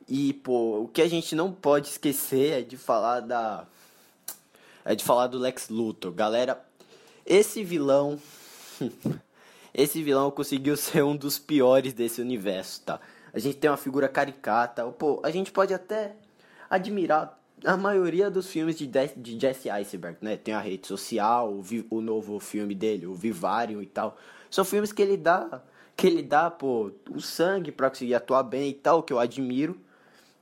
E, 0.07 0.33
pô, 0.33 0.83
o 0.83 0.89
que 0.89 1.01
a 1.01 1.09
gente 1.09 1.35
não 1.35 1.53
pode 1.53 1.89
esquecer 1.89 2.61
é 2.61 2.63
de 2.63 2.77
falar 2.77 3.21
da. 3.21 3.67
É 4.85 4.95
de 4.95 5.05
falar 5.05 5.29
do 5.29 5.39
Lex 5.39 5.69
Luthor. 5.69 6.13
Galera, 6.13 6.63
esse 7.25 7.63
vilão. 7.63 8.19
Esse 9.75 10.03
vilão 10.03 10.31
conseguiu 10.31 10.77
ser 10.77 11.03
um 11.03 11.17
dos 11.17 11.39
piores 11.39 11.93
desse 11.93 12.21
universo, 12.21 12.83
tá? 12.83 13.01
A 13.33 13.39
gente 13.39 13.59
tem 13.59 13.71
uma 13.71 13.77
figura 13.77 14.09
caricata. 14.09 14.85
Pô, 14.87 15.21
a 15.23 15.31
gente 15.31 15.53
pode 15.53 15.73
até 15.73 16.17
admirar 16.69 17.39
a 17.65 17.77
maioria 17.77 18.31
dos 18.31 18.49
filmes 18.49 18.77
de, 18.77 18.87
de 18.87 19.39
Jesse 19.39 19.69
Eisenberg, 19.69 20.19
né? 20.21 20.37
Tem 20.37 20.55
a 20.55 20.61
rede 20.61 20.87
social, 20.87 21.53
o, 21.53 21.63
o 21.91 22.01
novo 22.01 22.39
filme 22.41 22.75
dele, 22.75 23.07
o 23.07 23.15
Vivarium 23.15 23.83
e 23.83 23.87
tal. 23.87 24.17
São 24.51 24.65
filmes 24.65 24.93
que 24.93 25.03
ele 25.03 25.17
dá, 25.17 25.63
que 25.97 26.07
ele 26.07 26.23
dá, 26.23 26.51
pô, 26.51 26.91
o 27.11 27.21
sangue 27.21 27.71
para 27.71 27.89
conseguir 27.91 28.15
atuar 28.15 28.43
bem 28.43 28.71
e 28.71 28.75
tal, 28.75 29.03
que 29.03 29.13
eu 29.13 29.19
admiro. 29.19 29.79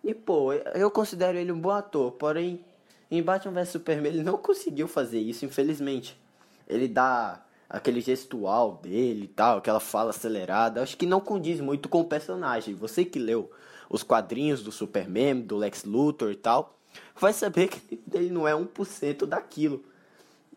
E, 0.02 0.14
pô, 0.14 0.52
eu 0.52 0.90
considero 0.90 1.36
ele 1.36 1.52
um 1.52 1.60
bom 1.60 1.70
ator, 1.70 2.12
porém, 2.12 2.64
em 3.10 3.22
Batman 3.22 3.52
vs 3.52 3.70
Superman 3.70 4.12
ele 4.12 4.22
não 4.22 4.38
conseguiu 4.38 4.86
fazer 4.86 5.18
isso, 5.18 5.44
infelizmente. 5.44 6.18
Ele 6.66 6.86
dá 6.86 7.42
aquele 7.68 8.00
gestual 8.00 8.80
dele 8.82 9.24
e 9.24 9.28
tal, 9.28 9.58
aquela 9.58 9.80
fala 9.80 10.10
acelerada, 10.10 10.82
acho 10.82 10.96
que 10.96 11.06
não 11.06 11.20
condiz 11.20 11.60
muito 11.60 11.88
com 11.88 12.00
o 12.00 12.04
personagem. 12.04 12.74
Você 12.74 13.04
que 13.04 13.18
leu 13.18 13.50
os 13.90 14.02
quadrinhos 14.02 14.62
do 14.62 14.72
Superman, 14.72 15.40
do 15.40 15.56
Lex 15.56 15.84
Luthor 15.84 16.30
e 16.30 16.36
tal, 16.36 16.78
vai 17.18 17.32
saber 17.32 17.68
que 17.68 18.00
ele 18.12 18.30
não 18.30 18.46
é 18.46 18.52
1% 18.52 19.26
daquilo. 19.26 19.84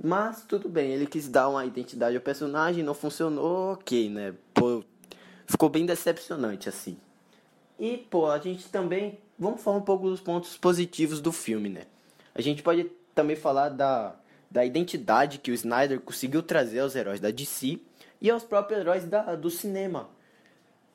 Mas 0.04 0.44
tudo 0.46 0.68
bem, 0.68 0.92
ele 0.92 1.06
quis 1.06 1.28
dar 1.28 1.50
uma 1.50 1.66
identidade 1.66 2.16
ao 2.16 2.22
personagem, 2.22 2.84
não 2.84 2.94
funcionou, 2.94 3.74
ok, 3.74 4.10
né? 4.10 4.34
Pô, 4.54 4.84
ficou 5.46 5.70
bem 5.70 5.86
decepcionante 5.86 6.68
assim. 6.68 6.98
E, 7.78 7.98
pô, 7.98 8.28
a 8.28 8.40
gente 8.40 8.70
também. 8.70 9.20
Vamos 9.38 9.62
falar 9.62 9.78
um 9.78 9.82
pouco 9.82 10.08
dos 10.08 10.22
pontos 10.22 10.56
positivos 10.56 11.20
do 11.20 11.32
filme, 11.32 11.68
né? 11.68 11.84
A 12.34 12.42
gente 12.42 12.62
pode 12.62 12.92
também 13.14 13.36
falar 13.36 13.70
da 13.70 14.16
da 14.52 14.66
identidade 14.66 15.38
que 15.38 15.50
o 15.50 15.54
Snyder 15.54 16.02
conseguiu 16.02 16.44
trazer 16.44 16.82
aos 16.82 16.94
heróis 16.94 17.22
da 17.22 17.32
DC 17.32 17.80
e 18.20 18.30
aos 18.30 18.44
próprios 18.44 18.82
heróis 18.82 19.06
da, 19.06 19.34
do 19.36 19.50
cinema. 19.50 20.10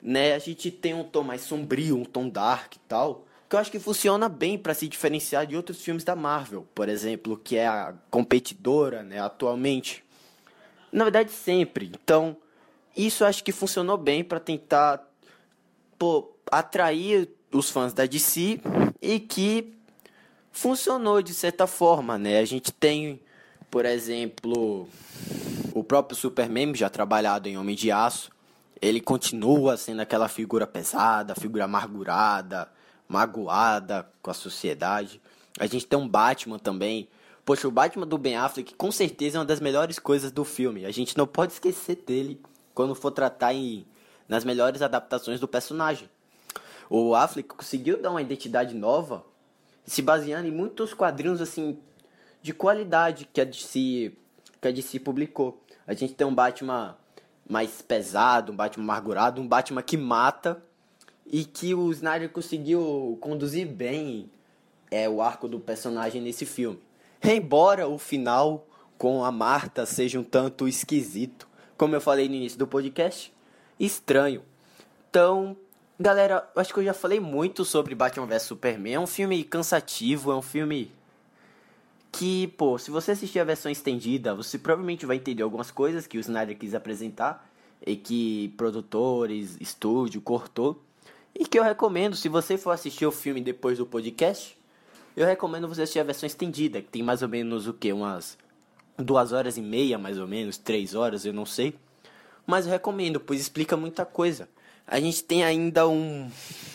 Né? 0.02 0.34
A 0.34 0.38
gente 0.38 0.70
tem 0.70 0.92
um 0.92 1.02
tom 1.02 1.22
mais 1.22 1.40
sombrio, 1.40 1.96
um 1.96 2.04
tom 2.04 2.28
dark 2.28 2.76
e 2.76 2.78
tal, 2.80 3.24
que 3.48 3.56
eu 3.56 3.60
acho 3.60 3.70
que 3.70 3.78
funciona 3.78 4.28
bem 4.28 4.58
para 4.58 4.74
se 4.74 4.86
diferenciar 4.86 5.46
de 5.46 5.56
outros 5.56 5.80
filmes 5.80 6.04
da 6.04 6.14
Marvel, 6.14 6.66
por 6.74 6.88
exemplo, 6.88 7.38
que 7.38 7.56
é 7.56 7.66
a 7.66 7.94
competidora, 8.10 9.02
né, 9.02 9.18
atualmente. 9.18 10.04
Na 10.92 11.04
verdade, 11.04 11.30
sempre. 11.30 11.90
Então, 12.02 12.36
isso 12.94 13.24
eu 13.24 13.28
acho 13.28 13.42
que 13.42 13.52
funcionou 13.52 13.96
bem 13.96 14.22
para 14.22 14.38
tentar 14.38 15.02
pô, 15.98 16.30
atrair 16.50 17.28
os 17.50 17.70
fãs 17.70 17.92
da 17.94 18.04
DC 18.04 18.60
e 19.00 19.18
que 19.18 19.72
funcionou 20.52 21.22
de 21.22 21.32
certa 21.32 21.66
forma, 21.66 22.18
né? 22.18 22.38
A 22.38 22.44
gente 22.44 22.72
tem 22.72 23.20
por 23.70 23.84
exemplo, 23.84 24.88
o 25.74 25.84
próprio 25.84 26.16
Superman, 26.16 26.74
já 26.74 26.88
trabalhado 26.88 27.48
em 27.48 27.58
Homem 27.58 27.76
de 27.76 27.90
Aço, 27.90 28.30
ele 28.80 29.00
continua 29.00 29.76
sendo 29.76 30.00
aquela 30.00 30.28
figura 30.28 30.66
pesada, 30.66 31.34
figura 31.34 31.64
amargurada, 31.64 32.68
magoada 33.08 34.08
com 34.22 34.30
a 34.30 34.34
sociedade. 34.34 35.20
A 35.58 35.66
gente 35.66 35.86
tem 35.86 35.98
um 35.98 36.08
Batman 36.08 36.58
também. 36.58 37.08
Poxa, 37.44 37.68
o 37.68 37.70
Batman 37.70 38.06
do 38.06 38.18
Ben 38.18 38.36
Affleck 38.36 38.74
com 38.74 38.90
certeza 38.90 39.38
é 39.38 39.40
uma 39.40 39.46
das 39.46 39.60
melhores 39.60 39.98
coisas 39.98 40.30
do 40.30 40.44
filme. 40.44 40.84
A 40.84 40.90
gente 40.90 41.16
não 41.16 41.26
pode 41.26 41.52
esquecer 41.52 42.02
dele 42.06 42.40
quando 42.74 42.94
for 42.94 43.10
tratar 43.10 43.54
em, 43.54 43.86
nas 44.28 44.44
melhores 44.44 44.82
adaptações 44.82 45.40
do 45.40 45.48
personagem. 45.48 46.10
O 46.90 47.14
Affleck 47.14 47.48
conseguiu 47.48 48.00
dar 48.00 48.10
uma 48.10 48.22
identidade 48.22 48.74
nova, 48.74 49.24
se 49.84 50.02
baseando 50.02 50.46
em 50.46 50.52
muitos 50.52 50.92
quadrinhos 50.92 51.40
assim 51.40 51.78
de 52.42 52.52
qualidade 52.52 53.28
que 53.32 53.40
a 53.40 53.44
DC, 53.44 54.12
que 54.60 54.68
a 54.68 54.70
DC 54.70 55.00
publicou. 55.00 55.62
A 55.86 55.94
gente 55.94 56.14
tem 56.14 56.26
um 56.26 56.34
Batman 56.34 56.96
mais 57.48 57.82
pesado, 57.82 58.52
um 58.52 58.56
Batman 58.56 58.84
amargurado, 58.84 59.40
um 59.40 59.46
Batman 59.46 59.82
que 59.82 59.96
mata 59.96 60.62
e 61.26 61.44
que 61.44 61.74
o 61.74 61.90
Snyder 61.92 62.30
conseguiu 62.30 63.18
conduzir 63.20 63.66
bem 63.66 64.30
é 64.90 65.08
o 65.08 65.20
arco 65.20 65.48
do 65.48 65.58
personagem 65.58 66.22
nesse 66.22 66.46
filme. 66.46 66.80
Embora 67.22 67.88
o 67.88 67.98
final 67.98 68.66
com 68.96 69.24
a 69.24 69.32
Marta 69.32 69.84
seja 69.84 70.18
um 70.18 70.24
tanto 70.24 70.68
esquisito, 70.68 71.48
como 71.76 71.94
eu 71.94 72.00
falei 72.00 72.28
no 72.28 72.34
início 72.34 72.58
do 72.58 72.66
podcast, 72.66 73.32
estranho. 73.78 74.42
Então, 75.10 75.56
galera, 75.98 76.48
acho 76.56 76.72
que 76.72 76.80
eu 76.80 76.84
já 76.84 76.94
falei 76.94 77.20
muito 77.20 77.64
sobre 77.64 77.94
Batman 77.94 78.26
vs 78.26 78.42
Superman. 78.42 78.94
É 78.94 79.00
um 79.00 79.06
filme 79.06 79.42
cansativo, 79.44 80.30
é 80.30 80.36
um 80.36 80.42
filme 80.42 80.92
que, 82.16 82.46
pô, 82.48 82.78
se 82.78 82.90
você 82.90 83.12
assistir 83.12 83.38
a 83.38 83.44
versão 83.44 83.70
estendida, 83.70 84.34
você 84.34 84.58
provavelmente 84.58 85.04
vai 85.04 85.16
entender 85.16 85.42
algumas 85.42 85.70
coisas 85.70 86.06
que 86.06 86.16
o 86.16 86.20
Snyder 86.20 86.56
quis 86.56 86.74
apresentar 86.74 87.46
e 87.86 87.94
que 87.94 88.54
produtores, 88.56 89.58
estúdio 89.60 90.22
cortou. 90.22 90.82
E 91.34 91.44
que 91.44 91.58
eu 91.58 91.62
recomendo, 91.62 92.16
se 92.16 92.30
você 92.30 92.56
for 92.56 92.70
assistir 92.70 93.04
o 93.04 93.12
filme 93.12 93.42
depois 93.42 93.76
do 93.76 93.84
podcast, 93.84 94.56
eu 95.14 95.26
recomendo 95.26 95.68
você 95.68 95.82
assistir 95.82 96.00
a 96.00 96.04
versão 96.04 96.26
estendida, 96.26 96.80
que 96.80 96.88
tem 96.88 97.02
mais 97.02 97.20
ou 97.20 97.28
menos 97.28 97.68
o 97.68 97.74
que? 97.74 97.92
Umas 97.92 98.38
duas 98.96 99.32
horas 99.32 99.58
e 99.58 99.62
meia, 99.62 99.98
mais 99.98 100.18
ou 100.18 100.26
menos, 100.26 100.56
três 100.56 100.94
horas, 100.94 101.26
eu 101.26 101.34
não 101.34 101.44
sei. 101.44 101.74
Mas 102.46 102.64
eu 102.64 102.72
recomendo, 102.72 103.20
pois 103.20 103.38
explica 103.38 103.76
muita 103.76 104.06
coisa. 104.06 104.48
A 104.86 104.98
gente 104.98 105.22
tem 105.22 105.44
ainda 105.44 105.86
um 105.86 106.30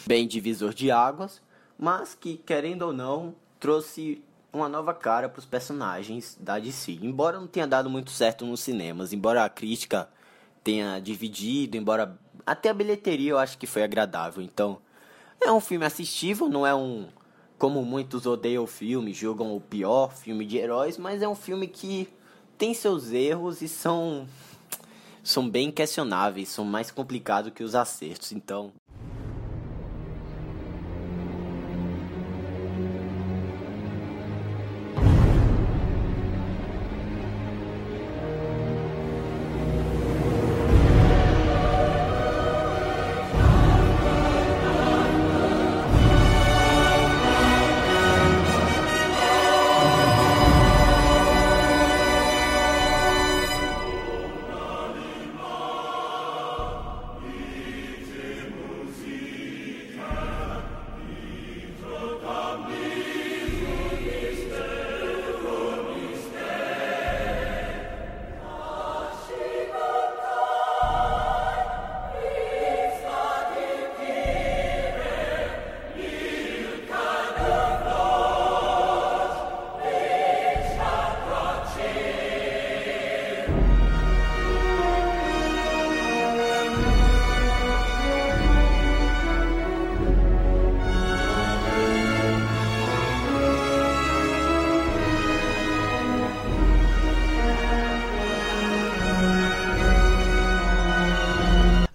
bem 0.05 0.27
divisor 0.27 0.71
de 0.71 0.91
águas, 0.91 1.41
mas 1.79 2.13
que, 2.13 2.37
querendo 2.37 2.83
ou 2.83 2.93
não, 2.93 3.33
trouxe 3.59 4.21
uma 4.53 4.67
nova 4.67 4.93
cara 4.93 5.29
para 5.29 5.39
os 5.39 5.45
personagens 5.45 6.37
da 6.39 6.59
DC. 6.59 6.99
Embora 7.01 7.39
não 7.39 7.47
tenha 7.47 7.67
dado 7.67 7.89
muito 7.89 8.11
certo 8.11 8.45
nos 8.45 8.59
cinemas, 8.59 9.13
embora 9.13 9.43
a 9.45 9.49
crítica 9.49 10.09
tenha 10.63 10.99
dividido, 10.99 11.77
embora 11.77 12.17
até 12.45 12.69
a 12.69 12.73
bilheteria 12.73 13.31
eu 13.31 13.37
acho 13.37 13.57
que 13.57 13.67
foi 13.67 13.83
agradável. 13.83 14.43
Então, 14.43 14.79
é 15.39 15.51
um 15.51 15.59
filme 15.59 15.85
assistível, 15.85 16.49
não 16.49 16.65
é 16.65 16.75
um 16.75 17.07
como 17.57 17.85
muitos 17.85 18.25
odeiam 18.25 18.63
o 18.63 18.67
filme, 18.67 19.13
julgam 19.13 19.55
o 19.55 19.61
pior 19.61 20.11
filme 20.11 20.45
de 20.47 20.57
heróis, 20.57 20.97
mas 20.97 21.21
é 21.21 21.27
um 21.27 21.35
filme 21.35 21.67
que 21.67 22.09
tem 22.57 22.73
seus 22.73 23.11
erros 23.11 23.61
e 23.61 23.67
são 23.67 24.27
são 25.23 25.47
bem 25.47 25.71
questionáveis, 25.71 26.49
são 26.49 26.65
mais 26.65 26.89
complicados 26.89 27.53
que 27.53 27.63
os 27.63 27.75
acertos. 27.75 28.31
Então, 28.31 28.73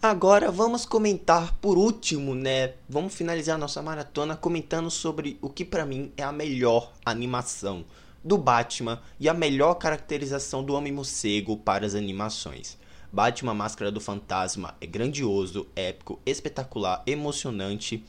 Agora 0.09 0.53
vamos 0.53 0.87
comentar 0.87 1.55
por 1.55 1.77
último, 1.77 2.33
né? 2.33 2.75
Vamos 2.89 3.13
finalizar 3.13 3.59
nossa 3.59 3.83
maratona 3.83 4.37
comentando 4.37 4.89
sobre 4.89 5.37
o 5.43 5.51
que 5.51 5.65
para 5.65 5.85
mim 5.85 6.13
é 6.17 6.23
a 6.23 6.31
melhor 6.31 6.93
animação 7.05 7.85
do 8.23 8.39
Batman 8.39 9.03
e 9.19 9.29
a 9.29 9.35
melhor 9.35 9.75
caracterização 9.75 10.63
do 10.63 10.75
Homem 10.75 10.93
Morcego 10.93 11.57
para 11.57 11.85
as 11.85 11.97
animações. 11.97 12.79
Batman 13.13 13.53
Máscara 13.53 13.91
do 13.91 14.01
Fantasma 14.01 14.77
é 14.81 14.87
grandioso, 14.87 15.67
épico, 15.75 16.21
espetacular, 16.25 17.03
emocionante 17.05 18.05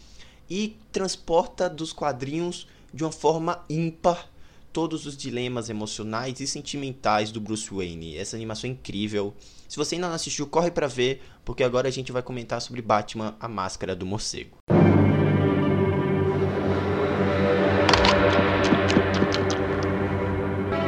e 0.48 0.78
transporta 0.92 1.68
dos 1.68 1.94
quadrinhos 1.94 2.68
de 2.94 3.04
uma 3.04 3.12
forma 3.12 3.64
ímpar 3.68 4.30
todos 4.72 5.06
os 5.06 5.18
dilemas 5.18 5.70
emocionais 5.70 6.40
e 6.40 6.48
sentimentais 6.48 7.32
do 7.32 7.42
Bruce 7.42 7.70
Wayne. 7.74 8.18
Essa 8.18 8.36
animação 8.36 8.70
é 8.70 8.74
incrível. 8.74 9.34
Se 9.68 9.78
você 9.78 9.96
ainda 9.96 10.08
não 10.08 10.16
assistiu, 10.16 10.48
corre 10.48 10.72
para 10.72 10.88
ver, 10.88 11.22
porque 11.44 11.64
agora 11.64 11.88
a 11.88 11.92
gente 11.92 12.12
vai 12.12 12.22
comentar 12.22 12.62
sobre 12.62 12.82
Batman: 12.82 13.36
A 13.40 13.48
Máscara 13.48 13.96
do 13.96 14.06
Morcego. 14.06 14.58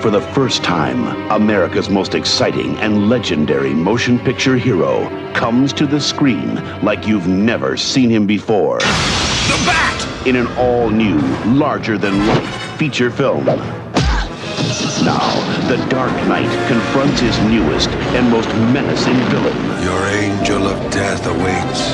For 0.02 0.12
the 0.12 0.22
first 0.34 0.64
time, 0.64 1.08
America's 1.30 1.90
most 1.90 2.16
exciting 2.16 2.78
and 2.78 3.10
legendary 3.10 3.74
motion 3.74 4.18
picture 4.18 4.56
hero 4.56 5.10
comes 5.34 5.74
to 5.74 5.86
the 5.86 6.00
screen 6.00 6.56
like 6.82 7.06
you've 7.06 7.28
never 7.28 7.76
seen 7.76 8.10
him 8.10 8.26
before. 8.26 8.80
The 8.80 9.62
Bat! 9.66 10.09
In 10.26 10.36
an 10.36 10.47
all 10.57 10.89
new, 10.89 11.17
larger 11.45 11.97
than 11.97 12.28
life 12.28 12.78
feature 12.78 13.09
film. 13.09 13.45
Now, 13.45 15.32
the 15.70 15.78
Dark 15.89 16.11
Knight 16.28 16.51
confronts 16.67 17.22
his 17.22 17.39
newest 17.43 17.89
and 17.89 18.30
most 18.30 18.49
menacing 18.74 19.15
villain. 19.32 19.55
Your 19.82 20.05
angel 20.07 20.67
of 20.67 20.78
death 20.91 21.26
awaits. 21.26 21.91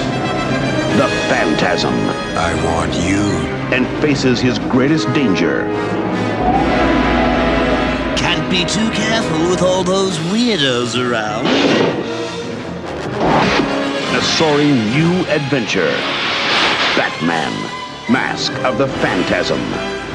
The 0.97 1.07
Phantasm. 1.29 1.93
I 2.35 2.53
want 2.65 2.93
you. 2.95 3.21
And 3.75 3.85
faces 4.01 4.39
his 4.39 4.57
greatest 4.57 5.11
danger. 5.13 5.61
Can't 8.17 8.49
be 8.49 8.65
too 8.65 8.89
careful 8.89 9.49
with 9.49 9.61
all 9.61 9.83
those 9.83 10.17
weirdos 10.31 10.97
around. 10.97 11.45
A 14.15 14.21
soaring 14.21 14.89
new 14.89 15.25
adventure. 15.27 15.95
Batman. 16.97 17.84
Mask 18.07 18.53
of 18.63 18.77
the 18.77 18.87
Phantasm. 19.01 19.57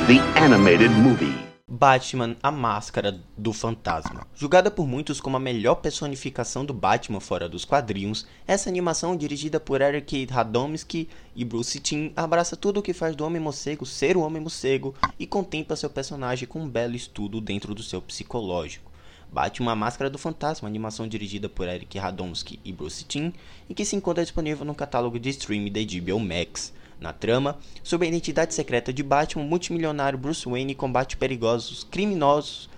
The 0.07 0.21
animated 0.39 0.93
movie. 0.93 1.35
Batman, 1.67 2.37
a 2.41 2.49
Máscara 2.49 3.21
do 3.37 3.53
Fantasma. 3.53 4.25
Julgada 4.33 4.71
por 4.71 4.87
muitos 4.87 5.21
como 5.21 5.37
a 5.37 5.41
melhor 5.41 5.75
personificação 5.75 6.65
do 6.65 6.73
Batman 6.73 7.19
fora 7.19 7.49
dos 7.49 7.65
quadrinhos, 7.65 8.29
essa 8.47 8.71
animação 8.71 9.17
dirigida 9.17 9.59
por 9.59 9.81
Eric 9.81 10.25
Radomski 10.27 11.09
e 11.35 11.45
Bruce 11.45 11.81
Timm 11.81 12.13
abraça 12.15 12.57
tudo 12.57 12.79
o 12.79 12.83
que 12.83 12.93
faz 12.93 13.17
do 13.17 13.25
Homem-Morcego 13.25 13.85
ser 13.85 14.17
o 14.17 14.21
Homem-Morcego 14.21 14.95
e 15.19 15.27
contempla 15.27 15.75
seu 15.75 15.91
personagem 15.91 16.47
com 16.47 16.61
um 16.61 16.69
belo 16.69 16.95
estudo 16.95 17.41
dentro 17.41 17.75
do 17.75 17.83
seu 17.83 18.01
psicológico. 18.01 18.89
Batman, 19.33 19.73
a 19.73 19.77
Máscara 19.77 20.09
do 20.09 20.17
Fantasma, 20.17 20.69
animação 20.69 21.09
dirigida 21.09 21.49
por 21.49 21.67
Eric 21.67 21.99
Radomski 21.99 22.61
e 22.65 22.73
Bruce 22.73 23.05
Timm, 23.05 23.33
e 23.69 23.75
que 23.75 23.85
se 23.85 23.97
encontra 23.97 24.23
disponível 24.23 24.65
no 24.65 24.77
catálogo 24.77 25.19
de 25.19 25.31
streaming 25.31 25.73
da 25.73 25.81
HBO 25.81 26.21
Max. 26.21 26.73
Na 27.01 27.15
trama, 27.15 27.59
sobre 27.83 28.07
a 28.07 28.11
identidade 28.11 28.53
secreta 28.53 28.93
de 28.93 29.03
Batman, 29.03 29.43
o 29.43 29.47
multimilionário 29.47 30.19
Bruce 30.19 30.47
Wayne 30.47 30.75
combate 30.75 31.17
perigosos 31.17 31.83
criminosos 31.83 32.69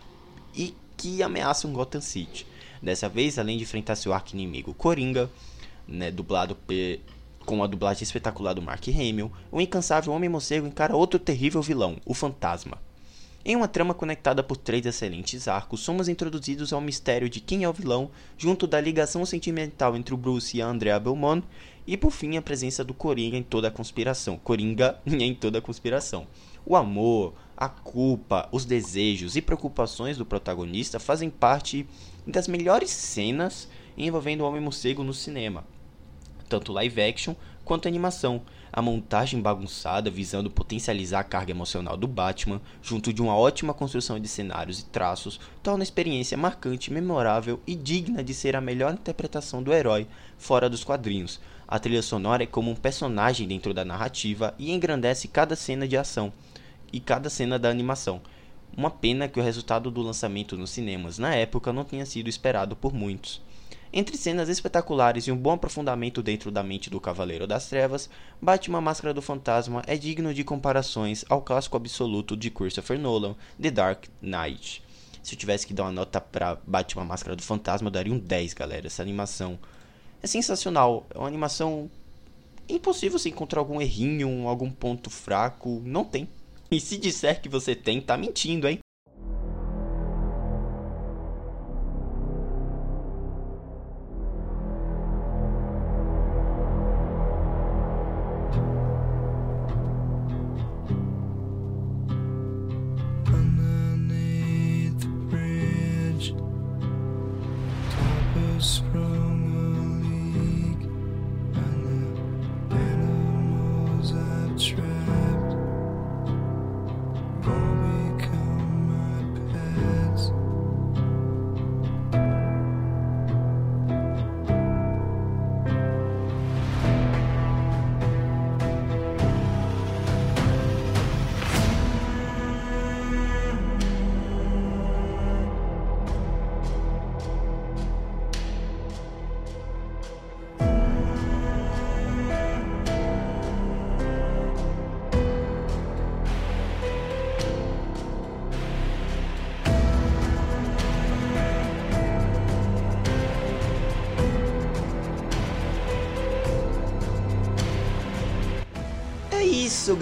e 0.55 0.75
que 0.97 1.23
ameaçam 1.23 1.73
Gotham 1.73 2.01
City. 2.01 2.47
Dessa 2.81 3.09
vez, 3.09 3.39
além 3.39 3.57
de 3.57 3.65
enfrentar 3.65 3.97
seu 3.97 4.13
arqui-inimigo 4.13 4.75
Coringa, 4.75 5.29
né, 5.89 6.11
dublado 6.11 6.57
com 7.45 7.65
a 7.65 7.67
dublagem 7.67 8.05
espetacular 8.05 8.55
do 8.55 8.63
Mark 8.63 8.87
Hamill, 8.89 9.33
o 9.51 9.61
incansável 9.61 10.13
Homem-Morcego 10.13 10.69
encara 10.69 10.95
outro 10.95 11.19
terrível 11.19 11.61
vilão, 11.61 11.97
o 12.07 12.15
Fantasma. 12.15 12.79
Em 13.45 13.57
uma 13.57 13.67
trama 13.67 13.93
conectada 13.93 14.41
por 14.41 14.57
três 14.57 14.87
excelentes 14.87 15.49
arcos, 15.49 15.81
somos 15.81 16.09
introduzidos 16.09 16.73
ao 16.73 16.81
mistério 16.81 17.29
de 17.29 17.41
quem 17.41 17.65
é 17.65 17.69
o 17.69 17.73
vilão, 17.73 18.09
junto 18.39 18.69
da 18.69 18.81
ligação 18.81 19.27
sentimental 19.27 19.97
entre 19.97 20.15
o 20.15 20.17
Bruce 20.17 20.57
e 20.57 20.63
a 20.63 20.67
Andrea 20.67 21.01
Belmont, 21.01 21.45
e 21.87 21.97
por 21.97 22.11
fim 22.11 22.37
a 22.37 22.43
presença 22.43 22.85
do 22.85 22.95
Coringa 22.95 23.37
em 23.37 23.43
toda 23.43 23.69
a 23.69 23.71
conspiração. 23.71 24.37
Coringa 24.37 25.01
em 25.07 25.35
toda 25.35 25.59
a 25.59 25.63
conspiração. 25.63 26.27
O 26.65 26.77
amor, 26.77 27.35
a 27.57 27.69
culpa, 27.69 28.49
os 28.53 28.65
desejos 28.65 29.37
e 29.37 29.43
preocupações 29.43 30.17
do 30.17 30.27
protagonista 30.27 31.01
fazem 31.01 31.29
parte 31.29 31.87
das 32.27 32.47
melhores 32.47 32.91
cenas 32.91 33.69
envolvendo 33.97 34.43
o 34.43 34.47
Homem-Morcego 34.47 35.03
no 35.03 35.13
cinema, 35.13 35.65
tanto 36.49 36.73
live 36.73 37.03
action 37.03 37.35
quanto 37.65 37.89
animação 37.89 38.43
a 38.73 38.81
montagem 38.81 39.41
bagunçada 39.41 40.11
visando 40.11 40.51
potencializar 40.51 41.21
a 41.21 41.25
carga 41.25 41.51
emocional 41.51 41.95
do 41.95 42.09
Batman, 42.09 42.61
junto 42.83 43.13
de 43.13 43.21
uma 43.21 43.37
ótima 43.37 43.75
construção 43.75 44.19
de 44.19 44.27
cenários 44.27 44.81
e 44.81 44.87
traços, 44.87 45.39
torna 45.63 45.83
a 45.83 45.85
experiência 45.85 46.39
marcante, 46.39 46.91
memorável 46.91 47.61
e 47.67 47.75
digna 47.75 48.25
de 48.25 48.33
ser 48.33 48.57
a 48.57 48.63
melhor 48.63 48.95
interpretação 48.95 49.63
do 49.63 49.75
herói 49.75 50.07
fora 50.39 50.71
dos 50.71 50.83
quadrinhos. 50.83 51.39
A 51.73 51.79
trilha 51.79 52.03
sonora 52.03 52.43
é 52.43 52.47
como 52.47 52.71
um 52.71 52.77
personagem 52.77 53.49
dentro 53.49 53.73
da 53.73 53.83
narrativa 53.83 54.55
e 54.59 54.71
engrandece 54.73 55.27
cada 55.27 55.57
cena 55.57 55.89
de 55.89 55.97
ação 55.97 56.31
e 56.93 57.01
cada 57.01 57.31
cena 57.31 57.59
da 57.59 57.71
animação. 57.71 58.21
Uma 58.77 58.91
pena 58.91 59.27
que 59.27 59.41
o 59.41 59.43
resultado 59.43 59.91
do 59.91 60.03
lançamento 60.03 60.55
nos 60.59 60.69
cinemas 60.69 61.17
na 61.17 61.35
época 61.35 61.73
não 61.73 61.83
tenha 61.83 62.05
sido 62.05 62.29
esperado 62.29 62.77
por 62.77 62.93
muitos. 62.93 63.41
Entre 63.91 64.19
cenas 64.19 64.51
espetaculares 64.51 65.27
e 65.27 65.33
um 65.33 65.37
bom 65.39 65.53
aprofundamento 65.53 66.23
dentro 66.23 66.51
da 66.51 66.63
mente 66.63 66.91
do 66.91 67.01
Cavaleiro 67.01 67.47
das 67.47 67.71
Trevas, 67.71 68.11
Batman 68.39 68.83
Máscara 68.83 69.15
do 69.15 69.23
Fantasma 69.23 69.83
é 69.87 69.97
digno 69.97 70.35
de 70.35 70.45
comparações 70.45 71.25
ao 71.27 71.41
clássico 71.41 71.79
absoluto 71.79 72.37
de 72.37 72.51
Christopher 72.51 72.99
Nolan, 72.99 73.35
The 73.59 73.71
Dark 73.71 74.05
Knight. 74.21 74.83
Se 75.23 75.35
eu 75.35 75.39
tivesse 75.39 75.67
que 75.67 75.73
dar 75.73 75.85
uma 75.85 75.93
nota 75.93 76.21
para 76.21 76.59
Batman 76.67 77.07
Máscara 77.07 77.35
do 77.35 77.43
Fantasma, 77.43 77.87
eu 77.87 77.93
daria 77.93 78.13
um 78.13 78.19
10, 78.19 78.53
galera. 78.53 78.89
Essa 78.89 79.01
animação 79.01 79.59
é 80.23 80.27
sensacional. 80.27 81.07
É 81.15 81.19
uma 81.19 81.27
animação 81.27 81.91
impossível 82.69 83.19
se 83.19 83.29
encontrar 83.29 83.61
algum 83.61 83.81
errinho, 83.81 84.47
algum 84.47 84.71
ponto 84.71 85.11
fraco. 85.11 85.83
Não 85.85 86.05
tem. 86.05 86.29
E 86.71 86.81
se 86.81 86.97
disser 86.97 87.43
que 87.43 87.49
você 87.49 87.75
tem, 87.75 88.01
tá 88.01 88.17
mentindo, 88.17 88.69
hein? 88.69 88.79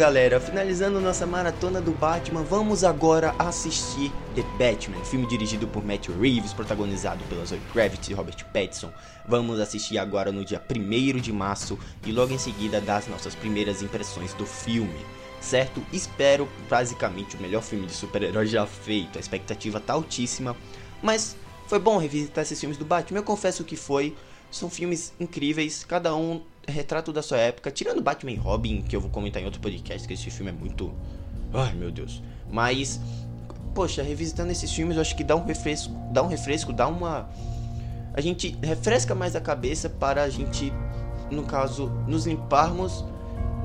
Galera. 0.00 0.40
Finalizando 0.40 0.98
nossa 0.98 1.26
maratona 1.26 1.78
do 1.78 1.92
Batman, 1.92 2.42
vamos 2.42 2.84
agora 2.84 3.34
assistir 3.38 4.10
The 4.34 4.40
Batman, 4.56 5.04
filme 5.04 5.26
dirigido 5.26 5.68
por 5.68 5.84
Matt 5.84 6.08
Reeves, 6.08 6.54
protagonizado 6.54 7.22
pela 7.24 7.44
Zoe 7.44 7.60
Kravitz 7.70 8.08
e 8.08 8.14
Robert 8.14 8.42
Pattinson. 8.46 8.90
Vamos 9.28 9.60
assistir 9.60 9.98
agora 9.98 10.32
no 10.32 10.42
dia 10.42 10.58
1 10.74 11.18
de 11.18 11.30
março 11.30 11.78
e 12.06 12.12
logo 12.12 12.32
em 12.32 12.38
seguida 12.38 12.80
dar 12.80 12.96
as 12.96 13.08
nossas 13.08 13.34
primeiras 13.34 13.82
impressões 13.82 14.32
do 14.32 14.46
filme. 14.46 15.04
Certo? 15.38 15.82
Espero 15.92 16.48
basicamente 16.66 17.36
o 17.36 17.42
melhor 17.42 17.62
filme 17.62 17.86
de 17.86 17.92
super-herói 17.92 18.46
já 18.46 18.66
feito. 18.66 19.18
A 19.18 19.20
expectativa 19.20 19.80
tá 19.80 19.92
altíssima, 19.92 20.56
mas 21.02 21.36
foi 21.66 21.78
bom 21.78 21.98
revisitar 21.98 22.40
esses 22.40 22.58
filmes 22.58 22.78
do 22.78 22.86
Batman. 22.86 23.18
Eu 23.18 23.24
confesso 23.24 23.64
que 23.64 23.76
foi. 23.76 24.16
São 24.50 24.70
filmes 24.70 25.12
incríveis, 25.20 25.84
cada 25.84 26.16
um 26.16 26.40
retrato 26.66 27.12
da 27.12 27.22
sua 27.22 27.38
época, 27.38 27.70
tirando 27.70 28.00
Batman 28.00 28.32
e 28.32 28.36
Robin, 28.36 28.82
que 28.82 28.94
eu 28.94 29.00
vou 29.00 29.10
comentar 29.10 29.42
em 29.42 29.44
outro 29.44 29.60
podcast, 29.60 30.06
que 30.06 30.14
esse 30.14 30.30
filme 30.30 30.50
é 30.50 30.54
muito. 30.54 30.92
Ai 31.52 31.72
meu 31.74 31.90
Deus. 31.90 32.22
Mas, 32.50 33.00
poxa, 33.74 34.02
revisitando 34.02 34.52
esses 34.52 34.72
filmes, 34.72 34.96
eu 34.96 35.02
acho 35.02 35.16
que 35.16 35.24
dá 35.24 35.36
um 35.36 35.44
refresco, 35.44 35.92
dá 36.12 36.22
um 36.22 36.28
refresco, 36.28 36.72
dá 36.72 36.86
uma. 36.86 37.28
A 38.14 38.20
gente 38.20 38.56
refresca 38.62 39.14
mais 39.14 39.36
a 39.36 39.40
cabeça 39.40 39.88
para 39.88 40.22
a 40.22 40.28
gente, 40.28 40.72
no 41.30 41.44
caso, 41.44 41.86
nos 42.06 42.26
limparmos 42.26 43.04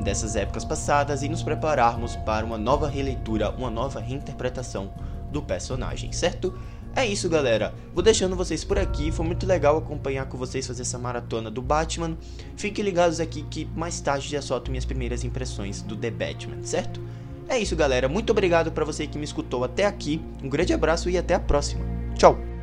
dessas 0.04 0.36
épocas 0.36 0.64
passadas 0.66 1.24
e 1.24 1.30
nos 1.30 1.41
prepararmos 1.41 2.16
para 2.18 2.46
uma 2.46 2.58
nova 2.58 2.88
releitura, 2.88 3.50
uma 3.52 3.70
nova 3.70 4.00
reinterpretação 4.00 4.91
do 5.32 5.41
personagem, 5.41 6.12
certo? 6.12 6.58
É 6.96 7.06
isso, 7.06 7.28
galera. 7.28 7.74
Vou 7.93 8.02
deixando 8.02 8.38
vocês 8.38 8.64
por 8.64 8.80
aqui. 8.80 9.12
Foi 9.12 9.26
muito 9.26 9.46
legal 9.46 9.78
acompanhar 9.78 10.26
com 10.28 10.38
vocês 10.38 10.66
fazer 10.66 10.84
essa 10.84 10.98
maratona 10.98 11.52
do 11.52 11.62
Batman. 11.62 12.18
Fiquem 12.56 12.86
ligados 12.86 13.20
aqui 13.20 13.43
que 13.43 13.66
mais 13.76 14.00
tarde 14.00 14.30
já 14.30 14.41
solto 14.41 14.72
minhas 14.72 14.86
primeiras 14.86 15.24
impressões 15.26 15.82
do 15.82 15.96
The 15.98 16.10
Batman, 16.10 16.64
certo? 16.64 17.02
É 17.50 17.60
isso, 17.60 17.76
galera. 17.76 18.08
Muito 18.08 18.30
obrigado 18.32 18.72
para 18.72 18.86
você 18.86 19.06
que 19.06 19.18
me 19.18 19.26
escutou 19.26 19.64
até 19.66 19.86
aqui. 19.86 20.22
Um 20.41 20.48
grande 20.48 20.74
abraço 20.74 21.10
e 21.10 21.18
até 21.18 21.34
a 21.34 21.39
próxima. 21.39 21.86
Tchau. 22.16 22.55